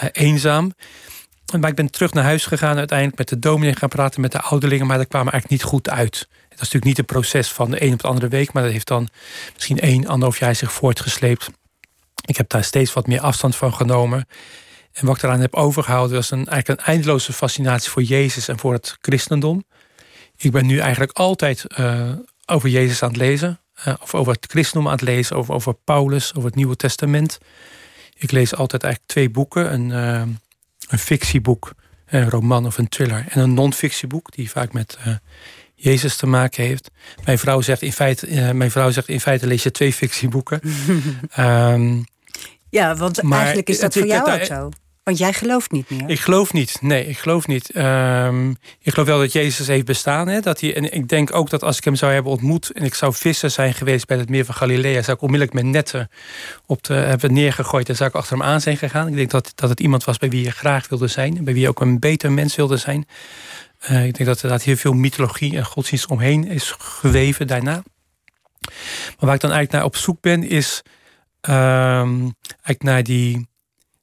uh, 0.03 0.09
eenzaam. 0.13 0.73
Maar 1.59 1.71
ik 1.71 1.77
ben 1.77 1.91
terug 1.91 2.13
naar 2.13 2.25
huis 2.25 2.47
gegaan 2.47 2.77
uiteindelijk 2.77 3.19
met 3.19 3.29
de 3.29 3.39
dominee 3.39 3.77
gaan 3.77 3.89
praten 3.89 4.21
met 4.21 4.33
de 4.33 4.41
ouderlingen. 4.41 4.87
Maar 4.87 4.99
dat 4.99 5.09
kwam 5.09 5.29
eigenlijk 5.29 5.51
niet 5.51 5.63
goed 5.63 5.91
uit. 5.91 6.29
Dat 6.61 6.73
natuurlijk 6.73 6.99
niet 6.99 6.99
een 6.99 7.21
proces 7.21 7.49
van 7.49 7.71
de 7.71 7.83
een 7.83 7.93
op 7.93 8.01
de 8.01 8.09
andere 8.09 8.29
week, 8.29 8.53
maar 8.53 8.63
dat 8.63 8.73
heeft 8.73 8.87
dan 8.87 9.09
misschien 9.55 9.81
één, 9.81 10.07
anderhalf 10.07 10.39
jaar 10.39 10.55
zich 10.55 10.73
voortgesleept. 10.73 11.51
Ik 12.25 12.37
heb 12.37 12.49
daar 12.49 12.65
steeds 12.65 12.93
wat 12.93 13.07
meer 13.07 13.21
afstand 13.21 13.57
van 13.57 13.75
genomen. 13.75 14.29
En 14.93 15.07
wat 15.07 15.17
ik 15.17 15.23
eraan 15.23 15.41
heb 15.41 15.55
overgehouden, 15.55 16.17
was 16.17 16.31
een, 16.31 16.47
eigenlijk 16.47 16.69
een 16.69 16.87
eindeloze 16.87 17.33
fascinatie 17.33 17.91
voor 17.91 18.03
Jezus 18.03 18.49
en 18.49 18.59
voor 18.59 18.73
het 18.73 18.99
christendom. 19.01 19.65
Ik 20.37 20.53
ben 20.53 20.67
nu 20.67 20.79
eigenlijk 20.79 21.13
altijd 21.13 21.65
uh, 21.79 22.13
over 22.47 22.69
Jezus 22.69 23.03
aan 23.03 23.09
het 23.09 23.19
lezen, 23.19 23.61
uh, 23.87 23.95
of 24.01 24.15
over 24.15 24.33
het 24.33 24.47
christendom 24.51 24.87
aan 24.87 24.97
het 24.97 25.09
lezen, 25.09 25.37
over, 25.37 25.55
over 25.55 25.75
Paulus, 25.75 26.35
over 26.35 26.49
het 26.49 26.55
Nieuwe 26.55 26.77
Testament. 26.77 27.39
Ik 28.19 28.31
lees 28.31 28.55
altijd 28.55 28.83
eigenlijk 28.83 29.13
twee 29.13 29.31
boeken: 29.31 29.73
een, 29.73 29.89
uh, 29.89 30.35
een 30.89 30.99
fictieboek, 30.99 31.73
een 32.07 32.31
roman 32.31 32.67
of 32.67 32.79
een 32.79 32.89
thriller, 32.89 33.25
en 33.29 33.41
een 33.41 33.55
non-fictieboek, 33.55 34.33
die 34.33 34.51
vaak 34.51 34.73
met 34.73 34.99
Jezus 35.83 36.17
te 36.17 36.27
maken 36.27 36.65
heeft. 36.65 36.91
Mijn 37.25 37.39
vrouw 37.39 37.61
zegt 37.61 37.83
in 37.83 37.93
feite, 37.93 38.29
uh, 38.29 38.51
mijn 38.51 38.71
vrouw 38.71 38.91
zegt 38.91 39.09
in 39.09 39.21
feite 39.21 39.47
lees 39.47 39.63
je 39.63 39.71
twee 39.71 39.93
fictieboeken. 39.93 40.61
um, 41.39 42.05
ja, 42.79 42.97
want 42.97 43.31
eigenlijk 43.31 43.69
is 43.69 43.81
dat 43.81 43.93
voor 43.93 44.07
jou 44.07 44.33
ook 44.33 44.45
zo. 44.45 44.69
Want 45.03 45.19
jij 45.19 45.33
gelooft 45.33 45.71
niet 45.71 45.91
meer. 45.91 46.11
Ik 46.11 46.21
geloof 46.21 46.53
niet. 46.53 46.79
Nee, 46.81 47.07
ik 47.07 47.19
geloof 47.19 47.47
niet. 47.47 47.77
Um, 47.77 48.51
ik 48.81 48.93
geloof 48.93 49.07
wel 49.07 49.19
dat 49.19 49.33
Jezus 49.33 49.67
heeft 49.67 49.85
bestaan. 49.85 50.29
Hè, 50.29 50.41
dat 50.41 50.61
hij, 50.61 50.77
en 50.77 50.93
ik 50.93 51.09
denk 51.09 51.35
ook 51.35 51.51
dat 51.51 51.63
als 51.63 51.77
ik 51.77 51.85
hem 51.85 51.95
zou 51.95 52.13
hebben 52.13 52.33
ontmoet... 52.33 52.71
en 52.71 52.85
ik 52.85 52.95
zou 52.95 53.15
visser 53.15 53.51
zijn 53.51 53.75
geweest 53.75 54.07
bij 54.07 54.17
het 54.17 54.29
meer 54.29 54.45
van 54.45 54.55
Galilea... 54.55 55.03
zou 55.03 55.17
ik 55.17 55.23
onmiddellijk 55.23 55.61
mijn 55.61 55.71
netten 55.71 56.11
op 56.67 56.83
de, 56.83 56.95
hebben 56.95 57.33
neergegooid... 57.33 57.89
en 57.89 57.97
zou 57.97 58.09
ik 58.09 58.15
achter 58.15 58.37
hem 58.37 58.47
aan 58.47 58.61
zijn 58.61 58.77
gegaan. 58.77 59.09
Ik 59.09 59.15
denk 59.15 59.31
dat, 59.31 59.53
dat 59.55 59.69
het 59.69 59.81
iemand 59.81 60.05
was 60.05 60.19
bij 60.19 60.29
wie 60.29 60.45
je 60.45 60.51
graag 60.51 60.89
wilde 60.89 61.09
zijn. 61.09 61.45
Bij 61.45 61.53
wie 61.53 61.63
je 61.63 61.69
ook 61.69 61.81
een 61.81 61.99
beter 61.99 62.33
mens 62.33 62.57
wilde 62.57 62.77
zijn. 62.77 63.07
Uh, 63.83 64.07
ik 64.07 64.17
denk 64.17 64.29
dat 64.29 64.43
er 64.43 64.61
heel 64.61 64.77
veel 64.77 64.93
mythologie 64.93 65.57
en 65.57 65.65
godsdienst 65.65 66.07
omheen 66.07 66.47
is 66.47 66.75
geweven 66.79 67.47
daarna. 67.47 67.83
Maar 68.63 69.17
waar 69.17 69.35
ik 69.35 69.41
dan 69.41 69.51
eigenlijk 69.51 69.73
naar 69.73 69.85
op 69.85 69.97
zoek 69.97 70.21
ben, 70.21 70.43
is 70.43 70.83
uh, 71.49 72.03
eigenlijk 72.03 72.83
naar 72.83 73.03
die, 73.03 73.49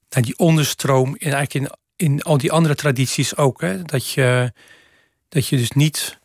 naar 0.10 0.24
die 0.24 0.38
onderstroom 0.38 1.08
in, 1.08 1.34
eigenlijk 1.34 1.54
in 1.54 1.78
in 1.98 2.22
al 2.22 2.38
die 2.38 2.52
andere 2.52 2.76
tradities 2.76 3.36
ook. 3.36 3.62
Hè? 3.62 3.82
Dat, 3.82 4.10
je, 4.10 4.52
dat 5.30 5.48
je 5.48 5.58
dus 5.58 5.72
niet 5.72 6.20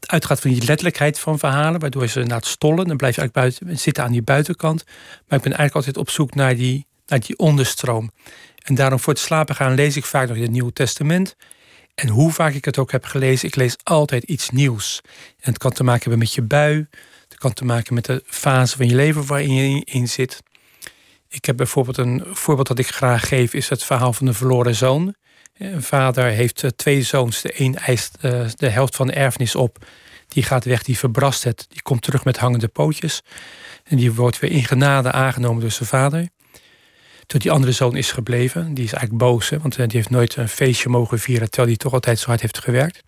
uitgaat 0.00 0.40
van 0.40 0.50
die 0.50 0.64
letterlijkheid 0.64 1.18
van 1.18 1.38
verhalen, 1.38 1.80
waardoor 1.80 2.08
ze 2.08 2.20
het 2.20 2.46
stollen, 2.46 2.86
dan 2.86 2.96
blijf 2.96 3.14
je 3.14 3.20
eigenlijk 3.20 3.32
buiten, 3.32 3.78
zitten 3.78 4.04
aan 4.04 4.12
die 4.12 4.22
buitenkant. 4.22 4.84
Maar 5.28 5.38
ik 5.38 5.44
ben 5.44 5.56
eigenlijk 5.56 5.74
altijd 5.74 5.96
op 5.96 6.10
zoek 6.10 6.34
naar 6.34 6.56
die, 6.56 6.86
naar 7.06 7.20
die 7.20 7.38
onderstroom. 7.38 8.10
En 8.64 8.74
daarom 8.74 9.00
voor 9.00 9.12
het 9.12 9.22
slapen 9.22 9.54
gaan 9.54 9.74
lees 9.74 9.96
ik 9.96 10.04
vaak 10.04 10.28
nog 10.28 10.38
het 10.38 10.50
Nieuwe 10.50 10.72
Testament. 10.72 11.36
En 12.00 12.08
hoe 12.08 12.32
vaak 12.32 12.54
ik 12.54 12.64
het 12.64 12.78
ook 12.78 12.92
heb 12.92 13.04
gelezen, 13.04 13.48
ik 13.48 13.56
lees 13.56 13.76
altijd 13.82 14.22
iets 14.22 14.50
nieuws. 14.50 15.00
En 15.40 15.52
het 15.52 15.58
kan 15.58 15.72
te 15.72 15.84
maken 15.84 16.00
hebben 16.00 16.18
met 16.18 16.34
je 16.34 16.42
bui. 16.42 16.86
Het 17.28 17.38
kan 17.38 17.52
te 17.52 17.64
maken 17.64 17.94
met 17.94 18.04
de 18.04 18.22
fase 18.26 18.76
van 18.76 18.88
je 18.88 18.94
leven 18.94 19.26
waarin 19.26 19.54
je 19.54 19.84
in 19.84 20.08
zit. 20.08 20.42
Ik 21.28 21.44
heb 21.44 21.56
bijvoorbeeld 21.56 21.96
een 21.96 22.24
voorbeeld 22.26 22.68
dat 22.68 22.78
ik 22.78 22.88
graag 22.88 23.28
geef, 23.28 23.54
is 23.54 23.68
het 23.68 23.84
verhaal 23.84 24.12
van 24.12 24.26
de 24.26 24.32
verloren 24.32 24.74
zoon. 24.74 25.14
Een 25.58 25.82
vader 25.82 26.24
heeft 26.24 26.62
eh, 26.62 26.70
twee 26.70 27.02
zoons. 27.02 27.42
De 27.42 27.60
een 27.60 27.76
eist 27.76 28.16
eh, 28.20 28.44
de 28.54 28.68
helft 28.68 28.96
van 28.96 29.06
de 29.06 29.12
erfenis 29.12 29.54
op. 29.54 29.86
Die 30.28 30.42
gaat 30.42 30.64
weg, 30.64 30.82
die 30.82 30.98
verbrast 30.98 31.44
het. 31.44 31.66
Die 31.68 31.82
komt 31.82 32.02
terug 32.02 32.24
met 32.24 32.38
hangende 32.38 32.68
pootjes. 32.68 33.22
En 33.84 33.96
die 33.96 34.12
wordt 34.12 34.38
weer 34.38 34.50
in 34.50 34.64
genade 34.64 35.12
aangenomen 35.12 35.60
door 35.60 35.70
zijn 35.70 35.88
vader. 35.88 36.28
Tot 37.30 37.42
die 37.42 37.50
andere 37.50 37.72
zoon 37.72 37.96
is 37.96 38.12
gebleven. 38.12 38.74
Die 38.74 38.84
is 38.84 38.92
eigenlijk 38.92 39.22
boos, 39.22 39.48
hè, 39.48 39.58
want 39.58 39.76
eh, 39.76 39.86
die 39.86 39.96
heeft 39.96 40.10
nooit 40.10 40.36
een 40.36 40.48
feestje 40.48 40.88
mogen 40.88 41.18
vieren... 41.18 41.48
terwijl 41.48 41.68
hij 41.68 41.76
toch 41.76 41.92
altijd 41.92 42.18
zo 42.18 42.26
hard 42.26 42.40
heeft 42.40 42.58
gewerkt. 42.58 43.02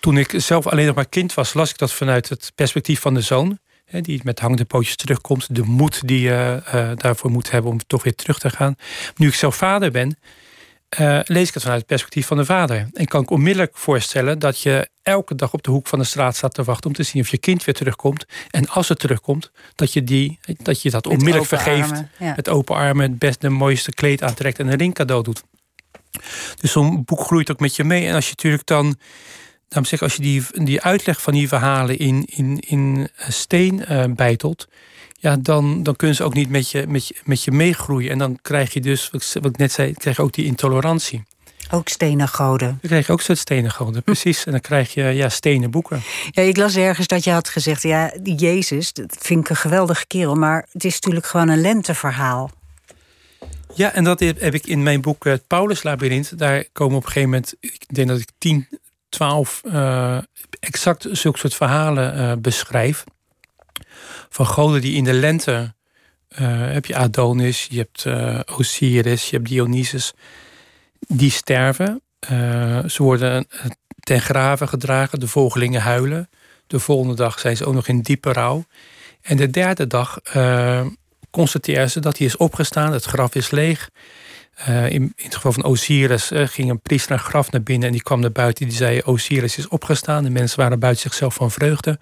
Toen 0.00 0.18
ik 0.18 0.34
zelf 0.36 0.66
alleen 0.66 0.86
nog 0.86 0.94
maar 0.94 1.08
kind 1.08 1.34
was, 1.34 1.54
las 1.54 1.70
ik 1.70 1.78
dat 1.78 1.92
vanuit 1.92 2.28
het 2.28 2.52
perspectief 2.54 3.00
van 3.00 3.14
de 3.14 3.20
zoon. 3.20 3.58
Hè, 3.84 4.00
die 4.00 4.20
met 4.24 4.40
hangende 4.40 4.64
pootjes 4.64 4.96
terugkomt. 4.96 5.54
De 5.54 5.62
moed 5.62 6.08
die 6.08 6.20
je 6.20 6.62
uh, 6.74 6.90
daarvoor 6.94 7.30
moet 7.30 7.50
hebben 7.50 7.70
om 7.70 7.78
toch 7.86 8.02
weer 8.02 8.14
terug 8.14 8.38
te 8.38 8.50
gaan. 8.50 8.76
Nu 9.16 9.28
ik 9.28 9.34
zelf 9.34 9.56
vader 9.56 9.90
ben, 9.90 10.18
uh, 10.98 11.20
lees 11.24 11.48
ik 11.48 11.54
het 11.54 11.62
vanuit 11.62 11.80
het 11.80 11.88
perspectief 11.88 12.26
van 12.26 12.36
de 12.36 12.44
vader. 12.44 12.88
En 12.92 13.06
kan 13.06 13.22
ik 13.22 13.30
onmiddellijk 13.30 13.76
voorstellen 13.76 14.38
dat 14.38 14.60
je 14.60 14.88
elke 15.02 15.34
dag 15.34 15.52
op 15.52 15.62
de 15.62 15.70
hoek 15.70 15.86
van 15.86 15.98
de 15.98 16.04
straat 16.04 16.36
staat 16.36 16.54
te 16.54 16.64
wachten 16.64 16.86
om 16.86 16.96
te 16.96 17.02
zien 17.02 17.22
of 17.22 17.28
je 17.28 17.38
kind 17.38 17.64
weer 17.64 17.74
terugkomt. 17.74 18.26
En 18.50 18.68
als 18.68 18.88
het 18.88 18.98
terugkomt, 18.98 19.50
dat 19.74 19.92
je, 19.92 20.04
die, 20.04 20.38
dat, 20.62 20.82
je 20.82 20.90
dat 20.90 21.06
onmiddellijk 21.06 21.46
vergeeft. 21.46 21.90
Armen, 21.90 22.10
Met 22.36 22.48
open 22.48 22.76
armen, 22.76 23.10
het 23.10 23.18
best 23.18 23.40
de 23.40 23.48
mooiste 23.48 23.92
kleed 23.92 24.22
aantrekt 24.22 24.58
en 24.58 24.66
een 24.66 24.78
ring 24.78 24.94
cadeau 24.94 25.22
doet. 25.22 25.42
Dus 26.60 26.72
zo'n 26.72 27.04
boek 27.04 27.20
groeit 27.20 27.50
ook 27.50 27.60
met 27.60 27.76
je 27.76 27.84
mee. 27.84 28.06
En 28.06 28.14
als 28.14 28.24
je 28.24 28.30
natuurlijk 28.30 28.66
dan. 28.66 28.98
Daarom 29.68 29.88
zeg, 29.88 30.02
als 30.02 30.14
je 30.14 30.22
die, 30.22 30.64
die 30.64 30.82
uitleg 30.82 31.22
van 31.22 31.32
die 31.32 31.48
verhalen 31.48 31.98
in, 31.98 32.24
in, 32.26 32.60
in 32.60 33.08
steen 33.28 33.84
uh, 33.90 34.04
bijtelt, 34.08 34.68
ja, 35.26 35.36
dan, 35.36 35.82
dan 35.82 35.96
kunnen 35.96 36.16
ze 36.16 36.24
ook 36.24 36.34
niet 36.34 36.50
met 36.50 36.70
je, 36.70 36.84
met, 36.88 37.08
je, 37.08 37.14
met 37.24 37.42
je 37.42 37.50
meegroeien. 37.50 38.10
En 38.10 38.18
dan 38.18 38.38
krijg 38.42 38.72
je 38.72 38.80
dus, 38.80 39.10
wat 39.10 39.44
ik 39.44 39.56
net 39.56 39.72
zei, 39.72 39.92
krijg 39.92 40.16
je 40.16 40.22
ook 40.22 40.32
die 40.32 40.44
intolerantie. 40.44 41.22
Ook 41.70 41.88
stenen 41.88 42.28
goden. 42.28 42.68
Dan 42.68 42.78
krijg 42.90 43.06
je 43.06 43.12
ook 43.12 43.20
soort 43.20 43.38
stenen 43.38 43.70
goden, 43.70 44.02
precies. 44.02 44.44
En 44.44 44.52
dan 44.52 44.60
krijg 44.60 44.94
je 44.94 45.02
ja, 45.02 45.28
stenen 45.28 45.70
boeken. 45.70 46.02
Ja, 46.30 46.42
ik 46.42 46.56
las 46.56 46.76
ergens 46.76 47.06
dat 47.06 47.24
je 47.24 47.30
had 47.30 47.48
gezegd, 47.48 47.82
ja, 47.82 48.12
die 48.20 48.34
Jezus, 48.34 48.92
dat 48.92 49.16
vind 49.20 49.40
ik 49.40 49.48
een 49.48 49.56
geweldige 49.56 50.06
kerel, 50.06 50.34
maar 50.34 50.66
het 50.72 50.84
is 50.84 50.94
natuurlijk 50.94 51.26
gewoon 51.26 51.48
een 51.48 51.60
lenteverhaal. 51.60 52.50
Ja, 53.74 53.92
en 53.92 54.04
dat 54.04 54.20
heb 54.20 54.54
ik 54.54 54.66
in 54.66 54.82
mijn 54.82 55.00
boek 55.00 55.24
Het 55.24 55.46
Paulus 55.46 55.82
Labyrinth. 55.82 56.38
Daar 56.38 56.64
komen 56.72 56.96
op 56.96 57.02
een 57.02 57.08
gegeven 57.08 57.30
moment, 57.30 57.54
ik 57.60 57.94
denk 57.94 58.08
dat 58.08 58.18
ik 58.18 58.30
10, 58.38 58.68
12 59.08 59.62
uh, 59.64 60.18
exact 60.60 61.06
zulke 61.10 61.38
soort 61.38 61.54
verhalen 61.54 62.18
uh, 62.18 62.32
beschrijf 62.38 63.04
van 64.28 64.46
goden 64.46 64.80
die 64.80 64.96
in 64.96 65.04
de 65.04 65.12
lente. 65.12 65.74
Uh, 66.38 66.72
heb 66.72 66.86
je 66.86 66.96
Adonis, 66.96 67.66
je 67.70 67.78
hebt 67.78 68.04
uh, 68.04 68.40
Osiris, 68.58 69.30
je 69.30 69.36
hebt 69.36 69.48
Dionysus. 69.48 70.12
Die 70.98 71.30
sterven. 71.30 72.02
Uh, 72.30 72.84
ze 72.84 73.02
worden 73.02 73.46
ten 74.00 74.20
graven 74.20 74.68
gedragen. 74.68 75.20
De 75.20 75.28
volgelingen 75.28 75.80
huilen. 75.80 76.28
De 76.66 76.78
volgende 76.78 77.14
dag 77.14 77.38
zijn 77.38 77.56
ze 77.56 77.64
ook 77.64 77.74
nog 77.74 77.88
in 77.88 78.00
diepe 78.00 78.32
rouw. 78.32 78.64
En 79.22 79.36
de 79.36 79.50
derde 79.50 79.86
dag 79.86 80.18
constateren 81.30 81.90
ze 81.90 82.00
dat 82.00 82.18
hij 82.18 82.26
is 82.26 82.36
opgestaan. 82.36 82.92
Het 82.92 83.04
graf 83.04 83.34
is 83.34 83.50
leeg. 83.50 83.90
In, 84.66 84.90
in, 84.90 85.12
het 85.16 85.34
geval 85.34 85.52
van 85.52 85.64
Osiris 85.64 86.30
ging 86.34 86.70
een 86.70 86.80
priester 86.80 87.10
naar 87.10 87.24
graf 87.24 87.50
naar 87.50 87.62
binnen 87.62 87.86
en 87.86 87.92
die 87.92 88.02
kwam 88.02 88.20
naar 88.20 88.32
buiten. 88.32 88.68
Die 88.68 88.76
zei: 88.76 89.00
Osiris 89.04 89.58
is 89.58 89.68
opgestaan. 89.68 90.24
De 90.24 90.30
mensen 90.30 90.58
waren 90.58 90.78
buiten 90.78 91.02
zichzelf 91.02 91.34
van 91.34 91.50
vreugde. 91.50 91.98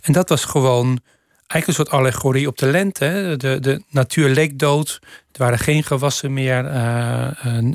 En 0.00 0.12
dat 0.12 0.28
was 0.28 0.44
gewoon 0.44 1.00
eigenlijk 1.46 1.66
een 1.66 1.86
soort 1.86 1.90
allegorie 1.90 2.46
op 2.46 2.58
de 2.58 2.66
lente. 2.66 3.34
De, 3.36 3.60
de 3.60 3.82
natuur 3.88 4.28
leek 4.28 4.58
dood. 4.58 4.98
Er 5.32 5.38
waren 5.38 5.58
geen 5.58 5.82
gewassen 5.82 6.32
meer. 6.32 6.64
Uh, 6.64 7.28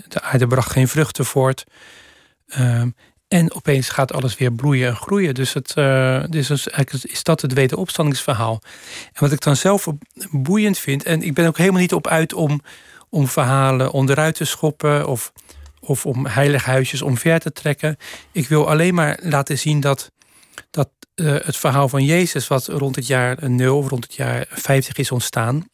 de 0.07 0.21
aarde 0.21 0.47
bracht 0.47 0.71
geen 0.71 0.87
vruchten 0.87 1.25
voort. 1.25 1.63
Uh, 2.57 2.83
en 3.27 3.53
opeens 3.53 3.89
gaat 3.89 4.13
alles 4.13 4.37
weer 4.37 4.51
bloeien 4.51 4.87
en 4.87 4.95
groeien. 4.95 5.33
Dus, 5.33 5.53
het, 5.53 5.73
uh, 5.77 6.23
dus 6.29 6.49
eigenlijk 6.49 7.13
is 7.13 7.23
dat 7.23 7.41
het 7.41 7.53
wederopstandingsverhaal. 7.53 8.61
En 9.03 9.19
wat 9.19 9.31
ik 9.31 9.41
dan 9.41 9.55
zelf 9.55 9.87
boeiend 10.31 10.77
vind... 10.77 11.03
en 11.03 11.21
ik 11.21 11.33
ben 11.33 11.47
ook 11.47 11.57
helemaal 11.57 11.81
niet 11.81 11.93
op 11.93 12.07
uit 12.07 12.33
om, 12.33 12.61
om 13.09 13.27
verhalen 13.27 13.91
onderuit 13.91 14.35
te 14.35 14.45
schoppen... 14.45 15.07
of, 15.07 15.31
of 15.79 16.05
om 16.05 16.25
heilige 16.25 16.69
huisjes 16.69 17.01
omver 17.01 17.39
te 17.39 17.51
trekken. 17.51 17.97
Ik 18.31 18.47
wil 18.47 18.69
alleen 18.69 18.93
maar 18.93 19.19
laten 19.21 19.57
zien 19.57 19.79
dat, 19.79 20.11
dat 20.69 20.89
uh, 21.15 21.35
het 21.41 21.57
verhaal 21.57 21.89
van 21.89 22.05
Jezus, 22.05 22.47
wat 22.47 22.67
rond 22.67 22.95
het 22.95 23.07
jaar 23.07 23.49
0 23.49 23.77
of 23.77 23.89
rond 23.89 24.03
het 24.03 24.15
jaar 24.15 24.45
50 24.49 24.97
is 24.97 25.11
ontstaan. 25.11 25.69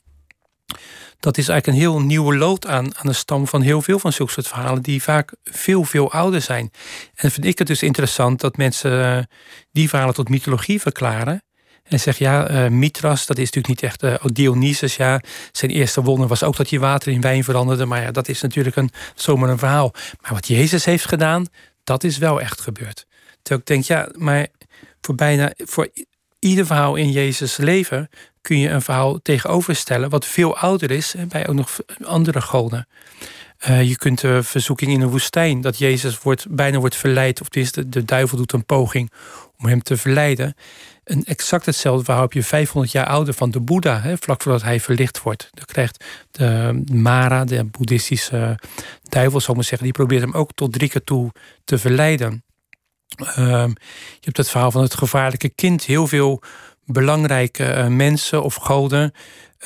Dat 1.19 1.37
is 1.37 1.47
eigenlijk 1.47 1.67
een 1.67 1.83
heel 1.83 2.01
nieuwe 2.01 2.37
lood 2.37 2.67
aan, 2.67 2.97
aan 2.97 3.07
de 3.07 3.13
stam 3.13 3.47
van 3.47 3.61
heel 3.61 3.81
veel 3.81 3.99
van 3.99 4.13
zulke 4.13 4.31
soort 4.31 4.47
verhalen, 4.47 4.81
die 4.81 5.03
vaak 5.03 5.33
veel, 5.43 5.83
veel 5.83 6.11
ouder 6.11 6.41
zijn. 6.41 6.71
En 7.15 7.31
vind 7.31 7.45
ik 7.45 7.57
het 7.57 7.67
dus 7.67 7.83
interessant 7.83 8.41
dat 8.41 8.57
mensen 8.57 8.91
uh, 8.91 9.23
die 9.71 9.89
verhalen 9.89 10.13
tot 10.13 10.29
mythologie 10.29 10.81
verklaren. 10.81 11.41
En 11.83 11.99
zeggen, 11.99 12.25
ja, 12.25 12.51
uh, 12.51 12.69
Mithras, 12.69 13.25
dat 13.25 13.37
is 13.37 13.51
natuurlijk 13.51 13.81
niet 13.81 13.91
echt... 13.91 14.03
Uh, 14.03 14.31
Dionysus, 14.33 14.95
ja, 14.95 15.21
zijn 15.51 15.71
eerste 15.71 16.01
wonder 16.01 16.27
was 16.27 16.43
ook 16.43 16.55
dat 16.55 16.69
je 16.69 16.79
water 16.79 17.11
in 17.11 17.21
wijn 17.21 17.43
veranderde. 17.43 17.85
Maar 17.85 18.01
ja, 18.01 18.11
dat 18.11 18.27
is 18.27 18.41
natuurlijk 18.41 18.75
een, 18.75 18.89
zomaar 19.15 19.49
een 19.49 19.57
verhaal. 19.57 19.93
Maar 20.21 20.33
wat 20.33 20.47
Jezus 20.47 20.85
heeft 20.85 21.05
gedaan, 21.05 21.45
dat 21.83 22.03
is 22.03 22.17
wel 22.17 22.41
echt 22.41 22.61
gebeurd. 22.61 23.05
Terwijl 23.41 23.59
ik 23.59 23.65
denk, 23.65 23.83
ja, 23.83 24.09
maar 24.13 24.47
voor 25.01 25.15
bijna 25.15 25.51
voor 25.55 25.89
ieder 26.39 26.65
verhaal 26.65 26.95
in 26.95 27.11
Jezus' 27.11 27.57
leven 27.57 28.09
kun 28.41 28.59
je 28.59 28.69
een 28.69 28.81
verhaal 28.81 29.21
tegenoverstellen 29.21 30.09
wat 30.09 30.25
veel 30.25 30.57
ouder 30.57 30.91
is 30.91 31.15
en 31.15 31.27
bij 31.27 31.47
ook 31.47 31.55
nog 31.55 31.79
andere 32.03 32.41
goden. 32.41 32.87
Uh, 33.69 33.83
je 33.83 33.97
kunt 33.97 34.21
de 34.21 34.43
verzoeking 34.43 34.91
in 34.91 34.99
de 34.99 35.07
woestijn, 35.07 35.61
dat 35.61 35.77
Jezus 35.77 36.21
wordt, 36.21 36.45
bijna 36.49 36.79
wordt 36.79 36.95
verleid, 36.95 37.41
of 37.41 37.47
is 37.49 37.71
de, 37.71 37.89
de 37.89 38.05
duivel 38.05 38.37
doet 38.37 38.53
een 38.53 38.65
poging 38.65 39.11
om 39.57 39.65
hem 39.65 39.81
te 39.81 39.97
verleiden. 39.97 40.55
Een 41.03 41.25
exact 41.25 41.65
hetzelfde 41.65 42.03
verhaal 42.03 42.21
heb 42.21 42.33
je 42.33 42.43
500 42.43 42.91
jaar 42.93 43.05
ouder 43.05 43.33
van 43.33 43.51
de 43.51 43.59
Boeddha, 43.59 44.01
hè, 44.01 44.17
vlak 44.17 44.41
voordat 44.41 44.61
hij 44.61 44.79
verlicht 44.79 45.21
wordt. 45.21 45.49
Dan 45.51 45.65
krijgt 45.65 46.05
de 46.31 46.81
Mara, 46.93 47.45
de 47.45 47.63
boeddhistische 47.63 48.59
duivel, 49.03 49.39
zal 49.39 49.49
ik 49.49 49.55
maar 49.55 49.63
zeggen, 49.63 49.83
die 49.83 49.97
probeert 49.97 50.21
hem 50.21 50.33
ook 50.33 50.51
tot 50.53 50.73
drie 50.73 50.89
keer 50.89 51.03
toe 51.03 51.31
te 51.63 51.77
verleiden. 51.77 52.43
Ehm, 53.15 53.69
je 53.69 54.21
hebt 54.21 54.37
het 54.37 54.49
verhaal 54.49 54.71
van 54.71 54.81
het 54.81 54.93
gevaarlijke 54.93 55.49
kind. 55.49 55.85
Heel 55.85 56.07
veel 56.07 56.41
belangrijke 56.85 57.75
uh, 57.75 57.87
mensen 57.87 58.43
of 58.43 58.55
goden. 58.55 59.11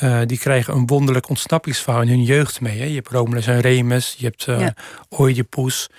Uh, 0.04 0.22
die 0.26 0.38
krijgen 0.38 0.74
een 0.74 0.88
wonderlijk 0.88 1.30
ontsnappingsverhaal 1.30 2.02
in 2.02 2.08
hun 2.08 2.24
jeugd 2.24 2.62
mee. 2.62 2.80
Hè. 2.80 2.86
Je 2.86 2.96
hebt 2.96 3.10
Romulus 3.10 3.48
en 3.48 3.60
Remus, 3.60 4.16
je 4.18 4.26
hebt 4.26 4.48
uh, 4.48 4.60
ja. 4.60 4.74
Oedipus. 5.10 5.90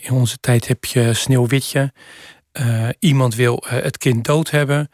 in 0.00 0.10
onze 0.10 0.38
tijd 0.40 0.68
heb 0.68 0.84
je 0.84 1.14
Sneeuwwitje. 1.14 1.92
iemand 2.98 3.34
wil 3.34 3.64
het 3.66 3.98
kind 3.98 4.24
dood 4.24 4.50
hebben. 4.50 4.90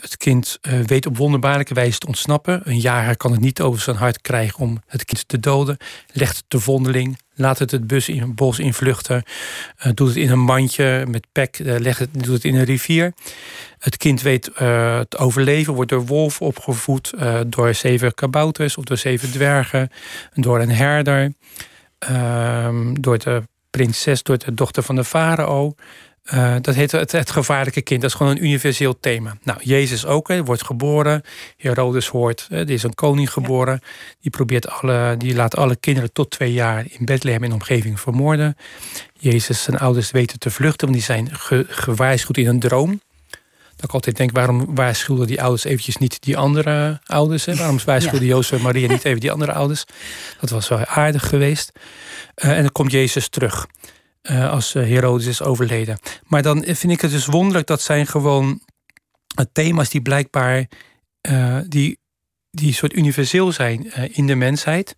Het 0.00 0.16
kind 0.16 0.58
weet 0.86 1.06
op 1.06 1.16
wonderbaarlijke 1.16 1.74
wijze 1.74 1.98
te 1.98 2.06
ontsnappen. 2.06 2.60
Een 2.64 2.80
jager 2.80 3.16
kan 3.16 3.32
het 3.32 3.40
niet 3.40 3.60
over 3.60 3.80
zijn 3.80 3.96
hart 3.96 4.20
krijgen 4.20 4.58
om 4.58 4.82
het 4.86 5.04
kind 5.04 5.28
te 5.28 5.40
doden. 5.40 5.76
Legt 6.12 6.36
het 6.36 6.44
de 6.48 6.60
vondeling, 6.60 7.18
laat 7.38 7.58
het 7.58 7.70
het 7.70 7.86
bus 7.86 8.08
in, 8.08 8.34
bos 8.34 8.58
invluchten. 8.58 9.22
Uh, 9.86 9.92
doet 9.94 10.08
het 10.08 10.16
in 10.16 10.30
een 10.30 10.38
mandje 10.38 11.04
met 11.08 11.26
pek, 11.32 11.58
legt 11.58 11.98
het, 11.98 12.08
doet 12.12 12.34
het 12.34 12.44
in 12.44 12.54
een 12.54 12.64
rivier. 12.64 13.12
Het 13.78 13.96
kind 13.96 14.22
weet 14.22 14.50
het 14.54 15.18
overleven, 15.18 15.74
wordt 15.74 15.90
door 15.90 16.06
wolf 16.06 16.40
opgevoed. 16.40 17.14
door 17.46 17.74
zeven 17.74 18.14
kabouters 18.14 18.76
of 18.76 18.84
door 18.84 18.96
zeven 18.96 19.30
dwergen. 19.30 19.90
Door 20.34 20.60
een 20.60 20.70
herder. 20.70 21.32
Ehm, 21.98 22.94
door 23.00 23.18
de 23.18 23.42
prinses, 23.70 24.22
door 24.22 24.38
de 24.38 24.54
dochter 24.54 24.82
van 24.82 24.94
de 24.94 25.04
farao. 25.04 25.74
Uh, 26.34 26.56
dat 26.60 26.74
heet 26.74 26.92
het, 26.92 27.12
het, 27.12 27.30
gevaarlijke 27.30 27.82
kind. 27.82 28.00
Dat 28.00 28.10
is 28.10 28.16
gewoon 28.16 28.32
een 28.32 28.44
universeel 28.44 29.00
thema. 29.00 29.36
Nou, 29.42 29.58
Jezus 29.62 30.06
ook, 30.06 30.28
hè, 30.28 30.44
wordt 30.44 30.64
geboren. 30.64 31.22
Herodes 31.56 32.08
hoort, 32.08 32.46
hè, 32.48 32.58
er 32.58 32.70
is 32.70 32.82
een 32.82 32.94
koning 32.94 33.32
geboren. 33.32 33.80
Die, 34.20 34.30
probeert 34.30 34.68
alle, 34.68 35.14
die 35.18 35.34
laat 35.34 35.56
alle 35.56 35.76
kinderen 35.76 36.12
tot 36.12 36.30
twee 36.30 36.52
jaar 36.52 36.84
in 36.88 37.04
Bethlehem 37.04 37.42
in 37.42 37.48
de 37.48 37.54
omgeving 37.54 38.00
vermoorden. 38.00 38.56
Jezus 39.12 39.62
zijn 39.62 39.78
ouders 39.78 40.10
weten 40.10 40.38
te 40.38 40.50
vluchten, 40.50 40.86
want 40.88 40.98
die 40.98 41.06
zijn 41.06 41.36
ge, 41.36 41.66
gewaarschuwd 41.68 42.36
in 42.36 42.46
een 42.46 42.60
droom. 42.60 43.00
Dat 43.76 43.86
ik 43.86 43.94
altijd 43.94 44.16
denk, 44.16 44.30
waarom 44.32 44.74
waarschuwden 44.74 45.26
die 45.26 45.42
ouders 45.42 45.64
eventjes 45.64 45.96
niet 45.96 46.22
die 46.22 46.36
andere 46.36 47.00
ouders? 47.06 47.44
Hè? 47.44 47.54
Waarom 47.54 47.78
waarschuwden 47.84 48.26
ja. 48.28 48.34
Jozef 48.34 48.58
en 48.58 48.64
Maria 48.64 48.88
niet 48.88 49.04
even 49.04 49.20
die 49.20 49.32
andere 49.32 49.52
ouders? 49.52 49.84
Dat 50.40 50.50
was 50.50 50.68
wel 50.68 50.84
aardig 50.84 51.28
geweest. 51.28 51.72
Uh, 52.36 52.50
en 52.50 52.62
dan 52.62 52.72
komt 52.72 52.92
Jezus 52.92 53.28
terug. 53.28 53.66
Uh, 54.30 54.50
als 54.50 54.72
Herodes 54.72 55.26
is 55.26 55.42
overleden. 55.42 55.98
Maar 56.26 56.42
dan 56.42 56.64
vind 56.64 56.92
ik 56.92 57.00
het 57.00 57.10
dus 57.10 57.26
wonderlijk 57.26 57.66
dat 57.66 57.80
zijn 57.80 58.06
gewoon 58.06 58.60
thema's 59.52 59.88
die 59.88 60.02
blijkbaar 60.02 60.68
die, 61.68 61.98
die 62.50 62.72
soort 62.72 62.92
universeel 62.92 63.52
zijn 63.52 63.92
in 64.12 64.26
de 64.26 64.34
mensheid. 64.34 64.96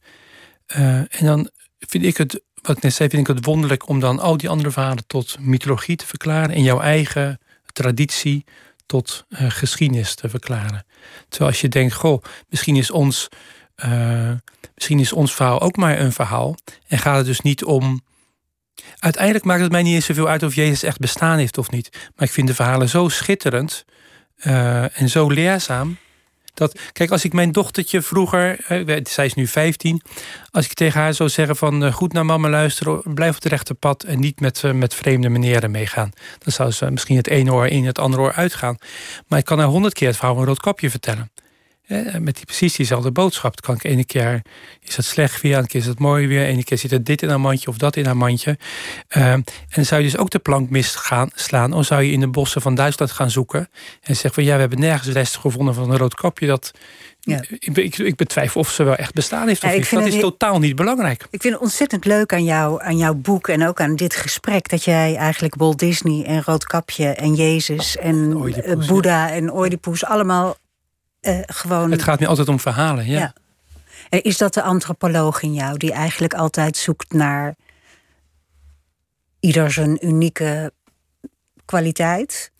en 0.67 1.09
dan 1.21 1.51
vind 1.79 2.05
ik 2.05 2.17
het, 2.17 2.43
wat 2.63 2.77
ik 2.77 2.83
net 2.83 2.95
zei, 2.95 3.09
vind 3.09 3.29
ik 3.29 3.35
het 3.35 3.45
wonderlijk 3.45 3.89
om 3.89 4.01
dan 4.01 4.19
al 4.19 4.37
die 4.37 4.49
andere 4.49 4.71
verhalen 4.71 5.07
tot 5.07 5.37
mythologie 5.41 5.97
te 5.97 6.07
verklaren 6.07 6.55
en 6.55 6.63
jouw 6.63 6.81
eigen 6.81 7.39
traditie 7.73 8.45
tot 8.87 9.25
geschiedenis 9.31 10.15
te 10.15 10.29
verklaren. 10.29 10.87
Terwijl 11.29 11.51
als 11.51 11.61
je 11.61 11.69
denkt, 11.69 11.95
goh, 11.95 12.23
misschien 12.49 12.77
is 12.77 12.91
ons, 12.91 13.29
misschien 14.75 14.99
is 14.99 15.13
ons 15.13 15.35
verhaal 15.35 15.61
ook 15.61 15.77
maar 15.77 16.01
een 16.01 16.13
verhaal. 16.13 16.57
En 16.87 16.99
gaat 16.99 17.17
het 17.17 17.27
dus 17.27 17.41
niet 17.41 17.65
om. 17.65 18.03
Uiteindelijk 18.99 19.45
maakt 19.45 19.61
het 19.61 19.73
mij 19.73 19.83
niet 19.83 19.95
eens 19.95 20.07
zoveel 20.07 20.29
uit 20.29 20.43
of 20.43 20.55
Jezus 20.55 20.83
echt 20.83 20.99
bestaan 20.99 21.39
heeft 21.39 21.59
of 21.59 21.71
niet. 21.71 21.89
Maar 22.17 22.27
ik 22.27 22.33
vind 22.33 22.47
de 22.47 22.55
verhalen 22.55 22.89
zo 22.89 23.09
schitterend 23.09 23.85
uh, 24.47 25.01
en 25.01 25.09
zo 25.09 25.31
leerzaam. 25.31 25.97
Dat, 26.55 26.79
kijk, 26.93 27.11
als 27.11 27.25
ik 27.25 27.33
mijn 27.33 27.53
dochtertje 27.53 28.03
vroeger, 28.03 28.59
zij 29.03 29.27
is 29.27 29.35
nu 29.35 29.47
15, 29.47 30.03
als 30.51 30.65
ik 30.65 30.75
tegen 30.75 31.01
haar 31.01 31.15
zou 31.15 31.29
zeggen 31.29 31.57
van 31.57 31.93
goed 31.93 32.13
naar 32.13 32.25
mama 32.25 32.49
luisteren, 32.49 33.15
blijf 33.15 33.37
op 33.37 33.43
het 33.43 33.53
rechte 33.53 33.75
pad 33.75 34.03
en 34.03 34.21
niet 34.21 34.41
met, 34.41 34.63
met 34.75 34.95
vreemde 34.95 35.29
meneren 35.29 35.71
meegaan. 35.71 36.11
Dan 36.39 36.53
zou 36.53 36.71
ze 36.71 36.91
misschien 36.91 37.17
het 37.17 37.29
ene 37.29 37.53
oor 37.53 37.67
in, 37.67 37.87
het 37.87 37.99
andere 37.99 38.23
oor 38.23 38.33
uitgaan. 38.33 38.77
Maar 39.27 39.39
ik 39.39 39.45
kan 39.45 39.59
haar 39.59 39.69
honderd 39.69 39.95
keer 39.95 40.09
het 40.09 40.17
verhaal 40.17 40.35
van 40.35 40.43
een 40.43 40.49
rood 40.49 40.61
kapje 40.61 40.91
vertellen. 40.91 41.30
Met 42.19 42.35
die, 42.35 42.45
precies 42.45 42.77
diezelfde 42.77 43.11
boodschap. 43.11 43.63
Dan 43.63 43.63
kan 43.65 43.75
ik 43.75 43.85
ene 43.93 44.05
keer 44.05 44.43
is 44.83 44.97
het 44.97 45.05
slecht 45.05 45.41
weer, 45.41 45.59
een 45.59 45.67
keer 45.67 45.81
is 45.81 45.87
het 45.87 45.99
mooi 45.99 46.27
weer, 46.27 46.45
ene 46.45 46.65
keer 46.65 46.79
zit 46.79 46.93
er 46.93 47.05
dit 47.05 47.23
in 47.23 47.29
haar 47.29 47.41
mandje 47.41 47.69
of 47.69 47.77
dat 47.77 47.97
in 47.97 48.07
haar 48.07 48.17
mandje. 48.17 48.59
Uh, 49.17 49.33
en 49.33 49.45
dan 49.69 49.85
zou 49.85 50.03
je 50.03 50.11
dus 50.11 50.17
ook 50.17 50.31
de 50.31 50.39
plank 50.39 50.71
mis 50.71 50.95
gaan 50.95 51.31
slaan, 51.35 51.73
of 51.73 51.87
zou 51.87 52.03
je 52.03 52.13
in 52.13 52.21
de 52.21 52.29
bossen 52.29 52.63
van 52.63 52.75
Duitsland 52.75 53.11
gaan 53.11 53.31
zoeken 53.31 53.69
en 54.03 54.15
zeggen 54.15 54.35
van 54.35 54.45
ja, 54.45 54.55
we 54.55 54.61
hebben 54.61 54.81
nergens 54.81 55.09
rest 55.09 55.37
gevonden 55.37 55.75
van 55.75 55.91
een 55.91 55.97
rood 55.97 56.15
kapje. 56.15 56.47
Dat, 56.47 56.71
ja. 57.21 57.43
ik, 57.49 57.77
ik, 57.77 57.99
ik, 57.99 58.17
betwijfel 58.17 58.61
of 58.61 58.71
ze 58.71 58.83
wel 58.83 58.97
echt 58.97 59.15
bestaan 59.15 59.47
heeft 59.47 59.65
of 59.65 59.71
ja, 59.71 59.77
niet. 59.77 59.91
Dat 59.91 60.07
is 60.07 60.21
totaal 60.21 60.59
niet 60.59 60.77
belangrijk. 60.77 61.27
Ik 61.31 61.41
vind 61.41 61.55
het 61.55 61.63
ontzettend 61.63 62.05
leuk 62.05 62.33
aan, 62.33 62.45
jou, 62.45 62.83
aan 62.83 62.97
jouw 62.97 63.15
boek 63.15 63.49
en 63.49 63.67
ook 63.67 63.81
aan 63.81 63.97
dit 63.97 64.17
gesprek 64.17 64.69
dat 64.69 64.85
jij 64.85 65.17
eigenlijk 65.17 65.55
Walt 65.55 65.79
Disney 65.79 66.25
en 66.25 66.43
Roodkapje 66.45 67.07
en 67.07 67.35
Jezus 67.35 67.97
en 67.97 68.37
Oedipus, 68.37 68.87
Boeddha 68.87 69.27
ja. 69.27 69.33
en 69.33 69.53
Oedipus 69.53 70.05
allemaal 70.05 70.57
uh, 71.23 71.39
gewoon. 71.47 71.91
Het 71.91 72.03
gaat 72.03 72.21
me 72.21 72.27
altijd 72.27 72.49
om 72.49 72.61
verhalen, 72.61 73.07
ja. 73.07 73.19
ja. 73.19 73.35
En 74.09 74.23
is 74.23 74.39
dat 74.39 74.55
de 74.55 74.63
antropoloog 74.63 75.43
in 75.43 75.55
jou 75.55 75.77
die 75.77 75.93
eigenlijk 75.93 76.35
altijd 76.35 76.77
zoekt 76.77 77.13
naar 77.13 77.55
ieder 79.41 79.73
zijn 79.73 80.07
unieke 80.07 80.73
kwaliteit? 81.65 82.53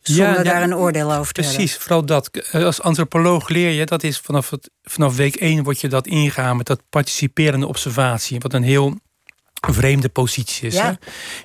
Zonder 0.00 0.36
ja, 0.36 0.42
daar 0.42 0.62
een 0.62 0.74
oordeel 0.74 1.12
over 1.12 1.32
te 1.32 1.40
precies, 1.40 1.56
hebben. 1.56 1.66
Precies, 1.66 1.76
vooral 1.82 2.04
dat. 2.04 2.52
Als 2.52 2.82
antropoloog 2.82 3.48
leer 3.48 3.70
je, 3.70 3.86
dat 3.86 4.02
is 4.02 4.18
vanaf, 4.18 4.50
het, 4.50 4.70
vanaf 4.82 5.16
week 5.16 5.36
1 5.36 5.62
word 5.62 5.80
je 5.80 5.88
dat 5.88 6.06
ingaan 6.06 6.56
met 6.56 6.66
dat 6.66 6.82
participerende 6.88 7.66
observatie. 7.66 8.38
Wat 8.38 8.52
een 8.52 8.62
heel 8.62 8.94
vreemde 9.68 10.08
positie 10.08 10.68
is. 10.68 10.80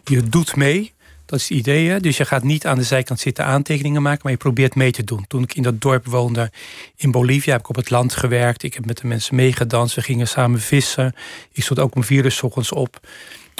Je 0.04 0.24
doet 0.24 0.56
mee. 0.56 0.94
Dat 1.26 1.40
is 1.40 1.50
het 1.50 1.58
idee. 1.58 1.90
Hè? 1.90 2.00
Dus 2.00 2.18
je 2.18 2.26
gaat 2.26 2.44
niet 2.44 2.68
aan 2.68 2.78
de 2.78 2.84
zijkant 2.84 3.20
zitten 3.20 3.46
aantekeningen 3.46 4.02
maken, 4.02 4.20
maar 4.24 4.32
je 4.32 4.38
probeert 4.38 4.76
mee 4.76 4.92
te 4.92 5.04
doen. 5.04 5.26
Toen 5.28 5.44
ik 5.44 5.56
in 5.56 5.64
dat 5.64 5.82
dorp 5.82 6.06
woonde 6.06 6.52
in 6.96 7.12
Bolivia, 7.12 7.52
heb 7.52 7.62
ik 7.62 7.70
op 7.70 7.76
het 7.76 7.90
land 7.90 8.16
gewerkt. 8.16 8.64
Ik 8.64 8.74
heb 8.74 8.86
met 8.86 8.98
de 8.98 9.08
mensen 9.08 9.36
meegedanst. 9.36 9.96
We 9.96 10.02
gingen 10.02 10.28
samen 10.28 10.60
vissen. 10.60 11.16
Ik 11.52 11.64
stond 11.64 11.80
ook 11.80 11.96
om 11.96 12.04
vier 12.04 12.26
uur 12.26 12.40
ochtends 12.42 12.72
op 12.72 13.00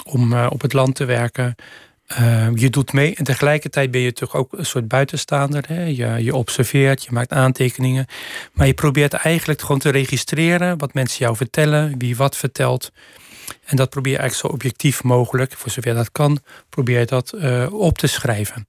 om 0.04 0.32
uh, 0.32 0.46
op 0.50 0.60
het 0.60 0.72
land 0.72 0.94
te 0.94 1.04
werken. 1.04 1.54
Uh, 2.20 2.48
je 2.54 2.70
doet 2.70 2.92
mee 2.92 3.14
en 3.14 3.24
tegelijkertijd 3.24 3.90
ben 3.90 4.00
je 4.00 4.12
toch 4.12 4.34
ook 4.34 4.52
een 4.52 4.66
soort 4.66 4.88
buitenstaander. 4.88 5.64
Hè? 5.66 5.84
Je, 5.84 6.24
je 6.24 6.34
observeert, 6.34 7.04
je 7.04 7.12
maakt 7.12 7.32
aantekeningen. 7.32 8.06
Maar 8.52 8.66
je 8.66 8.74
probeert 8.74 9.12
eigenlijk 9.12 9.60
gewoon 9.60 9.78
te 9.78 9.90
registreren 9.90 10.78
wat 10.78 10.94
mensen 10.94 11.18
jou 11.18 11.36
vertellen, 11.36 11.98
wie 11.98 12.16
wat 12.16 12.36
vertelt. 12.36 12.92
En 13.64 13.76
dat 13.76 13.90
probeer 13.90 14.12
je 14.12 14.18
eigenlijk 14.18 14.48
zo 14.48 14.54
objectief 14.56 15.02
mogelijk, 15.02 15.52
voor 15.56 15.70
zover 15.70 15.94
dat 15.94 16.12
kan, 16.12 16.40
probeer 16.68 17.06
dat 17.06 17.32
uh, 17.34 17.72
op 17.72 17.98
te 17.98 18.06
schrijven. 18.06 18.66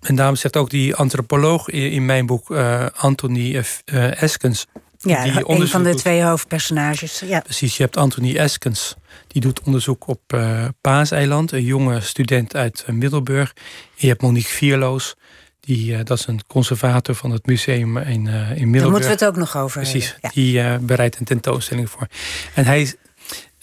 En 0.00 0.14
daarom 0.14 0.36
zegt 0.36 0.56
ook 0.56 0.70
die 0.70 0.94
antropoloog 0.94 1.68
in, 1.68 2.04
mijn 2.04 2.26
boek, 2.26 2.50
uh, 2.50 2.86
Anthony 2.96 3.64
uh, 3.84 4.22
Eskens. 4.22 4.66
Ja, 4.98 5.22
die 5.22 5.48
een 5.48 5.68
van 5.68 5.82
de 5.82 5.90
doet. 5.90 5.98
twee 5.98 6.22
hoofdpersonages. 6.22 7.22
Ja. 7.26 7.40
Precies, 7.40 7.76
je 7.76 7.82
hebt 7.82 7.96
Anthony 7.96 8.36
Eskens. 8.36 8.94
Die 9.26 9.42
doet 9.42 9.60
onderzoek 9.62 10.06
op 10.08 10.20
uh, 10.34 10.64
Paaseiland, 10.80 11.52
een 11.52 11.64
jonge 11.64 12.00
student 12.00 12.56
uit 12.56 12.84
Middelburg. 12.86 13.52
En 13.56 13.94
je 13.94 14.08
hebt 14.08 14.22
Monique 14.22 14.48
Vierloos. 14.48 15.14
Die, 15.60 16.02
dat 16.02 16.18
is 16.18 16.26
een 16.26 16.40
conservator 16.46 17.14
van 17.14 17.30
het 17.30 17.46
museum 17.46 17.96
in, 17.96 18.06
in 18.06 18.26
Middelburg. 18.26 18.72
Daar 18.72 18.90
moeten 18.90 19.08
we 19.08 19.14
het 19.14 19.24
ook 19.24 19.36
nog 19.36 19.56
over 19.56 19.80
Precies, 19.80 20.16
ja. 20.20 20.28
die 20.28 20.78
bereidt 20.78 21.18
een 21.18 21.24
tentoonstelling 21.24 21.90
voor. 21.90 22.06
En 22.54 22.64
hij 22.64 22.94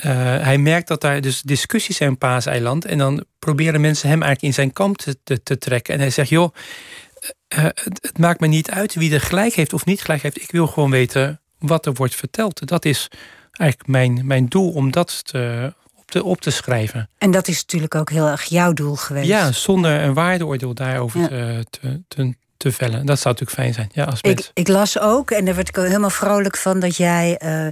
uh, 0.06 0.12
hij 0.44 0.58
merkt 0.58 0.88
dat 0.88 1.02
daar 1.02 1.22
dus 1.22 1.42
discussies 1.42 1.98
zijn 1.98 2.12
op 2.12 2.20
Paaseiland. 2.20 2.86
En 2.86 2.98
dan 2.98 3.26
proberen 3.40 3.82
mensen 3.82 4.10
hem 4.10 4.22
eigenlijk 4.22 4.54
in 4.54 4.54
zijn 4.54 4.74
kamp 4.74 4.98
te, 4.98 5.18
te, 5.24 5.44
te 5.44 5.58
trekken. 5.58 5.94
En 5.94 6.00
hij 6.00 6.10
zegt, 6.10 6.30
joh, 6.30 6.54
uh, 7.58 7.64
het, 7.64 8.00
het, 8.02 8.18
maakt 8.18 8.40
me 8.40 8.48
niet 8.48 8.72
uit 8.72 8.94
wie 8.94 9.14
er 9.14 9.22
gelijk 9.22 9.54
heeft 9.54 9.74
of 9.74 9.86
niet 9.86 10.02
gelijk 10.02 10.22
heeft. 10.22 10.42
Ik 10.42 10.52
wil 10.52 10.68
gewoon 10.68 10.92
weten 10.92 11.42
wat 11.60 11.86
er 11.86 11.94
wordt 11.94 12.16
verteld. 12.16 12.68
Dat 12.68 12.86
is 12.86 13.08
eigenlijk 13.52 13.90
mijn, 13.90 14.28
mijn 14.28 14.48
doel 14.48 14.72
om 14.72 14.92
dat 14.92 15.26
te, 15.26 15.74
op, 15.96 16.12
te, 16.12 16.24
op 16.24 16.42
te 16.42 16.50
schrijven. 16.50 17.10
En 17.18 17.32
dat 17.32 17.48
is 17.48 17.62
natuurlijk 17.62 17.96
ook 17.96 18.10
heel 18.10 18.28
erg 18.28 18.44
jouw 18.44 18.74
doel 18.74 18.96
geweest. 18.96 19.28
Ja, 19.28 19.52
zonder 19.52 20.02
een 20.02 20.14
waardeoordeel 20.14 20.74
daarover 20.74 21.20
ja. 21.20 21.64
te, 21.70 22.02
te, 22.08 22.36
te, 22.62 22.72
vellen. 22.72 23.06
Dat 23.06 23.20
zou 23.20 23.36
natuurlijk 23.36 23.52
fijn 23.52 23.74
zijn. 23.74 23.90
Ja, 23.94 24.04
als 24.04 24.22
ik, 24.22 24.52
ik, 24.54 24.68
las 24.68 25.00
ook, 25.00 25.32
en 25.32 25.46
daar 25.46 25.56
werd 25.56 25.68
ik 25.68 25.76
helemaal 25.76 26.10
vrolijk 26.10 26.58
van, 26.58 26.80
dat 26.80 26.98
jij 26.98 27.42
uh, 27.44 27.68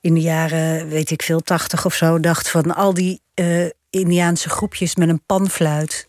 in 0.00 0.14
de 0.14 0.20
jaren, 0.20 0.88
weet 0.88 1.10
ik 1.10 1.22
veel, 1.22 1.40
tachtig 1.40 1.84
of 1.84 1.94
zo, 1.94 2.20
dacht 2.20 2.48
van 2.48 2.74
al 2.74 2.94
die 2.94 3.20
uh, 3.34 3.66
Indiaanse 3.90 4.48
groepjes 4.48 4.96
met 4.96 5.08
een 5.08 5.22
panfluit. 5.26 6.07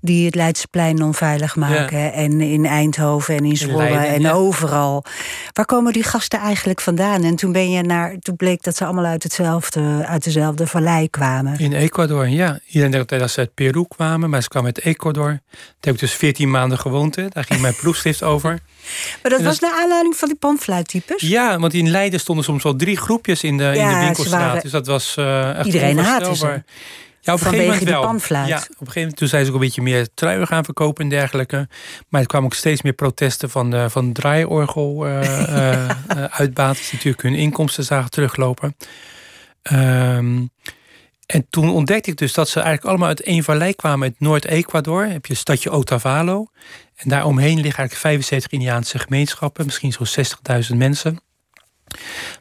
Die 0.00 0.24
het 0.24 0.34
Leidseplein 0.34 1.02
onveilig 1.02 1.56
maken. 1.56 1.98
Ja. 1.98 2.10
En 2.10 2.40
in 2.40 2.66
Eindhoven 2.66 3.36
en 3.36 3.44
in 3.44 3.56
Zwolle 3.56 3.86
in 3.86 3.92
Leiden, 3.92 4.14
en 4.14 4.20
ja. 4.20 4.32
overal. 4.32 5.04
Waar 5.52 5.64
komen 5.64 5.92
die 5.92 6.02
gasten 6.02 6.38
eigenlijk 6.38 6.80
vandaan? 6.80 7.24
En 7.24 7.36
toen 7.36 7.52
ben 7.52 7.70
je 7.70 7.82
naar. 7.82 8.16
Toen 8.18 8.36
bleek 8.36 8.62
dat 8.62 8.76
ze 8.76 8.84
allemaal 8.84 9.04
uit 9.04 9.22
hetzelfde, 9.22 10.04
uit 10.06 10.24
dezelfde 10.24 10.66
vallei 10.66 11.10
kwamen. 11.10 11.58
In 11.58 11.72
Ecuador, 11.72 12.28
ja. 12.28 12.60
Iedereen 12.66 12.90
denkt 12.90 13.08
dat 13.08 13.30
ze 13.30 13.38
uit 13.38 13.54
Peru 13.54 13.84
kwamen, 13.88 14.30
maar 14.30 14.42
ze 14.42 14.48
kwamen 14.48 14.74
uit 14.74 14.84
Ecuador. 14.84 15.28
Daar 15.28 15.40
heb 15.80 15.94
ik 15.94 16.00
dus 16.00 16.12
14 16.12 16.50
maanden 16.50 16.78
gewoond. 16.78 17.16
Hè. 17.16 17.28
Daar 17.28 17.44
ging 17.44 17.60
mijn 17.60 17.74
proefschrift 17.82 18.22
over. 18.22 18.60
Maar 19.22 19.30
dat 19.30 19.38
en 19.38 19.44
was 19.44 19.58
dat... 19.58 19.70
naar 19.70 19.80
aanleiding 19.80 20.16
van 20.16 20.28
die 20.28 20.36
panfluittypes? 20.36 21.22
Ja, 21.22 21.58
want 21.58 21.74
in 21.74 21.90
Leiden 21.90 22.20
stonden 22.20 22.44
soms 22.44 22.64
al 22.64 22.76
drie 22.76 22.96
groepjes 22.96 23.42
in 23.42 23.56
de, 23.56 23.64
ja, 23.64 23.72
in 23.72 23.88
de 23.88 24.04
winkelstraat. 24.04 24.40
Waren... 24.40 24.62
Dus 24.62 24.70
dat 24.70 24.86
was 24.86 25.16
uh, 25.18 25.56
echt 25.56 25.66
Iedereen 25.66 25.98
haatte 25.98 26.36
ze. 26.36 26.62
Ja, 27.20 27.34
op 27.34 27.40
een 27.40 27.46
gegeven 27.46 27.66
moment. 27.66 27.88
Ja, 27.88 27.98
op 28.00 28.12
een 28.12 28.20
gegeven 28.20 28.92
moment 28.94 29.16
toen 29.16 29.28
zijn 29.28 29.44
ze 29.44 29.47
ook 29.48 29.54
een 29.54 29.60
beetje 29.60 29.82
meer 29.82 30.08
truien 30.14 30.46
gaan 30.46 30.64
verkopen 30.64 31.04
en 31.04 31.10
dergelijke. 31.10 31.68
Maar 32.08 32.20
er 32.20 32.26
kwamen 32.26 32.46
ook 32.46 32.54
steeds 32.54 32.82
meer 32.82 32.92
protesten 32.92 33.50
van 33.50 33.70
de, 33.70 33.90
van 33.90 34.12
draaiorgel 34.12 35.06
uh, 35.06 35.22
uh, 35.22 35.90
uh, 36.16 36.24
uitbaters 36.24 36.86
die 36.86 36.94
natuurlijk 36.94 37.22
hun 37.22 37.34
inkomsten 37.34 37.84
zagen 37.84 38.10
teruglopen. 38.10 38.76
Um, 39.72 40.50
en 41.26 41.46
toen 41.50 41.70
ontdekte 41.70 42.10
ik 42.10 42.16
dus 42.16 42.32
dat 42.32 42.48
ze 42.48 42.54
eigenlijk 42.60 42.88
allemaal 42.88 43.08
uit 43.08 43.22
één 43.22 43.44
vallei 43.44 43.74
kwamen 43.74 44.08
uit 44.08 44.20
Noord-Ecuador. 44.20 45.04
Heb 45.04 45.26
je 45.26 45.32
het 45.32 45.40
stadje 45.40 45.70
Otavalo. 45.70 46.46
En 46.94 47.08
daaromheen 47.08 47.60
liggen 47.60 47.78
eigenlijk 47.78 48.00
75 48.00 48.52
Indiaanse 48.52 48.98
gemeenschappen, 48.98 49.64
misschien 49.64 49.92
zo'n 49.92 50.26
60.000 50.70 50.76
mensen. 50.76 51.20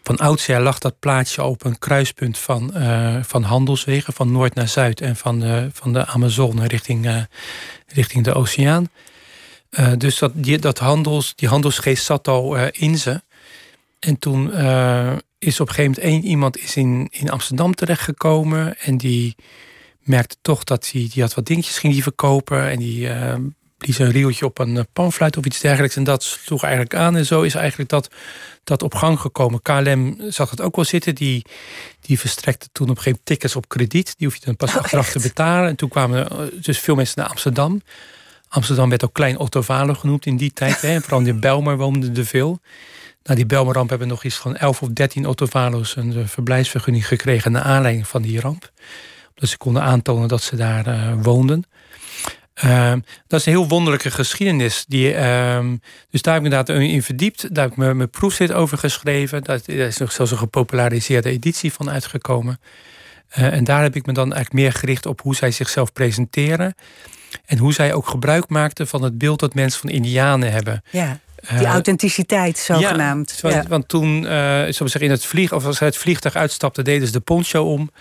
Van 0.04 0.18
oudsher 0.18 0.60
lag 0.60 0.80
dat 0.80 1.00
plaatsje 1.00 1.44
op 1.44 1.66
een 1.66 1.80
kruispunt 1.80 2.38
van, 2.38 2.72
uh, 2.76 3.18
van 3.24 3.44
handelswegen, 3.44 4.14
van 4.14 4.32
noord 4.32 4.56
naar 4.56 4.68
zuid 4.68 5.02
en 5.02 5.16
van 5.16 5.40
de, 5.40 5.70
van 5.74 5.94
de 5.94 6.06
Amazone 6.06 6.68
richting, 6.68 7.06
uh, 7.06 7.22
richting 7.88 8.24
de 8.24 8.34
oceaan. 8.34 8.90
Uh, 9.72 9.92
dus 9.98 10.18
dat, 10.20 10.32
die, 10.36 10.60
dat 10.60 10.80
handels, 10.80 11.36
die 11.36 11.50
handelsgeest 11.50 12.06
zat 12.06 12.28
al 12.28 12.58
in 12.58 12.98
ze. 12.98 13.22
En 14.00 14.20
toen 14.20 14.52
is 15.40 15.60
op 15.60 15.68
een 15.68 15.74
gegeven 15.74 15.84
moment 15.84 15.98
één 15.98 16.24
iemand 16.24 16.58
is 16.58 16.76
in, 16.76 17.08
in 17.12 17.30
Amsterdam 17.30 17.76
terechtgekomen 17.76 18.80
en 18.80 18.98
die 18.98 19.36
merkte 20.00 20.36
toch 20.42 20.64
dat 20.64 20.90
hij 20.92 21.10
die 21.14 21.22
had 21.22 21.34
wat 21.34 21.46
dingetjes 21.46 21.78
ging 21.78 21.94
die 21.94 22.04
verkopen 22.04 22.70
en 22.70 22.80
die 22.80 23.10
blies 23.78 24.00
een 24.00 24.12
rieltje 24.12 24.46
op 24.46 24.60
een 24.60 24.88
panfluit 24.94 25.38
of 25.38 25.46
iets 25.46 25.60
dergelijks. 25.60 25.96
En 25.96 26.04
dat 26.04 26.24
sloeg 26.24 26.64
eigenlijk 26.64 26.96
aan. 26.96 27.16
En 27.16 27.26
zo 27.26 27.42
is 27.42 27.56
eigenlijk 27.56 27.90
dat, 27.90 28.10
dat 28.64 28.84
op 28.84 28.96
gang 28.96 29.20
gekomen. 29.20 29.62
KLM 29.62 30.18
zag 30.30 30.50
het 30.50 30.62
ook 30.62 30.76
wel 30.76 30.86
zitten. 30.86 31.16
Die, 31.16 31.46
die 32.02 32.20
verstrekte 32.20 32.68
toen 32.72 32.90
op 32.90 32.98
een 32.98 33.04
gegeven 33.04 33.12
moment 33.12 33.26
tickets 33.26 33.56
op 33.56 33.68
krediet. 33.68 34.14
Die 34.18 34.28
hoef 34.28 34.36
je 34.36 34.46
dan 34.46 34.56
pas 34.56 34.70
oh, 34.70 34.78
achteraf 34.78 35.04
echt? 35.06 35.14
te 35.14 35.28
betalen. 35.28 35.70
En 35.70 35.76
toen 35.76 35.90
kwamen 35.90 36.28
dus 36.62 36.80
veel 36.80 36.96
mensen 36.96 37.22
naar 37.22 37.30
Amsterdam. 37.30 37.82
Amsterdam 38.50 38.90
werd 38.90 39.04
ook 39.04 39.14
Klein 39.14 39.38
Ottovalo 39.38 39.94
genoemd 39.94 40.26
in 40.26 40.38
die 40.38 40.52
tijd. 40.54 40.82
Hè. 40.82 41.00
Vooral 41.02 41.20
in 41.20 41.26
de 41.26 41.34
Belmer 41.34 41.78
woonden 41.78 42.16
er 42.16 42.26
veel. 42.26 42.60
Na 43.24 43.36
die 43.36 43.46
Belmerramp 43.46 43.90
hebben 43.90 44.08
nog 44.08 44.24
iets 44.24 44.36
van 44.36 44.56
11 44.56 44.82
of 44.82 44.90
13 44.90 45.26
Ottovalo's 45.28 45.96
een 45.96 46.28
verblijfsvergunning 46.28 47.08
gekregen 47.08 47.52
naar 47.52 47.62
aanleiding 47.62 48.08
van 48.08 48.22
die 48.22 48.40
ramp. 48.40 48.72
Dat 49.36 49.50
ze 49.50 49.58
konden 49.58 49.82
aantonen 49.82 50.28
dat 50.28 50.42
ze 50.42 50.56
daar 50.56 50.88
uh, 50.88 51.14
woonden. 51.22 51.64
Ehm, 52.58 53.00
dat 53.28 53.40
is 53.40 53.46
een 53.46 53.52
heel 53.52 53.68
wonderlijke 53.68 54.12
geschiedenis. 54.12 54.86
Die, 54.88 55.14
ehm, 55.14 55.76
dus 56.10 56.22
daar 56.22 56.34
heb 56.34 56.46
ik 56.46 56.52
inderdaad 56.52 56.82
in 56.82 57.04
verdiept. 57.04 57.54
Daar 57.54 57.64
heb 57.64 57.72
ik 57.72 57.78
mijn, 57.78 57.98
mijn 57.98 58.10
proefschrift 58.10 58.54
over 58.54 58.78
geschreven. 58.78 59.44
Daar 59.44 59.60
is 59.66 59.98
nog 59.98 60.12
zelfs 60.12 60.32
een 60.32 60.38
gepopulariseerde 60.38 61.30
editie 61.30 61.74
van 61.74 61.90
uitgekomen. 61.90 62.60
Uh, 63.38 63.54
en 63.54 63.64
daar 63.64 63.82
heb 63.82 63.96
ik 63.96 64.06
me 64.06 64.14
dan 64.14 64.34
eigenlijk 64.34 64.64
meer 64.64 64.74
gericht 64.74 65.06
op 65.06 65.22
hoe 65.22 65.36
zij 65.36 65.52
zichzelf 65.52 65.94
presenteren. 65.94 66.76
En 67.46 67.58
hoe 67.58 67.74
zij 67.74 67.94
ook 67.94 68.08
gebruik 68.08 68.50
maakten 68.50 68.88
van 68.88 69.02
het 69.02 69.18
beeld 69.18 69.40
dat 69.40 69.54
mensen 69.54 69.80
van 69.80 69.90
Indianen 69.90 70.52
hebben. 70.52 70.84
Ja. 70.90 71.20
Die 71.50 71.60
uh, 71.60 71.72
authenticiteit, 71.72 72.58
zogenaamd. 72.58 73.40
Ja, 73.42 73.64
want 73.68 73.88
toen, 73.88 74.24
uh, 74.24 74.30
zeggen, 74.70 75.02
in 75.02 75.12
het 75.12 75.26
vlieg, 75.26 75.54
of 75.54 75.66
als 75.66 75.78
zij 75.78 75.88
het 75.88 75.98
vliegtuig 75.98 76.36
uitstapten, 76.36 76.84
deden 76.84 77.08
ze 77.08 77.14
de 77.14 77.20
poncho 77.20 77.64
om. 77.64 77.92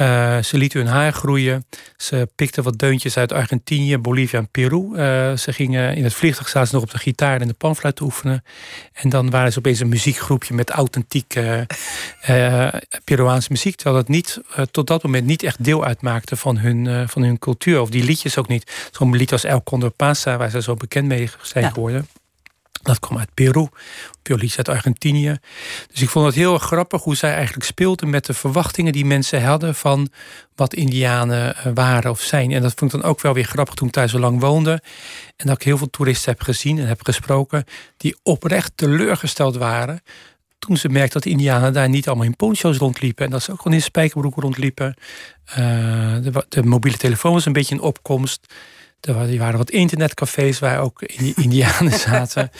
Uh, 0.00 0.42
ze 0.42 0.56
lieten 0.56 0.80
hun 0.80 0.88
haar 0.88 1.12
groeien. 1.12 1.66
Ze 1.96 2.28
pikten 2.34 2.62
wat 2.62 2.78
deuntjes 2.78 3.16
uit 3.16 3.32
Argentinië, 3.32 3.98
Bolivia 3.98 4.38
en 4.38 4.48
Peru. 4.48 4.88
Uh, 4.90 4.96
ze 5.36 5.52
gingen 5.52 5.96
in 5.96 6.04
het 6.04 6.14
vliegtuig 6.14 6.48
zaten 6.48 6.68
ze 6.68 6.74
nog 6.74 6.84
op 6.84 6.90
de 6.90 6.98
gitaar 6.98 7.40
en 7.40 7.46
de 7.46 7.54
panfluit 7.54 7.96
te 7.96 8.04
oefenen. 8.04 8.44
En 8.92 9.08
dan 9.08 9.30
waren 9.30 9.52
ze 9.52 9.58
opeens 9.58 9.80
een 9.80 9.88
muziekgroepje 9.88 10.54
met 10.54 10.70
authentieke 10.70 11.66
uh, 12.28 12.68
Peruaanse 13.04 13.48
muziek. 13.50 13.74
Terwijl 13.74 13.96
dat 13.96 14.08
niet, 14.08 14.40
tot 14.70 14.86
dat 14.86 15.02
moment 15.02 15.26
niet 15.26 15.42
echt 15.42 15.64
deel 15.64 15.84
uitmaakte 15.84 16.36
van 16.36 16.58
hun, 16.58 17.08
van 17.08 17.22
hun 17.22 17.38
cultuur. 17.38 17.80
Of 17.80 17.90
die 17.90 18.04
liedjes 18.04 18.38
ook 18.38 18.48
niet. 18.48 18.88
Zo'n 18.90 19.16
lied 19.16 19.32
als 19.32 19.44
El 19.44 19.62
Condor 19.62 19.90
Pasa, 19.90 20.36
waar 20.36 20.50
ze 20.50 20.62
zo 20.62 20.74
bekend 20.74 21.06
mee 21.08 21.30
zijn 21.42 21.72
geworden. 21.72 22.06
Dat 22.82 22.98
kwam 22.98 23.18
uit 23.18 23.34
Peru, 23.34 23.68
Piolice 24.22 24.56
uit 24.56 24.68
Argentinië. 24.68 25.38
Dus 25.90 26.02
ik 26.02 26.08
vond 26.08 26.26
het 26.26 26.34
heel 26.34 26.58
grappig 26.58 27.02
hoe 27.02 27.16
zij 27.16 27.34
eigenlijk 27.34 27.64
speelden 27.64 28.10
met 28.10 28.26
de 28.26 28.34
verwachtingen 28.34 28.92
die 28.92 29.04
mensen 29.04 29.44
hadden 29.44 29.74
van 29.74 30.08
wat 30.54 30.74
Indianen 30.74 31.56
eh, 31.56 31.72
waren 31.74 32.10
of 32.10 32.20
zijn. 32.20 32.52
En 32.52 32.62
dat 32.62 32.72
vond 32.76 32.94
ik 32.94 33.00
dan 33.00 33.10
ook 33.10 33.20
wel 33.20 33.34
weer 33.34 33.44
grappig 33.44 33.74
toen 33.74 33.88
ik 33.88 33.94
daar 33.94 34.08
zo 34.08 34.18
lang 34.18 34.40
woonde. 34.40 34.82
En 35.36 35.46
dat 35.46 35.56
ik 35.56 35.62
heel 35.62 35.78
veel 35.78 35.90
toeristen 35.90 36.32
heb 36.32 36.42
gezien 36.42 36.78
en 36.78 36.86
heb 36.86 37.04
gesproken 37.04 37.64
die 37.96 38.16
oprecht 38.22 38.72
teleurgesteld 38.74 39.56
waren. 39.56 40.02
Toen 40.58 40.76
ze 40.76 40.88
merkten 40.88 41.12
dat 41.12 41.22
de 41.22 41.30
Indianen 41.30 41.72
daar 41.72 41.88
niet 41.88 42.06
allemaal 42.06 42.26
in 42.26 42.36
poncho's 42.36 42.76
rondliepen. 42.76 43.24
En 43.24 43.30
dat 43.30 43.42
ze 43.42 43.52
ook 43.52 43.60
gewoon 43.62 43.76
in 43.76 43.82
spijkerbroeken 43.82 44.42
rondliepen. 44.42 44.94
Uh, 45.50 45.56
de, 46.22 46.44
de 46.48 46.62
mobiele 46.62 46.96
telefoon 46.96 47.32
was 47.32 47.46
een 47.46 47.52
beetje 47.52 47.74
in 47.74 47.80
opkomst. 47.80 48.54
Er 49.02 49.38
waren 49.38 49.58
wat 49.58 49.70
internetcafés 49.70 50.58
waar 50.58 50.80
ook 50.80 51.02
Indianen 51.44 51.98
zaten. 51.98 52.50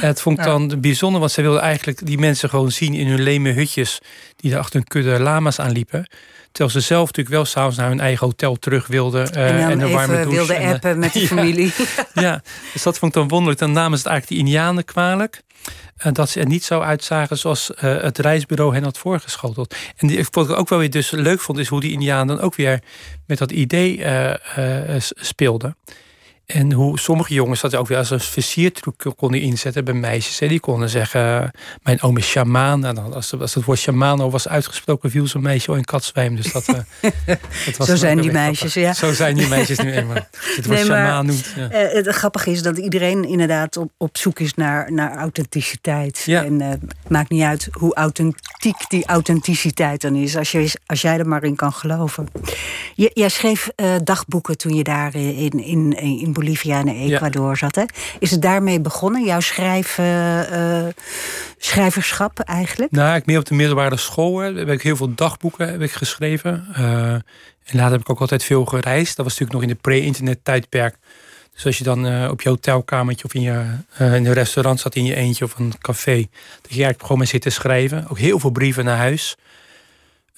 het 0.00 0.20
vond 0.20 0.38
ik 0.38 0.44
dan 0.44 0.80
bijzonder, 0.80 1.20
want 1.20 1.32
ze 1.32 1.42
wilden 1.42 1.60
eigenlijk 1.60 2.06
die 2.06 2.18
mensen 2.18 2.48
gewoon 2.48 2.72
zien 2.72 2.94
in 2.94 3.06
hun 3.06 3.22
leme 3.22 3.52
hutjes. 3.52 3.98
die 4.36 4.52
er 4.52 4.58
achter 4.58 4.80
een 4.80 4.86
kudde 4.86 5.20
lama's 5.20 5.58
aanliepen. 5.58 6.06
Terwijl 6.52 6.80
ze 6.80 6.86
zelf 6.86 7.06
natuurlijk 7.06 7.34
wel 7.34 7.44
s'avonds 7.44 7.76
naar 7.76 7.88
hun 7.88 8.00
eigen 8.00 8.26
hotel 8.26 8.56
terug 8.56 8.86
wilden. 8.86 9.28
Uh, 9.36 9.48
en, 9.48 9.70
en 9.70 9.80
een 9.80 9.92
warme 9.92 10.14
douche. 10.14 10.30
wilden 10.30 10.72
appen 10.74 10.98
met 10.98 11.12
de 11.12 11.26
familie. 11.34 11.72
ja, 12.14 12.42
dus 12.72 12.82
dat 12.82 12.98
vond 12.98 13.14
ik 13.14 13.20
dan 13.20 13.28
wonderlijk. 13.28 13.60
Dan 13.60 13.72
namen 13.72 13.98
ze 13.98 14.02
het 14.04 14.12
eigenlijk 14.12 14.28
die 14.28 14.38
Indianen 14.38 14.84
kwalijk. 14.84 15.42
Uh, 16.06 16.12
dat 16.12 16.28
ze 16.28 16.40
er 16.40 16.46
niet 16.46 16.64
zo 16.64 16.80
uitzagen 16.80 17.38
zoals 17.38 17.70
uh, 17.70 18.02
het 18.02 18.18
reisbureau 18.18 18.74
hen 18.74 18.82
had 18.82 18.98
voorgeschoteld. 18.98 19.74
En 19.96 20.06
die, 20.06 20.26
wat 20.30 20.50
ik 20.50 20.56
ook 20.56 20.68
wel 20.68 20.78
weer 20.78 20.90
dus 20.90 21.10
leuk 21.10 21.40
vond, 21.40 21.58
is 21.58 21.68
hoe 21.68 21.80
die 21.80 21.92
Indianen 21.92 22.26
dan 22.26 22.40
ook 22.40 22.54
weer 22.54 22.82
met 23.26 23.38
dat 23.38 23.52
idee 23.52 24.04
speelden. 25.14 25.76
En 26.46 26.72
hoe 26.72 26.98
sommige 26.98 27.34
jongens 27.34 27.60
dat 27.60 27.74
ook 27.74 27.88
weer 27.88 27.98
als 27.98 28.10
een 28.10 28.20
versiertruc 28.20 29.12
konden 29.16 29.40
inzetten 29.40 29.84
bij 29.84 29.94
meisjes. 29.94 30.38
Hè. 30.38 30.48
Die 30.48 30.60
konden 30.60 30.88
zeggen, 30.88 31.50
mijn 31.82 32.02
oom 32.02 32.16
is 32.16 32.26
shamaan. 32.26 32.80
Nou, 32.80 33.12
als, 33.12 33.40
als 33.40 33.54
het 33.54 33.64
woord 33.64 33.78
shamaan 33.78 34.20
al 34.20 34.30
was 34.30 34.48
uitgesproken, 34.48 35.10
viel 35.10 35.26
zo'n 35.26 35.42
meisje 35.42 35.68
al 35.70 35.76
in 35.76 35.84
katzwijm. 35.84 36.36
Dus 36.36 36.52
dat, 36.52 36.66
dat 37.64 37.76
was 37.76 37.86
Zo 37.86 37.96
zijn 37.96 38.20
die 38.20 38.32
meisjes, 38.32 38.74
ja. 38.74 38.92
Zo 38.92 39.12
zijn 39.12 39.36
die 39.36 39.48
meisjes 39.48 39.78
nu 39.78 39.92
eenmaal. 39.92 40.14
Het 40.56 40.66
woord 40.66 40.78
nee, 40.78 40.84
shamaan 40.84 41.26
noemt. 41.26 41.52
Ja. 41.56 41.72
Uh, 41.72 41.92
het 41.92 42.06
grappige 42.08 42.50
is 42.50 42.62
dat 42.62 42.78
iedereen 42.78 43.24
inderdaad 43.24 43.76
op, 43.76 43.90
op 43.96 44.16
zoek 44.16 44.40
is 44.40 44.54
naar, 44.54 44.92
naar 44.92 45.16
authenticiteit. 45.16 46.22
Ja. 46.26 46.44
En 46.44 46.60
het 46.60 46.80
maakt 47.08 47.30
niet 47.30 47.42
uit 47.42 47.68
hoe 47.70 47.94
authentiek 47.94 48.88
die 48.88 49.06
authenticiteit 49.06 50.00
dan 50.00 50.14
is. 50.14 50.36
Als, 50.36 50.52
je, 50.52 50.78
als 50.86 51.00
jij 51.00 51.18
er 51.18 51.28
maar 51.28 51.44
in 51.44 51.56
kan 51.56 51.72
geloven. 51.72 52.28
Je, 52.94 53.10
jij 53.14 53.28
schreef 53.28 53.70
dagboeken 54.04 54.56
toen 54.56 54.74
je 54.74 54.82
daar 54.82 55.14
in, 55.14 55.64
in, 55.64 55.92
in 55.98 56.32
Bolivia 56.32 56.78
en 56.78 56.88
Ecuador 56.88 57.56
zat. 57.56 57.74
Hè? 57.74 57.84
Is 58.18 58.30
het 58.30 58.42
daarmee 58.42 58.80
begonnen, 58.80 59.24
jouw 59.24 59.40
schrijf, 59.40 59.98
uh, 59.98 60.86
schrijverschap 61.58 62.38
eigenlijk? 62.38 62.90
Nou, 62.90 63.16
ik 63.16 63.26
meer 63.26 63.38
op 63.38 63.44
de 63.44 63.54
middelbare 63.54 63.96
school 63.96 64.38
hè, 64.38 64.54
heb 64.54 64.68
ik 64.68 64.82
heel 64.82 64.96
veel 64.96 65.14
dagboeken 65.14 65.68
heb 65.68 65.80
ik 65.80 65.92
geschreven. 65.92 66.66
En 67.64 67.76
later 67.76 67.92
heb 67.92 68.00
ik 68.00 68.10
ook 68.10 68.20
altijd 68.20 68.44
veel 68.44 68.64
gereisd. 68.64 69.16
Dat 69.16 69.24
was 69.26 69.38
natuurlijk 69.38 69.52
nog 69.52 69.62
in 69.62 69.68
de 69.68 69.80
pre-internet 69.88 70.38
tijdperk. 70.42 70.96
Dus 71.54 71.66
als 71.66 71.78
je 71.78 71.84
dan 71.84 72.28
op 72.30 72.40
je 72.40 72.48
hotelkamertje 72.48 73.24
of 73.24 73.34
in, 73.34 73.40
je, 73.40 73.64
in 73.98 74.26
een 74.26 74.32
restaurant 74.32 74.80
zat 74.80 74.94
in 74.94 75.04
je 75.04 75.14
eentje 75.14 75.44
of 75.44 75.58
een 75.58 75.72
café, 75.78 76.14
dan 76.14 76.22
ging 76.22 76.28
je 76.62 76.68
eigenlijk 76.68 77.02
gewoon 77.02 77.18
mee 77.18 77.26
zitten 77.26 77.52
schrijven. 77.52 78.06
Ook 78.08 78.18
heel 78.18 78.38
veel 78.38 78.50
brieven 78.50 78.84
naar 78.84 78.96
huis. 78.96 79.36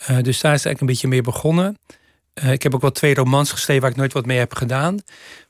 dus 0.07 0.15
daar 0.15 0.23
is 0.25 0.35
het 0.35 0.45
eigenlijk 0.45 0.81
een 0.81 0.87
beetje 0.87 1.09
mee 1.09 1.23
begonnen. 1.23 1.79
Ik 2.35 2.63
heb 2.63 2.75
ook 2.75 2.81
wel 2.81 2.93
twee 2.93 3.15
romans 3.15 3.51
geschreven 3.51 3.83
waar 3.83 3.91
ik 3.91 3.97
nooit 3.97 4.13
wat 4.13 4.27
mee 4.27 4.39
heb 4.39 4.55
gedaan. 4.55 5.01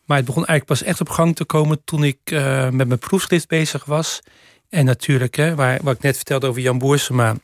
Maar 0.04 0.16
het 0.16 0.26
begon 0.26 0.46
eigenlijk 0.46 0.80
pas 0.80 0.88
echt 0.88 1.00
op 1.00 1.08
gang 1.08 1.36
te 1.36 1.44
komen 1.44 1.84
toen 1.84 2.04
ik 2.04 2.18
uh, 2.24 2.68
met 2.70 2.88
mijn 2.88 2.98
proefschrift 2.98 3.48
bezig 3.48 3.84
was. 3.84 4.20
En 4.68 4.84
natuurlijk, 4.84 5.34
hè, 5.36 5.54
waar, 5.54 5.78
wat 5.82 5.94
ik 5.94 6.02
net 6.02 6.16
vertelde 6.16 6.46
over 6.46 6.60
Jan 6.60 6.78
Boersema. 6.78 7.36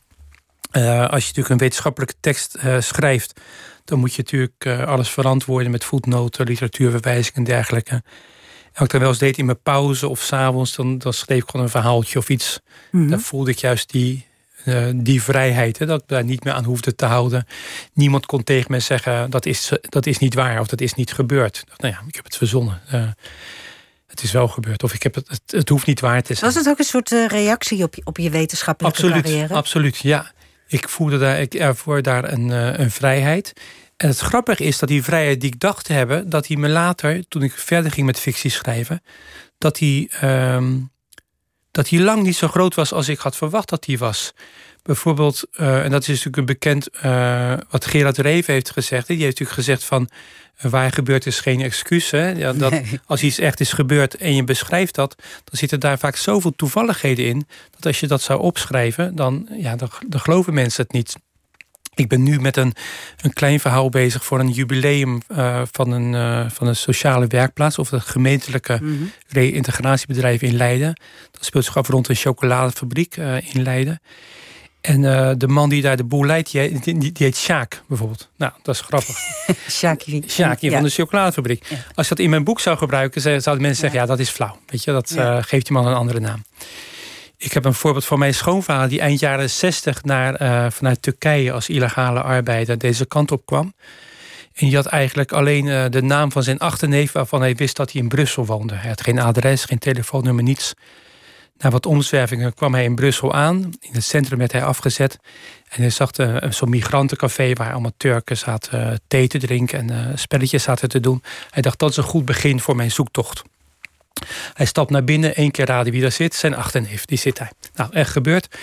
Uh, 0.71 0.99
als 0.99 1.21
je 1.21 1.27
natuurlijk 1.27 1.49
een 1.49 1.57
wetenschappelijke 1.57 2.15
tekst 2.19 2.57
schrijft, 2.79 3.39
dan 3.85 3.99
moet 3.99 4.13
je 4.13 4.21
natuurlijk 4.21 4.87
alles 4.87 5.09
verantwoorden 5.09 5.71
met 5.71 5.83
voetnoten, 5.83 6.45
literatuurverwijzingen 6.45 7.37
en 7.37 7.43
dergelijke. 7.43 7.91
En 7.91 8.03
wat 8.73 8.83
ik 8.83 8.91
dan 8.91 8.99
wel 8.99 9.09
eens 9.09 9.19
deed 9.19 9.37
in 9.37 9.45
mijn 9.45 9.61
pauze 9.61 10.07
of 10.07 10.21
s'avonds, 10.21 10.75
dan, 10.75 10.97
dan 10.97 11.13
schreef 11.13 11.41
ik 11.41 11.49
gewoon 11.49 11.65
een 11.65 11.71
verhaaltje 11.71 12.19
of 12.19 12.29
iets. 12.29 12.59
Mm 12.91 13.09
Dan 13.09 13.19
voelde 13.19 13.51
ik 13.51 13.57
juist 13.57 13.91
die, 13.91 14.25
uh, 14.65 14.89
die 14.95 15.23
vrijheid, 15.23 15.79
hè, 15.79 15.85
dat 15.85 16.01
ik 16.01 16.07
daar 16.07 16.23
niet 16.23 16.43
meer 16.43 16.53
aan 16.53 16.63
hoefde 16.63 16.95
te 16.95 17.05
houden. 17.05 17.47
Niemand 17.93 18.25
kon 18.25 18.43
tegen 18.43 18.71
me 18.71 18.79
zeggen 18.79 19.29
dat 19.29 19.45
is, 19.45 19.71
dat 19.81 20.05
is 20.05 20.17
niet 20.17 20.33
waar 20.33 20.59
of 20.59 20.67
dat 20.67 20.81
is 20.81 20.93
niet 20.93 21.13
gebeurd. 21.13 21.63
Nou 21.77 21.93
ja, 21.93 22.01
ik 22.07 22.15
heb 22.15 22.23
het 22.23 22.37
verzonnen. 22.37 22.81
Uh, 22.93 23.07
het 24.07 24.23
is 24.23 24.31
wel 24.31 24.47
gebeurd. 24.47 24.83
Of 24.83 24.93
ik 24.93 25.03
heb 25.03 25.15
het, 25.15 25.29
het, 25.29 25.41
het, 25.45 25.69
hoeft 25.69 25.85
niet 25.85 25.99
waar 25.99 26.21
te 26.21 26.33
zijn. 26.33 26.53
Was 26.53 26.63
het 26.63 26.69
ook 26.69 26.79
een 26.79 26.85
soort 26.85 27.11
uh, 27.11 27.27
reactie 27.27 27.83
op, 27.83 27.95
op 28.03 28.17
je 28.17 28.29
wetenschappelijke 28.29 28.97
absoluut, 28.97 29.23
carrière? 29.23 29.53
Absoluut, 29.53 29.97
ja. 29.97 30.31
Ik 30.67 30.89
voelde 30.89 31.17
daar, 31.17 31.41
ik 31.41 31.53
ervoor 31.53 32.01
daar 32.01 32.31
een, 32.31 32.49
een 32.81 32.91
vrijheid. 32.91 33.53
En 34.01 34.07
het 34.07 34.19
grappige 34.19 34.63
is 34.63 34.79
dat 34.79 34.89
die 34.89 35.03
vrijheid 35.03 35.41
die 35.41 35.53
ik 35.53 35.59
dacht 35.59 35.85
te 35.85 35.93
hebben, 35.93 36.29
dat 36.29 36.45
die 36.45 36.57
me 36.57 36.69
later, 36.69 37.27
toen 37.27 37.43
ik 37.43 37.51
verder 37.51 37.91
ging 37.91 38.05
met 38.05 38.19
fictie 38.19 38.51
schrijven, 38.51 39.01
dat 39.57 39.75
die 39.75 40.09
ehm, 40.09 40.77
dat 41.71 41.89
hij 41.89 41.99
lang 41.99 42.23
niet 42.23 42.35
zo 42.35 42.47
groot 42.47 42.75
was 42.75 42.93
als 42.93 43.09
ik 43.09 43.19
had 43.19 43.35
verwacht 43.35 43.69
dat 43.69 43.85
hij 43.85 43.97
was. 43.97 44.33
Bijvoorbeeld, 44.83 45.43
uh, 45.59 45.83
en 45.83 45.91
dat 45.91 46.01
is 46.01 46.07
natuurlijk 46.07 46.37
een 46.37 46.45
bekend 46.45 46.89
uh, 47.05 47.53
wat 47.69 47.85
Gerard 47.85 48.17
Reven 48.17 48.53
heeft 48.53 48.69
gezegd. 48.71 49.07
Die 49.07 49.15
heeft 49.15 49.39
natuurlijk 49.39 49.57
gezegd 49.57 49.83
van 49.83 50.09
uh, 50.61 50.71
waar 50.71 50.91
gebeurt 50.91 51.25
is 51.25 51.39
geen 51.39 51.61
excuus. 51.61 52.11
Hè? 52.11 52.29
Ja, 52.29 52.53
dat 52.53 52.73
Als 53.05 53.23
iets 53.23 53.39
echt 53.39 53.59
is 53.59 53.73
gebeurd 53.73 54.15
en 54.15 54.35
je 54.35 54.43
beschrijft 54.43 54.95
dat, 54.95 55.15
dan 55.19 55.57
zitten 55.57 55.79
daar 55.79 55.99
vaak 55.99 56.15
zoveel 56.15 56.55
toevalligheden 56.55 57.25
in. 57.25 57.47
Dat 57.69 57.85
als 57.85 57.99
je 57.99 58.07
dat 58.07 58.21
zou 58.21 58.39
opschrijven, 58.39 59.15
dan, 59.15 59.47
ja, 59.51 59.75
dan, 59.75 59.89
dan 60.07 60.19
geloven 60.19 60.53
mensen 60.53 60.83
het 60.83 60.93
niet. 60.93 61.15
Ik 61.95 62.07
ben 62.07 62.23
nu 62.23 62.39
met 62.39 62.57
een, 62.57 62.73
een 63.21 63.33
klein 63.33 63.59
verhaal 63.59 63.89
bezig 63.89 64.25
voor 64.25 64.39
een 64.39 64.49
jubileum 64.49 65.21
uh, 65.31 65.61
van, 65.71 65.91
een, 65.91 66.13
uh, 66.13 66.49
van 66.49 66.67
een 66.67 66.75
sociale 66.75 67.27
werkplaats 67.27 67.77
of 67.77 67.91
een 67.91 68.01
gemeentelijke 68.01 68.77
mm 68.81 68.97
-hmm. 68.97 69.11
reïntegratiebedrijf 69.27 70.41
in 70.41 70.55
Leiden. 70.55 71.01
Dat 71.31 71.45
speelt 71.45 71.65
zich 71.65 71.77
af 71.77 71.87
rond 71.87 72.09
een 72.09 72.15
chocoladefabriek 72.15 73.17
uh, 73.17 73.53
in 73.55 73.63
Leiden. 73.63 74.01
En 74.81 75.01
de 75.37 75.47
man 75.47 75.69
die 75.69 75.81
daar 75.81 75.97
de 75.97 76.03
boel 76.03 76.25
leidt, 76.25 76.51
die, 76.51 76.79
die, 76.79 76.97
die 76.97 77.13
heet 77.17 77.37
Sjaak 77.37 77.83
bijvoorbeeld. 77.87 78.29
Nou, 78.35 78.51
dat 78.61 78.75
is 78.75 78.81
grappig. 78.81 79.17
Ja. 80.59 80.75
van 80.75 80.83
de 80.83 80.89
chocoladefabriek. 80.89 81.65
Ja. 81.69 81.75
Als 81.95 82.07
je 82.07 82.15
dat 82.15 82.23
in 82.23 82.29
mijn 82.29 82.43
boek 82.43 82.59
zou 82.59 82.77
gebruiken, 82.77 83.21
zouden 83.21 83.61
mensen 83.61 83.75
zeggen: 83.75 83.99
ja, 83.99 84.05
dat 84.05 84.19
is 84.19 84.29
flauw. 84.29 84.57
Weet 84.65 84.83
je, 84.83 84.91
dat 84.91 85.15
geeft 85.45 85.65
die 85.65 85.75
man 85.77 85.87
een 85.87 85.93
andere 85.93 86.19
naam. 86.19 86.43
Ik 87.43 87.53
heb 87.53 87.65
een 87.65 87.73
voorbeeld 87.73 88.05
van 88.05 88.19
mijn 88.19 88.33
schoonvader 88.33 88.89
die 88.89 88.99
eind 88.99 89.19
jaren 89.19 89.49
60 89.49 90.03
naar, 90.03 90.41
uh, 90.41 90.71
vanuit 90.71 91.01
Turkije 91.01 91.51
als 91.51 91.69
illegale 91.69 92.21
arbeider 92.21 92.77
deze 92.77 93.05
kant 93.05 93.31
op 93.31 93.45
kwam. 93.45 93.73
En 94.53 94.67
die 94.67 94.75
had 94.75 94.85
eigenlijk 94.85 95.31
alleen 95.31 95.65
uh, 95.65 95.85
de 95.89 96.01
naam 96.01 96.31
van 96.31 96.43
zijn 96.43 96.59
achterneef 96.59 97.11
waarvan 97.11 97.41
hij 97.41 97.55
wist 97.55 97.75
dat 97.75 97.91
hij 97.91 98.01
in 98.01 98.07
Brussel 98.07 98.45
woonde. 98.45 98.75
Hij 98.75 98.89
had 98.89 99.01
geen 99.01 99.19
adres, 99.19 99.65
geen 99.65 99.77
telefoonnummer, 99.77 100.43
niets. 100.43 100.73
Na 101.57 101.69
wat 101.69 101.85
omzwervingen 101.85 102.53
kwam 102.53 102.73
hij 102.73 102.83
in 102.83 102.95
Brussel 102.95 103.33
aan. 103.33 103.57
In 103.79 103.93
het 103.93 104.03
centrum 104.03 104.37
werd 104.37 104.51
hij 104.51 104.63
afgezet. 104.63 105.17
En 105.69 105.81
hij 105.81 105.89
zag 105.89 106.09
zo'n 106.49 106.69
migrantencafé 106.69 107.53
waar 107.53 107.71
allemaal 107.71 107.93
Turken 107.97 108.37
zaten 108.37 109.01
thee 109.07 109.27
te 109.27 109.37
drinken 109.37 109.89
en 109.89 110.19
spelletjes 110.19 110.63
zaten 110.63 110.89
te 110.89 110.99
doen. 110.99 111.23
Hij 111.49 111.61
dacht 111.61 111.79
dat 111.79 111.89
is 111.89 111.97
een 111.97 112.03
goed 112.03 112.25
begin 112.25 112.59
voor 112.59 112.75
mijn 112.75 112.91
zoektocht. 112.91 113.43
Hij 114.53 114.65
stapt 114.65 114.89
naar 114.89 115.03
binnen, 115.03 115.35
één 115.35 115.51
keer 115.51 115.65
raden 115.65 115.91
wie 115.91 116.01
daar 116.01 116.11
zit. 116.11 116.33
Zijn 116.33 116.55
achterneef, 116.55 117.05
die 117.05 117.17
zit 117.17 117.37
daar. 117.37 117.51
Nou, 117.75 117.93
echt 117.93 118.11
gebeurt. 118.11 118.57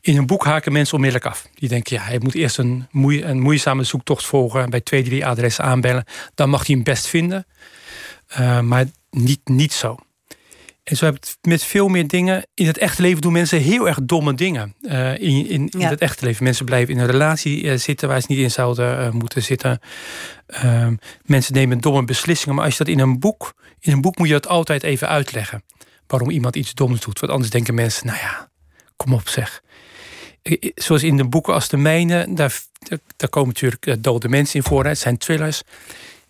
In 0.00 0.16
een 0.16 0.26
boek 0.26 0.44
haken 0.44 0.72
mensen 0.72 0.94
onmiddellijk 0.94 1.30
af. 1.30 1.46
Die 1.54 1.68
denken, 1.68 1.96
ja, 1.96 2.02
hij 2.02 2.18
moet 2.22 2.34
eerst 2.34 2.58
een, 2.58 2.86
een 2.92 3.40
moeizame 3.40 3.84
zoektocht 3.84 4.26
volgen. 4.26 4.70
Bij 4.70 4.80
twee, 4.80 5.02
drie 5.02 5.26
adressen 5.26 5.64
aanbellen. 5.64 6.04
Dan 6.34 6.50
mag 6.50 6.66
hij 6.66 6.74
hem 6.74 6.84
best 6.84 7.06
vinden. 7.06 7.46
Uh, 8.38 8.60
maar 8.60 8.86
niet, 9.10 9.40
niet 9.44 9.72
zo. 9.72 9.96
En 10.84 10.96
zo 10.96 11.04
heb 11.04 11.14
ik 11.14 11.36
met 11.42 11.62
veel 11.62 11.88
meer 11.88 12.08
dingen. 12.08 12.46
In 12.54 12.66
het 12.66 12.78
echte 12.78 13.02
leven 13.02 13.20
doen 13.20 13.32
mensen 13.32 13.60
heel 13.60 13.88
erg 13.88 13.98
domme 14.02 14.34
dingen. 14.34 14.74
Uh, 14.82 15.12
in 15.12 15.48
in, 15.48 15.68
in 15.68 15.80
het 15.80 16.00
echte 16.00 16.24
leven. 16.24 16.44
Mensen 16.44 16.64
blijven 16.64 16.94
in 16.94 17.00
een 17.00 17.06
relatie 17.06 17.62
uh, 17.62 17.76
zitten 17.76 18.08
waar 18.08 18.20
ze 18.20 18.26
niet 18.28 18.38
in 18.38 18.50
zouden 18.50 19.16
moeten 19.16 19.42
zitten. 19.42 19.80
Ehm, 20.46 20.94
mensen 21.22 21.54
nemen 21.54 21.80
domme 21.80 22.04
beslissingen. 22.04 22.54
Maar 22.54 22.64
als 22.64 22.76
je 22.76 22.84
dat 22.84 22.92
in 22.92 23.00
een 23.00 23.18
boek. 23.18 23.54
In 23.84 23.92
een 23.92 24.00
boek 24.00 24.18
moet 24.18 24.26
je 24.26 24.32
dat 24.32 24.48
altijd 24.48 24.82
even 24.82 25.08
uitleggen. 25.08 25.62
Waarom 26.06 26.30
iemand 26.30 26.56
iets 26.56 26.74
doms 26.74 27.00
doet. 27.00 27.20
Want 27.20 27.32
anders 27.32 27.50
denken 27.50 27.74
mensen, 27.74 28.06
nou 28.06 28.18
ja, 28.18 28.50
kom 28.96 29.12
op 29.12 29.28
zeg. 29.28 29.62
Zoals 30.74 31.02
in 31.02 31.16
de 31.16 31.28
boeken 31.28 31.54
als 31.54 31.68
de 31.68 31.76
mijne, 31.76 32.34
daar, 32.34 32.60
daar 33.16 33.28
komen 33.28 33.48
natuurlijk 33.48 34.02
dode 34.02 34.28
mensen 34.28 34.56
in 34.56 34.62
voor. 34.62 34.84
Het 34.84 34.98
zijn 34.98 35.18
thrillers. 35.18 35.62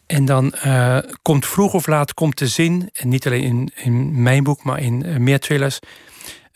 En 0.07 0.25
dan 0.25 0.55
uh, 0.67 0.99
komt 1.23 1.47
vroeg 1.47 1.75
of 1.75 1.87
laat 1.87 2.15
komt 2.15 2.39
de 2.39 2.49
zin, 2.49 2.91
en 2.93 3.09
niet 3.09 3.27
alleen 3.27 3.43
in, 3.43 3.73
in 3.75 4.23
mijn 4.23 4.43
boek, 4.43 4.63
maar 4.63 4.81
in 4.81 5.07
uh, 5.07 5.17
meer 5.17 5.41
thrillers. 5.41 5.79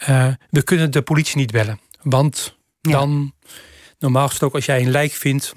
Uh, 0.09 0.28
we 0.51 0.62
kunnen 0.62 0.90
de 0.90 1.03
politie 1.03 1.36
niet 1.36 1.53
bellen. 1.53 1.80
Want 2.03 2.57
dan, 2.80 3.32
normaal 3.99 4.28
gesproken, 4.28 4.57
als 4.57 4.66
jij 4.66 4.80
een 4.80 4.90
lijk 4.90 5.12
vindt, 5.12 5.53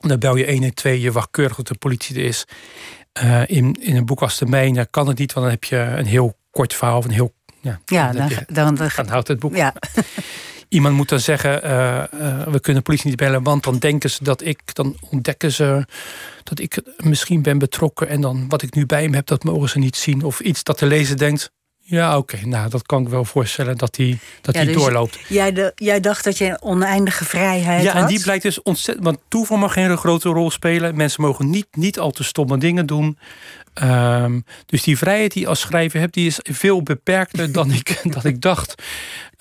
dan 0.00 0.18
bel 0.18 0.36
je 0.36 0.50
112, 0.50 0.96
je 0.96 1.12
wacht 1.12 1.30
keurig 1.30 1.56
tot 1.56 1.68
de 1.68 1.78
politie 1.78 2.16
er 2.16 2.24
is. 2.24 2.44
In, 3.46 3.76
in 3.80 3.96
een 3.96 4.06
boek 4.06 4.22
als 4.22 4.38
de 4.38 4.46
mijne 4.46 4.86
kan 4.90 5.08
het 5.08 5.18
niet, 5.18 5.32
want 5.32 5.46
dan 5.46 5.54
heb 5.54 5.64
je 5.64 5.98
een 5.98 6.06
heel 6.06 6.36
kort 6.50 6.74
verhaal 6.74 6.98
of 6.98 7.04
een 7.04 7.10
heel. 7.10 7.32
Ja, 7.60 7.80
ja 7.84 8.12
dan, 8.12 8.28
dan, 8.28 8.74
dan, 8.74 8.88
dan, 8.96 9.08
houdt 9.08 9.28
het 9.28 9.38
boek. 9.38 9.56
Ja. 9.56 9.74
Iemand 10.68 10.94
moet 10.94 11.08
dan 11.08 11.20
zeggen, 11.20 11.64
uh, 11.64 12.04
uh, 12.14 12.46
we 12.46 12.60
kunnen 12.60 12.82
politie 12.82 13.08
niet 13.08 13.16
bellen, 13.16 13.42
want 13.42 13.64
dan 13.64 13.78
denken 13.78 14.10
ze 14.10 14.24
dat 14.24 14.42
ik, 14.44 14.74
dan 14.74 14.96
ontdekken 15.10 15.52
ze 15.52 15.86
dat 16.42 16.58
ik 16.58 16.82
misschien 16.96 17.42
ben 17.42 17.58
betrokken 17.58 18.08
en 18.08 18.20
dan 18.20 18.48
wat 18.48 18.62
ik 18.62 18.74
nu 18.74 18.86
bij 18.86 19.02
hem 19.02 19.14
heb, 19.14 19.26
dat 19.26 19.44
mogen 19.44 19.68
ze 19.68 19.78
niet 19.78 19.96
zien. 19.96 20.22
Of 20.22 20.40
iets 20.40 20.62
dat 20.62 20.78
de 20.78 20.86
lezer 20.86 21.18
denkt, 21.18 21.50
ja, 21.84 22.16
oké. 22.16 22.38
Nou, 22.44 22.70
dat 22.70 22.82
kan 22.82 23.02
ik 23.02 23.08
wel 23.08 23.24
voorstellen 23.24 23.78
dat 23.78 23.94
die, 23.94 24.18
dat 24.40 24.54
die 24.54 24.64
dus 24.64 24.74
doorloopt. 24.74 25.18
Jij, 25.28 25.52
de, 25.52 25.72
jij 25.74 26.00
dacht 26.00 26.24
dat 26.24 26.38
je 26.38 26.58
oneindige 26.60 27.24
vrijheid 27.24 27.82
ja, 27.82 27.86
had? 27.86 27.94
Ja, 27.94 28.00
en 28.00 28.06
die 28.06 28.20
blijkt 28.20 28.42
dus 28.42 28.62
ontzettend... 28.62 29.06
Want 29.06 29.18
toeval 29.28 29.56
mag 29.56 29.72
geen 29.72 29.96
grote 29.96 30.28
rol 30.28 30.50
spelen. 30.50 30.96
Mensen 30.96 31.22
mogen 31.22 31.50
niet, 31.50 31.66
niet 31.70 31.98
al 31.98 32.10
te 32.10 32.24
stomme 32.24 32.58
dingen 32.58 32.86
doen. 32.86 33.18
Um, 33.82 34.44
dus 34.66 34.82
die 34.82 34.98
vrijheid 34.98 35.32
die 35.32 35.42
je 35.42 35.48
als 35.48 35.60
schrijver 35.60 36.00
hebt... 36.00 36.14
die 36.14 36.26
is 36.26 36.38
veel 36.42 36.82
beperkter 36.82 37.52
dan, 37.52 37.72
ik, 37.72 38.00
dan 38.14 38.24
ik 38.24 38.40
dacht. 38.40 38.82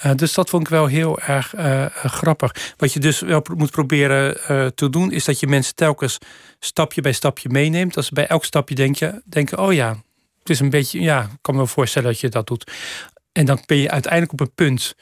Uh, 0.05 0.11
dus 0.15 0.33
dat 0.33 0.49
vond 0.49 0.63
ik 0.63 0.69
wel 0.69 0.85
heel 0.85 1.19
erg 1.19 1.55
uh, 1.55 1.85
grappig. 1.95 2.73
Wat 2.77 2.93
je 2.93 2.99
dus 2.99 3.19
wel 3.19 3.45
moet 3.55 3.71
proberen 3.71 4.37
uh, 4.49 4.65
te 4.65 4.89
doen... 4.89 5.11
is 5.11 5.25
dat 5.25 5.39
je 5.39 5.47
mensen 5.47 5.75
telkens 5.75 6.17
stapje 6.59 7.01
bij 7.01 7.11
stapje 7.11 7.49
meeneemt. 7.49 7.97
Als 7.97 8.09
bij 8.09 8.27
elk 8.27 8.45
stapje 8.45 8.75
denk 8.75 8.95
je, 8.95 9.21
denken... 9.25 9.59
oh 9.59 9.73
ja, 9.73 9.97
het 10.41 10.49
is 10.49 10.59
een 10.59 10.69
beetje, 10.69 11.01
ja, 11.01 11.21
ik 11.21 11.37
kan 11.41 11.55
me 11.55 11.67
voorstellen 11.67 12.09
dat 12.09 12.19
je 12.19 12.29
dat 12.29 12.47
doet. 12.47 12.71
En 13.31 13.45
dan 13.45 13.63
ben 13.65 13.77
je 13.77 13.91
uiteindelijk 13.91 14.31
op 14.31 14.39
een 14.39 14.53
punt. 14.55 14.95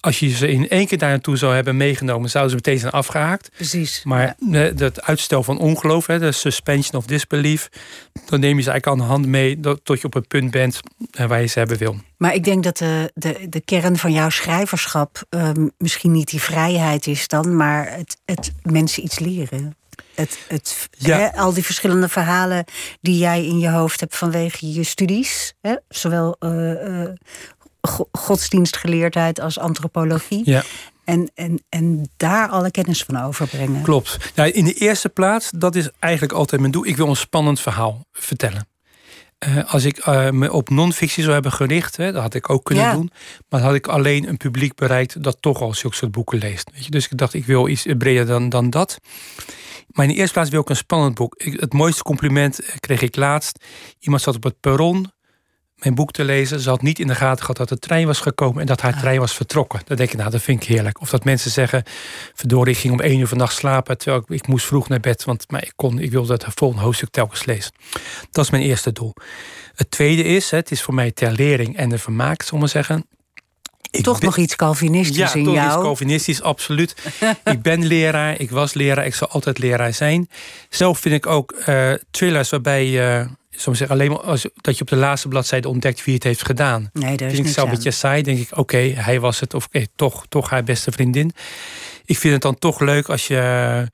Als 0.00 0.18
je 0.18 0.28
ze 0.28 0.48
in 0.48 0.68
één 0.68 0.86
keer 0.86 0.98
daar 0.98 1.10
naartoe 1.10 1.36
zou 1.36 1.54
hebben 1.54 1.76
meegenomen, 1.76 2.30
zouden 2.30 2.50
ze 2.50 2.56
meteen 2.56 2.78
zijn 2.78 2.92
afgehaakt. 2.92 3.50
Precies. 3.54 4.00
Maar 4.04 4.36
ja. 4.50 4.70
dat 4.70 5.02
uitstel 5.02 5.42
van 5.42 5.58
ongeloof, 5.58 6.06
de 6.06 6.32
suspension 6.32 7.00
of 7.00 7.06
disbelief, 7.06 7.68
dan 8.26 8.40
neem 8.40 8.56
je 8.56 8.62
ze 8.62 8.70
eigenlijk 8.70 8.86
aan 8.86 9.06
de 9.06 9.12
hand 9.12 9.26
mee 9.26 9.60
tot 9.82 10.00
je 10.00 10.06
op 10.06 10.14
een 10.14 10.26
punt 10.26 10.50
bent 10.50 10.80
eh, 11.10 11.26
waar 11.26 11.40
je 11.40 11.46
ze 11.46 11.58
hebben 11.58 11.78
wil. 11.78 11.96
Maar 12.16 12.34
ik 12.34 12.44
denk 12.44 12.64
dat 12.64 12.76
de, 12.76 13.10
de, 13.14 13.46
de 13.48 13.60
kern 13.60 13.96
van 13.96 14.12
jouw 14.12 14.30
schrijverschap 14.30 15.24
um, 15.30 15.70
misschien 15.78 16.12
niet 16.12 16.30
die 16.30 16.40
vrijheid 16.40 17.06
is 17.06 17.28
dan, 17.28 17.56
maar 17.56 17.92
het, 17.96 18.16
het 18.24 18.52
mensen 18.62 19.04
iets 19.04 19.18
leren. 19.18 19.76
Het, 20.14 20.38
het, 20.48 20.88
ja. 20.90 21.18
hè, 21.18 21.32
al 21.32 21.52
die 21.52 21.64
verschillende 21.64 22.08
verhalen 22.08 22.64
die 23.00 23.18
jij 23.18 23.44
in 23.44 23.58
je 23.58 23.70
hoofd 23.70 24.00
hebt 24.00 24.16
vanwege 24.16 24.72
je 24.72 24.84
studies, 24.84 25.54
hè, 25.60 25.76
zowel 25.88 26.36
uh, 26.40 27.00
uh, 27.02 27.10
godsdienstgeleerdheid 28.12 29.40
als 29.40 29.58
antropologie. 29.58 30.42
Ja. 30.44 30.62
En, 31.04 31.30
en, 31.34 31.64
en 31.68 32.10
daar 32.16 32.48
alle 32.48 32.70
kennis 32.70 33.02
van 33.02 33.22
overbrengen. 33.22 33.82
Klopt. 33.82 34.32
Nou, 34.34 34.50
in 34.50 34.64
de 34.64 34.74
eerste 34.74 35.08
plaats, 35.08 35.50
dat 35.50 35.74
is 35.74 35.90
eigenlijk 35.98 36.32
altijd 36.32 36.60
mijn 36.60 36.72
doel. 36.72 36.86
Ik 36.86 36.96
wil 36.96 37.08
een 37.08 37.16
spannend 37.16 37.60
verhaal 37.60 38.06
vertellen. 38.12 38.68
Uh, 39.46 39.72
als 39.72 39.84
ik 39.84 40.06
uh, 40.06 40.30
me 40.30 40.52
op 40.52 40.68
non-fictie 40.68 41.22
zou 41.22 41.34
hebben 41.34 41.52
gericht, 41.52 41.96
hè, 41.96 42.12
dat 42.12 42.22
had 42.22 42.34
ik 42.34 42.50
ook 42.50 42.64
kunnen 42.64 42.84
ja. 42.84 42.92
doen. 42.92 43.10
Maar 43.48 43.60
had 43.60 43.74
ik 43.74 43.86
alleen 43.86 44.28
een 44.28 44.36
publiek 44.36 44.74
bereikt 44.74 45.22
dat 45.22 45.36
toch 45.40 45.60
al 45.60 45.74
zulke 45.74 45.96
soort 45.96 46.10
boeken 46.10 46.38
leest. 46.38 46.70
Weet 46.72 46.84
je? 46.84 46.90
Dus 46.90 47.08
ik 47.08 47.18
dacht, 47.18 47.34
ik 47.34 47.46
wil 47.46 47.68
iets 47.68 47.86
breder 47.98 48.26
dan, 48.26 48.48
dan 48.48 48.70
dat. 48.70 48.98
Maar 49.86 50.04
in 50.04 50.10
de 50.10 50.18
eerste 50.18 50.32
plaats 50.32 50.50
wil 50.50 50.60
ik 50.60 50.68
een 50.68 50.76
spannend 50.76 51.14
boek. 51.14 51.34
Ik, 51.36 51.60
het 51.60 51.72
mooiste 51.72 52.02
compliment 52.02 52.60
kreeg 52.80 53.02
ik 53.02 53.16
laatst. 53.16 53.64
Iemand 53.98 54.22
zat 54.22 54.36
op 54.36 54.42
het 54.42 54.60
perron 54.60 55.12
mijn 55.86 55.98
boek 55.98 56.12
te 56.12 56.24
lezen. 56.24 56.60
Ze 56.60 56.68
had 56.68 56.82
niet 56.82 56.98
in 56.98 57.06
de 57.06 57.14
gaten 57.14 57.40
gehad 57.40 57.56
dat 57.56 57.68
de 57.68 57.78
trein 57.78 58.06
was 58.06 58.20
gekomen 58.20 58.60
en 58.60 58.66
dat 58.66 58.80
haar 58.80 58.92
ah. 58.92 59.00
trein 59.00 59.20
was 59.20 59.34
vertrokken. 59.34 59.80
Dan 59.84 59.96
denk 59.96 60.10
ik, 60.10 60.18
nou, 60.18 60.30
dat 60.30 60.42
vind 60.42 60.62
ik 60.62 60.68
heerlijk. 60.68 61.00
Of 61.00 61.10
dat 61.10 61.24
mensen 61.24 61.50
zeggen, 61.50 61.82
verdorie, 62.34 62.74
ik 62.74 62.80
ging 62.80 62.92
om 62.92 63.00
één 63.00 63.18
uur 63.18 63.26
vannacht 63.26 63.54
slapen 63.54 63.98
terwijl 63.98 64.22
ik, 64.22 64.28
ik 64.28 64.46
moest 64.46 64.66
vroeg 64.66 64.88
naar 64.88 65.00
bed, 65.00 65.24
want 65.24 65.50
maar 65.50 65.62
ik, 65.62 65.72
kon, 65.76 65.98
ik 65.98 66.10
wilde 66.10 66.32
het 66.32 66.44
volgende 66.54 66.84
hoofdstuk 66.84 67.10
telkens 67.10 67.44
lezen. 67.44 67.72
Dat 68.30 68.44
is 68.44 68.50
mijn 68.50 68.62
eerste 68.62 68.92
doel. 68.92 69.14
Het 69.74 69.90
tweede 69.90 70.22
is, 70.22 70.50
het 70.50 70.70
is 70.70 70.82
voor 70.82 70.94
mij 70.94 71.10
ter 71.10 71.32
lering 71.32 71.76
en 71.76 71.88
de 71.88 71.98
vermaak, 71.98 72.52
maar 72.52 72.68
zeggen. 72.68 73.06
Ik 73.90 74.02
toch 74.02 74.20
nog 74.20 74.36
iets 74.36 74.56
Calvinistisch 74.56 75.32
ja, 75.32 75.34
in 75.34 75.44
toch 75.44 75.54
jou? 75.54 75.66
iets 75.66 75.76
Calvinistisch, 75.76 76.42
absoluut. 76.42 76.94
ik 77.44 77.62
ben 77.62 77.86
leraar, 77.86 78.40
ik 78.40 78.50
was 78.50 78.74
leraar, 78.74 79.06
ik 79.06 79.14
zal 79.14 79.28
altijd 79.28 79.58
leraar 79.58 79.92
zijn. 79.92 80.28
Zelf 80.68 80.98
vind 80.98 81.14
ik 81.14 81.26
ook 81.26 81.54
uh, 81.68 81.92
thrillers 82.10 82.50
waarbij 82.50 82.86
je, 82.86 83.26
uh, 83.58 83.64
zeggen, 83.64 83.88
alleen 83.88 84.10
maar 84.10 84.20
als, 84.20 84.46
dat 84.60 84.76
je 84.76 84.82
op 84.82 84.88
de 84.88 84.96
laatste 84.96 85.28
bladzijde 85.28 85.68
ontdekt 85.68 86.04
wie 86.04 86.14
het 86.14 86.24
heeft 86.24 86.44
gedaan. 86.44 86.90
Nee, 86.92 87.16
dat 87.16 87.28
is 87.28 87.34
vind 87.34 87.46
ik 87.46 87.52
zelf 87.52 87.68
een 87.68 87.74
beetje 87.74 87.90
saai. 87.90 88.22
Denk 88.22 88.38
ik, 88.38 88.48
oké, 88.50 88.60
okay, 88.60 88.94
hij 88.94 89.20
was 89.20 89.40
het, 89.40 89.54
of 89.54 89.66
okay, 89.66 89.86
toch, 89.96 90.26
toch 90.28 90.50
haar 90.50 90.64
beste 90.64 90.92
vriendin. 90.92 91.32
Ik 92.04 92.18
vind 92.18 92.32
het 92.32 92.42
dan 92.42 92.58
toch 92.58 92.80
leuk 92.80 93.08
als 93.08 93.26
je, 93.26 93.90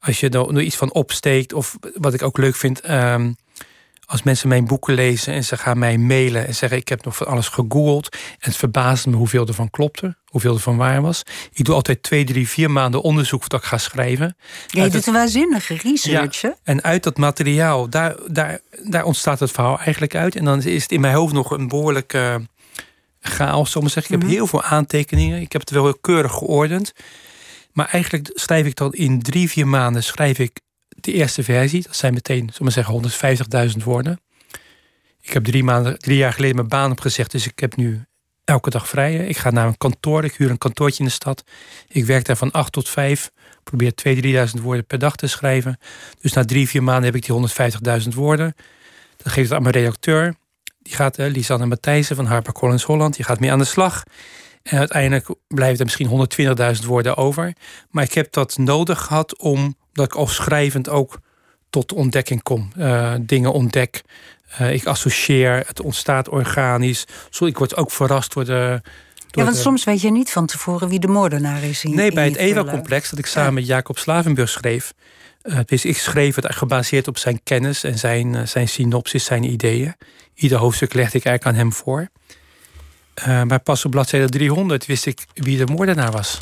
als 0.00 0.20
je 0.20 0.28
er 0.28 0.60
iets 0.60 0.76
van 0.76 0.92
opsteekt. 0.92 1.52
Of 1.52 1.76
wat 1.94 2.14
ik 2.14 2.22
ook 2.22 2.38
leuk 2.38 2.56
vind. 2.56 2.90
Um, 2.90 3.36
als 4.06 4.22
mensen 4.22 4.48
mijn 4.48 4.64
boeken 4.64 4.94
lezen 4.94 5.34
en 5.34 5.44
ze 5.44 5.56
gaan 5.56 5.78
mij 5.78 5.98
mailen 5.98 6.46
en 6.46 6.54
zeggen: 6.54 6.78
Ik 6.78 6.88
heb 6.88 7.04
nog 7.04 7.16
van 7.16 7.26
alles 7.26 7.48
gegoogeld. 7.48 8.08
En 8.12 8.38
het 8.38 8.56
verbaast 8.56 9.06
me 9.06 9.16
hoeveel 9.16 9.46
er 9.46 9.54
van 9.54 9.70
klopte, 9.70 10.16
hoeveel 10.24 10.54
er 10.54 10.60
van 10.60 10.76
waar 10.76 11.02
was. 11.02 11.22
Ik 11.52 11.64
doe 11.64 11.74
altijd 11.74 12.02
twee, 12.02 12.24
drie, 12.24 12.48
vier 12.48 12.70
maanden 12.70 13.02
onderzoek 13.02 13.40
voordat 13.40 13.60
ik 13.60 13.66
ga 13.66 13.78
schrijven. 13.78 14.36
Ja, 14.66 14.84
je 14.84 14.90
doet 14.90 15.06
een 15.06 15.12
waanzinnige 15.12 15.76
research. 15.76 16.40
Ja, 16.40 16.56
en 16.62 16.82
uit 16.82 17.02
dat 17.02 17.16
materiaal, 17.16 17.88
daar, 17.88 18.16
daar, 18.26 18.60
daar 18.82 19.04
ontstaat 19.04 19.40
het 19.40 19.50
verhaal 19.50 19.78
eigenlijk 19.78 20.14
uit. 20.14 20.36
En 20.36 20.44
dan 20.44 20.62
is 20.62 20.82
het 20.82 20.92
in 20.92 21.00
mijn 21.00 21.14
hoofd 21.14 21.32
nog 21.32 21.50
een 21.50 21.68
behoorlijke 21.68 22.46
chaos. 23.20 23.70
Zal 23.70 23.82
ik 23.82 23.88
zeggen. 23.88 24.14
Ik 24.14 24.20
heb 24.20 24.28
-hmm. 24.28 24.38
heel 24.38 24.46
veel 24.46 24.62
aantekeningen. 24.62 25.40
Ik 25.40 25.52
heb 25.52 25.60
het 25.60 25.70
wel 25.70 25.84
heel 25.84 25.98
keurig 26.00 26.32
geordend. 26.32 26.92
Maar 27.72 27.88
eigenlijk 27.88 28.30
schrijf 28.34 28.66
ik 28.66 28.76
dan 28.76 28.92
in 28.92 29.22
drie, 29.22 29.48
vier 29.48 29.68
maanden 29.68 30.02
schrijf 30.02 30.38
ik 30.38 30.60
de 31.04 31.12
eerste 31.12 31.42
versie. 31.42 31.82
Dat 31.82 31.96
zijn 31.96 32.14
meteen, 32.14 32.50
zullen 32.52 32.72
zeggen, 32.72 33.10
150.000 33.76 33.84
woorden. 33.84 34.20
Ik 35.20 35.32
heb 35.32 35.44
drie, 35.44 35.64
maanden, 35.64 35.98
drie 35.98 36.16
jaar 36.16 36.32
geleden 36.32 36.56
mijn 36.56 36.68
baan 36.68 36.90
opgezegd, 36.90 37.30
dus 37.30 37.46
ik 37.46 37.58
heb 37.58 37.76
nu 37.76 38.04
elke 38.44 38.70
dag 38.70 38.88
vrij. 38.88 39.16
Ik 39.16 39.36
ga 39.36 39.50
naar 39.50 39.66
een 39.66 39.76
kantoor, 39.76 40.24
ik 40.24 40.34
huur 40.34 40.50
een 40.50 40.58
kantoortje 40.58 40.98
in 40.98 41.04
de 41.04 41.14
stad. 41.14 41.44
Ik 41.88 42.04
werk 42.04 42.24
daar 42.24 42.36
van 42.36 42.50
8 42.50 42.72
tot 42.72 42.88
5. 42.88 43.30
Probeer 43.62 43.92
2.000, 44.08 44.20
3.000 44.56 44.62
woorden 44.62 44.86
per 44.86 44.98
dag 44.98 45.16
te 45.16 45.26
schrijven. 45.26 45.78
Dus 46.20 46.32
na 46.32 46.44
drie, 46.44 46.68
vier 46.68 46.82
maanden 46.82 47.04
heb 47.04 47.14
ik 47.14 47.26
die 47.26 48.02
150.000 48.02 48.08
woorden. 48.14 48.54
Dat 49.16 49.32
geef 49.32 49.46
ik 49.46 49.52
aan 49.52 49.62
mijn 49.62 49.74
redacteur. 49.74 50.34
Die 50.78 50.94
gaat, 50.94 51.18
uh, 51.18 51.26
Lisanne 51.26 51.66
Matthijssen 51.66 52.16
van 52.16 52.26
HarperCollins 52.26 52.84
Holland, 52.84 53.16
die 53.16 53.24
gaat 53.24 53.40
mee 53.40 53.52
aan 53.52 53.58
de 53.58 53.64
slag. 53.64 54.02
En 54.64 54.78
uiteindelijk 54.78 55.28
blijven 55.48 55.78
er 55.78 55.84
misschien 55.84 56.76
120.000 56.76 56.86
woorden 56.86 57.16
over. 57.16 57.52
Maar 57.90 58.04
ik 58.04 58.12
heb 58.12 58.32
dat 58.32 58.58
nodig 58.58 59.00
gehad 59.00 59.38
om 59.38 59.76
dat 59.92 60.04
ik 60.04 60.14
al 60.14 60.26
schrijvend 60.26 60.88
ook 60.88 61.18
tot 61.70 61.92
ontdekking 61.92 62.42
kom. 62.42 62.72
Uh, 62.78 63.14
dingen 63.20 63.52
ontdek. 63.52 64.02
Uh, 64.60 64.72
ik 64.72 64.86
associeer. 64.86 65.62
Het 65.66 65.80
ontstaat 65.80 66.28
organisch. 66.28 67.04
Zo, 67.30 67.46
ik 67.46 67.58
word 67.58 67.76
ook 67.76 67.90
verrast 67.90 68.34
door 68.34 68.44
de. 68.44 68.80
Door 69.30 69.42
ja, 69.42 69.44
want 69.44 69.56
de... 69.56 69.62
soms 69.62 69.84
weet 69.84 70.00
je 70.00 70.10
niet 70.10 70.30
van 70.30 70.46
tevoren 70.46 70.88
wie 70.88 70.98
de 70.98 71.08
moordenaar 71.08 71.62
is. 71.62 71.84
In, 71.84 71.94
nee, 71.94 72.08
in 72.08 72.14
bij 72.14 72.24
het 72.24 72.36
Eva-complex 72.36 73.10
dat 73.10 73.18
ik 73.18 73.26
samen 73.26 73.48
ja. 73.48 73.54
met 73.54 73.66
Jacob 73.66 73.98
Slavenburg 73.98 74.48
schreef. 74.48 74.92
Uh, 75.42 75.58
dus 75.64 75.84
ik 75.84 75.98
schreef 75.98 76.34
het 76.34 76.54
gebaseerd 76.54 77.08
op 77.08 77.18
zijn 77.18 77.40
kennis 77.42 77.84
en 77.84 77.98
zijn, 77.98 78.48
zijn 78.48 78.68
synopsis, 78.68 79.24
zijn 79.24 79.44
ideeën. 79.44 79.94
Ieder 80.34 80.58
hoofdstuk 80.58 80.94
legde 80.94 81.18
ik 81.18 81.24
eigenlijk 81.24 81.56
aan 81.56 81.62
hem 81.64 81.72
voor. 81.72 82.08
Uh, 83.18 83.42
maar 83.42 83.60
pas 83.60 83.84
op 83.84 83.90
bladzijde 83.90 84.28
300 84.28 84.86
wist 84.86 85.06
ik 85.06 85.26
wie 85.34 85.58
de 85.58 85.66
moordenaar 85.66 86.12
was. 86.12 86.40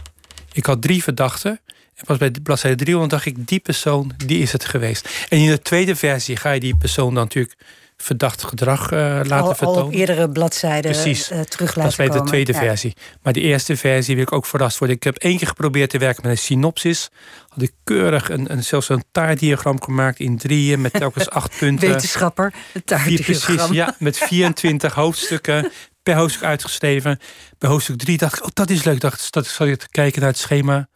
Ik 0.52 0.66
had 0.66 0.82
drie 0.82 1.02
verdachten. 1.02 1.60
En 1.94 2.04
pas 2.04 2.18
bij 2.18 2.30
bladzijde 2.42 2.76
300 2.76 3.10
dacht 3.10 3.26
ik, 3.26 3.48
die 3.48 3.60
persoon, 3.60 4.12
die 4.26 4.38
is 4.38 4.52
het 4.52 4.64
geweest. 4.64 5.26
En 5.28 5.38
in 5.38 5.50
de 5.50 5.62
tweede 5.62 5.96
versie 5.96 6.36
ga 6.36 6.50
je 6.50 6.60
die 6.60 6.76
persoon 6.76 7.14
dan 7.14 7.22
natuurlijk 7.22 7.56
verdacht 8.02 8.44
gedrag 8.44 8.92
uh, 8.92 8.98
laten 8.98 9.36
al, 9.36 9.54
vertonen. 9.54 9.80
Al 9.80 9.86
op 9.86 9.92
eerdere 9.92 10.30
bladzijden 10.30 10.90
Precies. 10.90 11.30
Uh, 11.30 11.40
terug 11.40 11.74
laten 11.74 11.82
Dat 11.82 11.90
is 11.90 11.96
bij 11.96 12.08
de 12.08 12.22
tweede 12.22 12.54
versie. 12.54 12.94
Maar 13.22 13.32
de 13.32 13.40
eerste 13.40 13.76
versie 13.76 14.14
wil 14.14 14.24
ik 14.24 14.32
ook 14.32 14.46
verrast 14.46 14.78
worden. 14.78 14.96
Ik 14.96 15.02
heb 15.02 15.16
één 15.16 15.38
keer 15.38 15.46
geprobeerd 15.46 15.90
te 15.90 15.98
werken 15.98 16.22
met 16.22 16.32
een 16.32 16.38
synopsis. 16.38 17.10
Had 17.48 17.62
ik 17.62 17.72
keurig 17.84 18.30
een, 18.30 18.52
een, 18.52 18.64
zelfs 18.64 18.88
een 18.88 19.04
taartdiagram 19.12 19.82
gemaakt 19.82 20.18
in 20.18 20.38
drieën... 20.38 20.80
met 20.80 20.92
telkens 20.92 21.30
acht 21.30 21.58
punten. 21.58 21.88
Wetenschapper, 21.92 22.52
het 22.72 22.86
taartdiagram. 22.86 23.56
Precies, 23.56 23.76
ja, 23.76 23.94
met 23.98 24.18
24 24.18 24.94
hoofdstukken 25.02 25.72
per 26.02 26.14
hoofdstuk 26.14 26.44
uitgeschreven. 26.44 27.18
Bij 27.58 27.70
hoofdstuk 27.70 27.96
3 27.96 28.18
dacht 28.18 28.38
ik, 28.38 28.44
oh, 28.44 28.50
dat 28.52 28.70
is 28.70 28.84
leuk. 28.84 29.00
Dacht, 29.00 29.32
dat 29.32 29.46
zat 29.46 29.66
ik 29.66 29.78
te 29.78 29.88
kijken 29.88 30.20
naar 30.20 30.30
het 30.30 30.38
schema. 30.38 30.88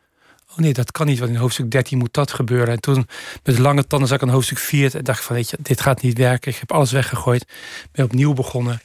Oh 0.50 0.56
nee, 0.62 0.72
dat 0.72 0.92
kan 0.92 1.06
niet, 1.06 1.18
want 1.18 1.30
in 1.30 1.36
hoofdstuk 1.36 1.70
13 1.70 1.98
moet 1.98 2.14
dat 2.14 2.32
gebeuren. 2.32 2.68
En 2.68 2.80
toen 2.80 3.06
met 3.42 3.58
lange 3.58 3.86
tanden 3.86 4.08
zag 4.08 4.16
ik 4.16 4.22
aan 4.22 4.34
hoofdstuk 4.34 4.58
4 4.58 4.96
en 4.96 5.04
dacht 5.04 5.24
van, 5.24 5.36
weet 5.36 5.50
je, 5.50 5.56
dit 5.60 5.80
gaat 5.80 6.02
niet 6.02 6.18
werken. 6.18 6.52
Ik 6.52 6.58
heb 6.58 6.72
alles 6.72 6.92
weggegooid, 6.92 7.46
ben 7.92 8.04
opnieuw 8.04 8.32
begonnen. 8.32 8.80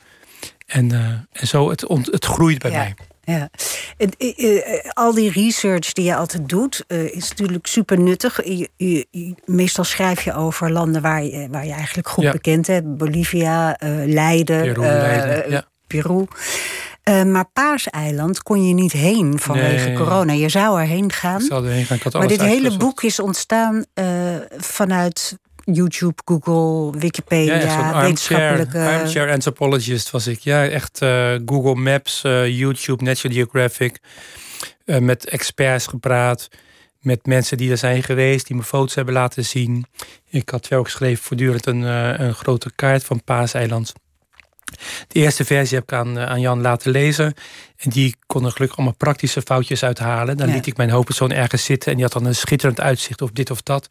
En, 0.66 0.94
uh, 0.94 1.06
en 1.32 1.48
zo, 1.48 1.70
het, 1.70 1.82
het 2.12 2.26
groeit 2.26 2.60
bij 2.60 2.72
mij. 2.72 2.96
Ja, 3.24 3.50
uh, 4.18 4.62
al 4.94 5.14
die 5.14 5.32
research 5.32 5.94
die 5.94 6.06
je 6.06 6.16
altijd 6.16 6.50
doet, 6.50 6.84
uh, 6.88 7.16
is 7.16 7.30
natuurlijk 7.30 7.68
super 7.68 8.00
nuttig. 8.00 8.46
Je, 8.46 8.70
je, 8.78 9.36
meestal 9.46 9.84
schrijf 9.84 10.22
je 10.22 10.34
over 10.34 10.72
landen 10.72 11.02
waar 11.02 11.24
je, 11.24 11.48
waar 11.52 11.66
je 11.66 11.72
eigenlijk 11.72 12.08
goed 12.08 12.32
bekend 12.32 12.68
hebt. 12.68 12.98
Bolivia, 12.98 13.78
Leiden, 14.06 14.62
Peru. 14.62 14.82
Leiden 14.82 15.52
ja. 15.52 15.66
Peru. 15.92 16.26
Uh, 17.10 17.24
maar 17.24 17.46
Paaseiland 17.54 18.44
kon 18.44 18.68
je 18.68 18.74
niet 18.74 18.92
heen 18.92 19.40
vanwege 19.40 19.94
corona. 19.94 20.34
Je 20.34 20.50
zou 20.50 20.80
erheen 20.80 21.12
gaan. 21.12 21.42
Ik 21.42 21.48
zou 21.48 21.66
erheen 21.66 21.86
gaan. 21.86 22.00
Maar 22.12 22.28
dit 22.28 22.42
hele 22.42 22.78
boek 22.78 23.04
is 23.04 23.20
ontstaan 23.20 23.86
uh, 23.96 24.36
vanuit 24.58 25.38
YouTube, 25.64 26.22
Google, 26.26 27.00
Wikipedia, 27.00 27.56
ja, 27.56 28.02
wetenschappelijke... 28.02 28.80
Armchair 28.80 29.32
anthropologist 29.32 30.10
was 30.10 30.28
ik. 30.28 30.40
Ja, 30.40 30.68
echt 30.68 31.02
uh, 31.02 31.36
Google 31.46 31.76
Maps, 31.76 32.22
YouTube, 32.48 33.04
National 33.04 33.38
Geographic. 33.38 34.00
met 34.86 35.26
experts 35.26 35.88
gepraat. 35.88 36.48
Met 37.00 37.26
mensen 37.26 37.58
die 37.58 37.72
er 37.72 37.78
zijn 37.78 38.04
geweest, 38.04 38.48
die 38.48 38.56
me 38.56 38.64
foto's 38.64 38.96
hebben 38.96 39.14
laten 39.14 39.46
zien. 39.46 39.86
Ik 40.30 40.50
had 40.50 40.68
wel 40.68 40.84
geschreven 40.84 41.24
voortdurend 41.24 41.66
een, 41.66 41.82
een 42.22 42.34
grote 42.34 42.72
kaart 42.76 43.04
van 43.04 43.24
Paaseiland. 43.24 43.94
De 45.08 45.20
eerste 45.20 45.46
versie 45.46 45.76
heb 45.76 45.84
ik 45.84 45.94
aan, 45.94 46.18
eh, 46.18 46.26
aan 46.26 46.40
Jan 46.40 46.62
laten 46.62 46.92
lezen. 46.92 47.34
En 47.78 47.90
die 47.90 48.16
kon 48.26 48.46
er 48.46 48.52
gelukkig 48.52 48.78
allemaal 48.78 48.98
praktische 48.98 49.42
foutjes 49.42 49.84
uithalen. 49.84 50.38
Dan 50.38 50.50
liet 50.50 50.68
ik 50.68 50.78
mijn 50.78 50.90
hoofdpersoon 50.90 51.32
ergens 51.32 51.64
zitten. 51.64 51.90
En 51.90 51.96
die 51.96 52.04
had 52.04 52.14
dan 52.14 52.26
een 52.26 52.36
schitterend 52.36 52.80
uitzicht 52.80 53.22
op 53.22 53.36
dit 53.36 53.52
of 53.52 53.62
dat. 53.62 53.88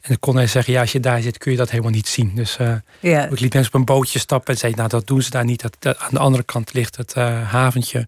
En 0.00 0.08
dan 0.08 0.18
kon 0.18 0.36
hij 0.36 0.46
zeggen, 0.46 0.72
ja, 0.72 0.80
als 0.80 0.92
je 0.92 1.00
daar 1.00 1.22
zit 1.22 1.38
kun 1.38 1.50
je 1.50 1.56
dat 1.56 1.70
helemaal 1.70 1.90
niet 1.90 2.08
zien. 2.08 2.32
Dus 2.34 2.58
uh, 2.60 2.74
ja. 3.00 3.24
ik 3.24 3.40
liet 3.40 3.52
mensen 3.52 3.72
op 3.72 3.78
een 3.78 3.84
bootje 3.84 4.18
stappen 4.18 4.54
en 4.54 4.60
zei, 4.60 4.72
nou 4.74 4.88
dat 4.88 5.06
doen 5.06 5.22
ze 5.22 5.30
daar 5.30 5.44
niet. 5.44 5.62
Dat, 5.80 5.98
aan 5.98 6.10
de 6.10 6.18
andere 6.18 6.42
kant 6.42 6.72
ligt 6.72 6.96
het 6.96 7.14
uh, 7.16 7.50
haventje. 7.50 8.06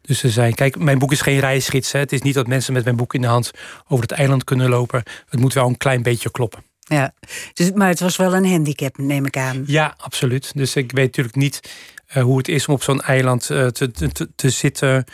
Dus 0.00 0.18
ze 0.18 0.30
zijn, 0.30 0.54
kijk, 0.54 0.78
mijn 0.78 0.98
boek 0.98 1.12
is 1.12 1.20
geen 1.20 1.40
reisgids. 1.40 1.92
Hè. 1.92 1.98
Het 1.98 2.12
is 2.12 2.22
niet 2.22 2.34
dat 2.34 2.46
mensen 2.46 2.72
met 2.72 2.84
mijn 2.84 2.96
boek 2.96 3.14
in 3.14 3.20
de 3.20 3.26
hand 3.26 3.50
over 3.88 4.02
het 4.02 4.12
eiland 4.12 4.44
kunnen 4.44 4.68
lopen. 4.68 5.02
Het 5.28 5.40
moet 5.40 5.54
wel 5.54 5.66
een 5.66 5.76
klein 5.76 6.02
beetje 6.02 6.30
kloppen. 6.30 6.67
Ja, 6.88 7.12
dus, 7.52 7.72
maar 7.72 7.88
het 7.88 8.00
was 8.00 8.16
wel 8.16 8.34
een 8.34 8.50
handicap, 8.50 8.98
neem 8.98 9.26
ik 9.26 9.36
aan. 9.36 9.62
Ja, 9.66 9.94
absoluut. 9.96 10.52
Dus 10.54 10.76
ik 10.76 10.92
weet 10.92 11.06
natuurlijk 11.06 11.36
niet 11.36 11.60
uh, 12.16 12.22
hoe 12.22 12.38
het 12.38 12.48
is 12.48 12.66
om 12.66 12.74
op 12.74 12.82
zo'n 12.82 13.00
eiland 13.00 13.50
uh, 13.50 13.66
te, 13.66 13.90
te, 13.90 14.28
te, 14.34 14.50
zitten 14.50 15.04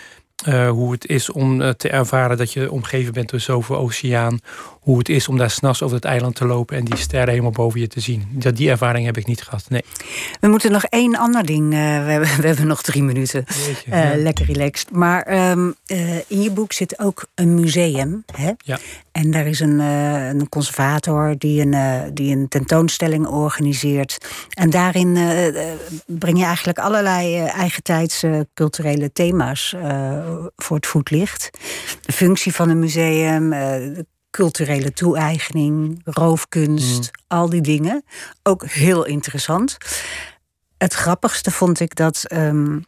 uh, 0.48 0.70
hoe 0.70 0.92
het 0.92 1.06
is 1.06 1.30
om 1.30 1.76
te 1.76 1.88
ervaren 1.88 2.36
dat 2.36 2.52
je 2.52 2.70
omgeven 2.70 3.12
bent 3.12 3.30
door 3.30 3.40
zoveel 3.40 3.76
oceaan. 3.76 4.38
Hoe 4.80 4.98
het 4.98 5.08
is 5.08 5.28
om 5.28 5.38
daar 5.38 5.50
s'nachts 5.50 5.82
over 5.82 5.96
het 5.96 6.04
eiland 6.04 6.34
te 6.34 6.46
lopen 6.46 6.76
en 6.76 6.84
die 6.84 6.96
sterren 6.96 7.28
helemaal 7.28 7.50
boven 7.50 7.80
je 7.80 7.86
te 7.86 8.00
zien. 8.00 8.26
Dat, 8.30 8.56
die 8.56 8.70
ervaring 8.70 9.06
heb 9.06 9.16
ik 9.16 9.26
niet 9.26 9.42
gehad, 9.42 9.64
nee. 9.68 9.84
We 10.40 10.48
moeten 10.48 10.72
nog 10.72 10.84
één 10.84 11.16
ander 11.16 11.46
ding. 11.46 11.70
We, 11.70 11.76
hebben, 11.76 12.28
we 12.40 12.46
hebben 12.46 12.66
nog 12.66 12.82
drie 12.82 13.02
minuten. 13.02 13.44
Jeetje, 13.66 14.16
Lekker 14.16 14.46
relaxed. 14.46 14.90
Maar 14.90 15.50
um, 15.50 15.74
in 16.26 16.42
je 16.42 16.50
boek 16.50 16.72
zit 16.72 16.98
ook 16.98 17.26
een 17.34 17.54
museum. 17.54 18.24
Hè? 18.32 18.50
Ja. 18.58 18.78
En 19.14 19.30
daar 19.30 19.46
is 19.46 19.60
een, 19.60 19.78
een 19.78 20.48
conservator 20.48 21.34
die 21.38 21.66
een, 21.66 22.14
die 22.14 22.36
een 22.36 22.48
tentoonstelling 22.48 23.26
organiseert. 23.26 24.18
En 24.48 24.70
daarin 24.70 25.12
breng 26.06 26.38
je 26.38 26.44
eigenlijk 26.44 26.78
allerlei 26.78 27.44
eigentijdse 27.44 28.48
culturele 28.54 29.12
thema's 29.12 29.74
voor 30.56 30.76
het 30.76 30.86
voetlicht. 30.86 31.50
De 32.00 32.12
functie 32.12 32.54
van 32.54 32.68
een 32.68 32.78
museum, 32.78 33.52
uh, 33.52 33.98
culturele 34.30 34.92
toe-eigening, 34.92 36.00
roofkunst, 36.04 36.98
mm. 36.98 37.22
al 37.26 37.48
die 37.48 37.60
dingen. 37.60 38.04
Ook 38.42 38.66
heel 38.66 39.04
interessant. 39.04 39.76
Het 40.78 40.94
grappigste 40.94 41.50
vond 41.50 41.80
ik 41.80 41.94
dat. 41.94 42.32
Um, 42.32 42.84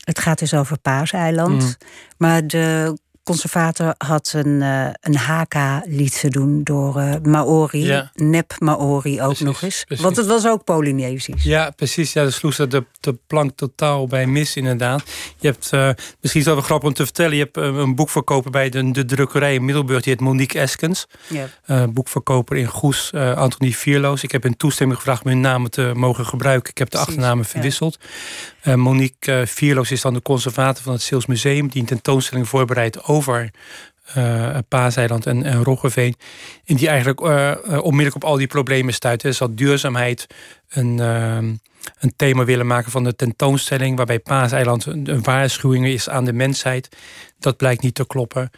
het 0.00 0.18
gaat 0.18 0.38
dus 0.38 0.54
over 0.54 0.78
Paaseiland. 0.78 1.62
Mm. 1.62 1.74
Maar 2.16 2.46
de 2.46 2.98
conservator 3.22 3.94
had 3.98 4.32
een, 4.36 4.60
uh, 4.60 4.86
een 5.00 5.16
haka-lied 5.16 6.20
te 6.20 6.28
doen 6.28 6.62
door 6.64 7.00
uh, 7.00 7.14
Maori. 7.22 7.84
Ja. 7.84 8.10
Nep 8.14 8.54
Maori 8.58 9.22
ook 9.22 9.40
nog 9.40 9.62
eens. 9.62 9.84
Want 9.88 10.16
het 10.16 10.26
was 10.26 10.46
ook 10.46 10.64
Polynesisch. 10.64 11.42
Ja, 11.42 11.70
precies. 11.70 12.12
Ja, 12.12 12.24
dus 12.24 12.34
sloeg 12.34 12.54
ze 12.54 12.66
de, 12.66 12.84
de 13.00 13.18
plank 13.26 13.56
totaal 13.56 14.06
bij 14.06 14.26
mis, 14.26 14.56
inderdaad. 14.56 15.02
Je 15.38 15.46
hebt, 15.46 15.70
uh, 15.74 15.90
misschien 16.20 16.40
is 16.40 16.46
wel 16.46 16.60
grappig 16.60 16.88
om 16.88 16.94
te 16.94 17.04
vertellen... 17.04 17.36
je 17.36 17.42
hebt 17.42 17.56
een 17.56 17.94
boekverkoper 17.94 18.50
bij 18.50 18.68
de, 18.68 18.90
de 18.90 19.04
drukkerij 19.04 19.54
in 19.54 19.64
Middelburg... 19.64 20.02
die 20.02 20.12
heet 20.12 20.22
Monique 20.22 20.60
Eskens. 20.60 21.06
Ja. 21.28 21.86
boekverkoper 21.86 22.56
in 22.56 22.66
Goes, 22.66 23.12
Anthony 23.14 23.72
Vierloos. 23.72 24.22
Ik 24.22 24.32
heb 24.32 24.44
een 24.44 24.56
toestemming 24.56 24.98
gevraagd 24.98 25.24
om 25.24 25.30
hun 25.30 25.40
namen 25.40 25.70
te 25.70 25.92
mogen 25.94 26.26
gebruiken. 26.26 26.70
Ik 26.70 26.78
heb 26.78 26.90
de 26.90 26.98
achternamen 26.98 27.44
verwisseld. 27.44 27.98
Monique 28.74 29.46
Vierloos 29.46 29.90
is 29.90 30.00
dan 30.00 30.14
de 30.14 30.22
conservator 30.22 30.82
van 30.82 30.92
het 30.92 31.02
Zeels 31.02 31.26
Museum... 31.26 31.68
die 31.68 31.80
een 31.80 31.86
tentoonstelling 31.86 32.48
voorbereidt 32.48 33.02
over 33.10 33.50
uh, 34.16 34.58
Paaseiland 34.68 35.26
en, 35.26 35.42
en 35.42 35.64
Roggeveen. 35.64 36.14
En 36.64 36.76
die 36.76 36.88
eigenlijk 36.88 37.20
uh, 37.20 37.54
onmiddellijk 37.66 38.14
op 38.14 38.24
al 38.24 38.36
die 38.36 38.46
problemen 38.46 38.94
stuiten. 38.94 39.28
Dus 39.28 39.38
had 39.38 39.56
duurzaamheid 39.56 40.26
een, 40.68 40.98
een 40.98 42.12
thema 42.16 42.44
willen 42.44 42.66
maken 42.66 42.90
van 42.90 43.04
de 43.04 43.16
tentoonstelling... 43.16 43.96
waarbij 43.96 44.18
Paaseiland 44.18 44.86
een, 44.86 45.10
een 45.10 45.22
waarschuwing 45.22 45.86
is 45.86 46.08
aan 46.08 46.24
de 46.24 46.32
mensheid. 46.32 46.96
Dat 47.38 47.56
blijkt 47.56 47.82
niet 47.82 47.94
te 47.94 48.06
kloppen. 48.06 48.50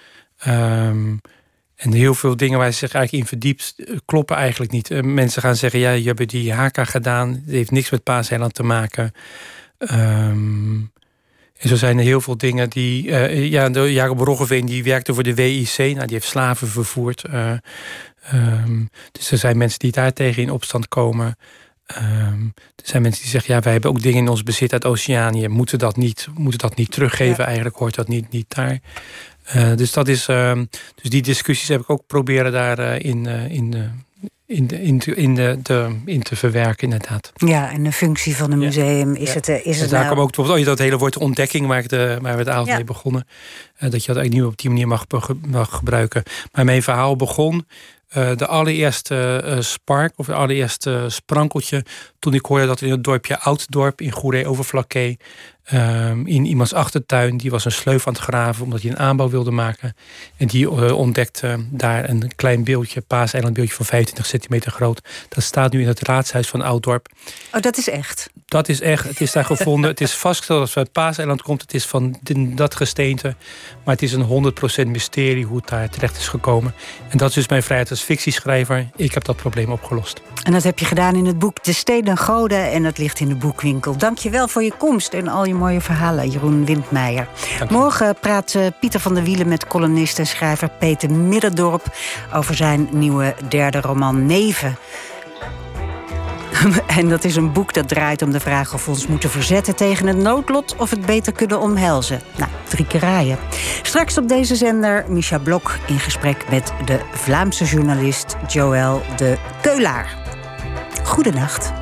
Um, 0.47 1.21
en 1.83 1.93
heel 1.93 2.15
veel 2.15 2.37
dingen 2.37 2.59
waar 2.59 2.73
ze 2.73 2.79
zich 2.79 2.95
eigenlijk 2.95 3.25
in 3.25 3.29
verdiept, 3.29 3.75
kloppen 4.05 4.37
eigenlijk 4.37 4.73
niet. 4.73 5.03
mensen 5.03 5.43
gaan 5.43 5.57
zeggen, 5.57 5.81
ja, 5.81 5.91
je 5.91 6.13
hebt 6.13 6.31
die 6.31 6.53
HK 6.53 6.79
gedaan. 6.89 7.31
Het 7.31 7.55
heeft 7.55 7.71
niks 7.71 7.91
met 7.91 8.03
Paaseiland 8.03 8.55
te 8.55 8.63
maken. 8.63 9.13
Um, 9.79 10.93
en 11.63 11.69
zo 11.69 11.77
zijn 11.77 11.99
er 11.99 12.05
heel 12.05 12.21
veel 12.21 12.37
dingen 12.37 12.71
die... 12.71 13.07
Uh, 13.07 13.51
ja, 13.51 13.69
Jacob 13.71 14.19
Roggeveen 14.19 14.67
die 14.67 14.85
werkte 14.85 15.15
voor 15.15 15.23
de 15.23 15.35
WIC. 15.35 15.77
Nou, 15.77 15.95
die 15.95 16.15
heeft 16.15 16.27
slaven 16.27 16.69
vervoerd. 16.69 17.25
Uh, 17.31 17.53
um, 18.35 18.89
dus 19.13 19.31
er 19.31 19.39
zijn 19.39 19.57
mensen 19.57 19.79
die 19.79 19.93
daar 19.93 20.13
tegen 20.13 20.43
in 20.43 20.51
opstand 20.51 20.89
komen. 20.89 21.37
Um, 21.97 22.53
er 22.57 22.89
zijn 22.89 23.03
mensen 23.03 23.23
die 23.23 23.31
zeggen... 23.31 23.55
ja, 23.55 23.61
wij 23.61 23.73
hebben 23.73 23.91
ook 23.91 24.03
dingen 24.03 24.19
in 24.19 24.29
ons 24.29 24.43
bezit 24.43 24.73
uit 24.73 24.85
Oceanië. 24.85 25.49
Moeten 25.49 25.79
dat 25.79 25.97
niet, 25.97 26.29
moeten 26.35 26.59
dat 26.59 26.77
niet 26.77 26.91
teruggeven? 26.91 27.45
Eigenlijk 27.45 27.77
hoort 27.77 27.95
dat 27.95 28.09
niet, 28.09 28.31
niet 28.31 28.55
daar. 28.55 28.79
Uh, 29.57 29.77
dus, 29.77 29.93
dat 29.93 30.09
is, 30.09 30.29
um, 30.29 30.69
dus 31.03 31.11
die 31.11 31.23
discussies 31.23 31.69
heb 31.69 31.81
ik 31.81 31.91
ook 31.91 32.07
proberen 32.07 32.53
daarin 32.53 33.27
in, 33.27 33.51
in 33.51 33.75
in, 34.47 34.67
de, 34.67 34.83
in, 34.83 34.99
de, 34.99 35.15
in, 35.15 35.35
de, 35.35 35.59
de, 35.63 35.97
in 36.05 36.23
te 36.23 36.37
verwerken, 36.37 36.91
inderdaad. 36.91 37.33
Ja, 37.35 37.71
en 37.71 37.83
de 37.83 37.93
functie 37.93 38.37
van 38.37 38.53
een 38.53 38.59
museum 38.59 39.15
is 39.15 39.35
het. 39.35 39.49
Is 39.49 39.81
het 39.81 39.91
daar 39.91 40.05
nou... 40.05 40.13
kwam 40.13 40.25
ook 40.25 40.59
oh, 40.59 40.65
dat 40.65 40.79
hele 40.79 40.99
woord 40.99 41.17
ontdekking, 41.17 41.67
waar, 41.67 41.79
ik 41.79 41.89
de, 41.89 42.19
waar 42.21 42.33
we 42.33 42.39
het 42.39 42.49
avond 42.49 42.69
mee 42.69 42.85
begonnen. 42.85 43.27
Uh, 43.27 43.91
dat 43.91 44.01
je 44.01 44.07
dat 44.07 44.17
eigenlijk 44.17 44.33
niet 44.33 44.45
op 44.45 44.59
die 44.59 44.71
manier 44.71 44.89
mag, 44.89 45.05
mag 45.47 45.75
gebruiken. 45.75 46.23
Maar 46.53 46.65
mijn 46.65 46.83
verhaal 46.83 47.17
begon. 47.17 47.67
Uh, 48.17 48.37
de 48.37 48.47
allereerste 48.47 49.43
uh, 49.47 49.61
spark, 49.61 50.13
of 50.17 50.27
de 50.27 50.35
allereerste 50.35 51.05
sprankeltje. 51.09 51.85
toen 52.19 52.35
ik 52.35 52.45
hoorde 52.45 52.67
dat 52.67 52.81
in 52.81 52.91
het 52.91 53.05
dorpje 53.05 53.39
Ouddorp 53.39 54.01
in 54.01 54.11
Goeree 54.11 54.47
Overflakkee. 54.47 55.19
Ehm, 55.65 56.27
in 56.27 56.45
iemands 56.45 56.75
achtertuin. 56.75 57.37
Die 57.37 57.51
was 57.51 57.65
een 57.65 57.73
sleuf 57.73 58.07
aan 58.07 58.13
het 58.13 58.23
graven 58.23 58.65
omdat 58.65 58.83
hij 58.83 58.91
een 58.91 58.99
aanbouw 58.99 59.29
wilde 59.29 59.51
maken. 59.51 59.97
En 60.37 60.47
die 60.47 60.71
uh, 60.71 60.99
ontdekte 60.99 61.67
daar 61.71 62.09
een 62.09 62.33
klein 62.37 62.65
beeldje, 62.65 63.01
paaseilandbeeldje 63.01 63.75
van 63.75 63.87
25 63.87 64.27
centimeter 64.27 64.73
groot. 64.73 65.01
Dat 65.29 65.45
staat 65.45 65.73
nu 65.73 65.81
in 65.81 65.87
het 65.87 66.01
raadshuis 66.01 66.49
van 66.49 66.63
Ouddorp. 66.63 67.09
Oh, 67.53 67.61
dat 67.61 67.77
is 67.77 67.89
echt? 67.89 68.31
Dat 68.53 68.69
is 68.69 68.81
echt, 68.81 69.05
het 69.05 69.21
is 69.21 69.33
daar 69.33 69.45
gevonden. 69.45 69.91
het 69.91 70.01
is 70.01 70.15
vastgesteld 70.15 70.59
dat 70.59 70.69
het 70.69 70.77
uit 70.77 70.93
Paaseiland 70.93 71.43
komt. 71.43 71.61
Het 71.61 71.75
is 71.75 71.87
van 71.87 72.19
dat 72.55 72.75
gesteente. 72.75 73.35
Maar 73.85 73.95
het 73.95 74.03
is 74.03 74.13
een 74.13 74.55
100% 74.87 74.87
mysterie 74.87 75.45
hoe 75.45 75.57
het 75.57 75.69
daar 75.69 75.89
terecht 75.89 76.17
is 76.17 76.29
gekomen. 76.29 76.75
En 77.09 77.19
dat 77.19 77.29
is 77.29 77.35
dus 77.35 77.49
mijn 77.49 77.63
vrijheid 77.63 77.91
als 77.91 78.01
fictieschrijver. 78.01 78.89
Ik 78.97 79.15
heb 79.15 79.25
dat 79.25 79.37
probleem 79.37 79.73
opgelost. 79.73 80.23
En 80.43 80.53
dat 80.53 80.63
heb 80.63 80.79
je 80.79 80.85
gedaan 80.85 81.17
in 81.17 81.27
het 81.27 81.39
boek 81.39 81.65
De 81.65 81.73
Steden 81.73 82.17
Goden. 82.17 82.71
En 82.71 82.83
dat 82.83 82.99
ligt 82.99 83.21
in 83.21 83.29
de 83.29 83.35
boekwinkel. 83.35 83.97
Dank 83.97 84.19
je 84.19 84.31
wel 84.31 84.49
voor 84.49 84.63
je 84.63 84.73
komst 84.79 85.13
en 85.13 85.29
al 85.29 85.45
je 85.45 85.55
mooie 85.55 85.81
verhalen, 85.81 86.31
Jeroen 86.31 86.65
Windmeijer. 86.65 87.29
Morgen 87.69 88.17
praat 88.21 88.55
eh, 88.55 88.67
Pieter 88.81 89.01
van 89.01 89.15
der 89.15 89.25
Wielen 89.25 89.49
met 89.49 89.67
columnist 89.67 90.19
en 90.19 90.27
schrijver 90.27 90.69
Peter 90.79 91.11
Middendorp... 91.11 91.97
over 92.35 92.55
zijn 92.55 92.89
nieuwe 92.91 93.35
derde 93.49 93.81
roman 93.81 94.27
Neven. 94.27 94.77
En 96.87 97.09
dat 97.09 97.25
is 97.25 97.37
een 97.37 97.53
boek 97.53 97.73
dat 97.73 97.89
draait 97.89 98.23
om 98.23 98.31
de 98.31 98.41
vraag 98.41 98.75
of 98.75 98.85
we 98.85 98.91
ons 98.91 99.07
moeten 99.07 99.31
verzetten 99.31 99.77
tegen 99.77 100.07
het 100.07 100.17
noodlot 100.17 100.77
of 100.77 100.91
het 100.91 101.07
beter 101.07 101.33
kunnen 101.33 101.61
omhelzen. 101.61 102.21
Nou, 102.37 102.51
drie 102.69 102.87
keer 102.87 103.01
raaien. 103.01 103.39
Straks 103.83 104.19
op 104.19 104.29
deze 104.29 104.57
zender 104.57 105.05
Micha 105.09 105.39
Blok 105.39 105.79
in 105.87 105.99
gesprek 105.99 106.45
met 106.51 106.73
de 106.85 107.01
Vlaamse 107.13 107.65
journalist 107.65 108.37
Joël 108.47 109.03
de 109.17 109.37
Keulaar. 109.61 110.17
Goedenacht. 111.05 111.73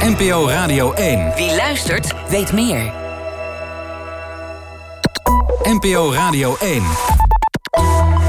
NPO 0.00 0.48
Radio 0.48 0.92
1. 0.92 1.32
Wie 1.34 1.56
luistert, 1.56 2.14
weet 2.28 2.52
meer. 2.52 3.05
NPO 5.66 6.12
Radio 6.12 6.56
1. 6.60 8.25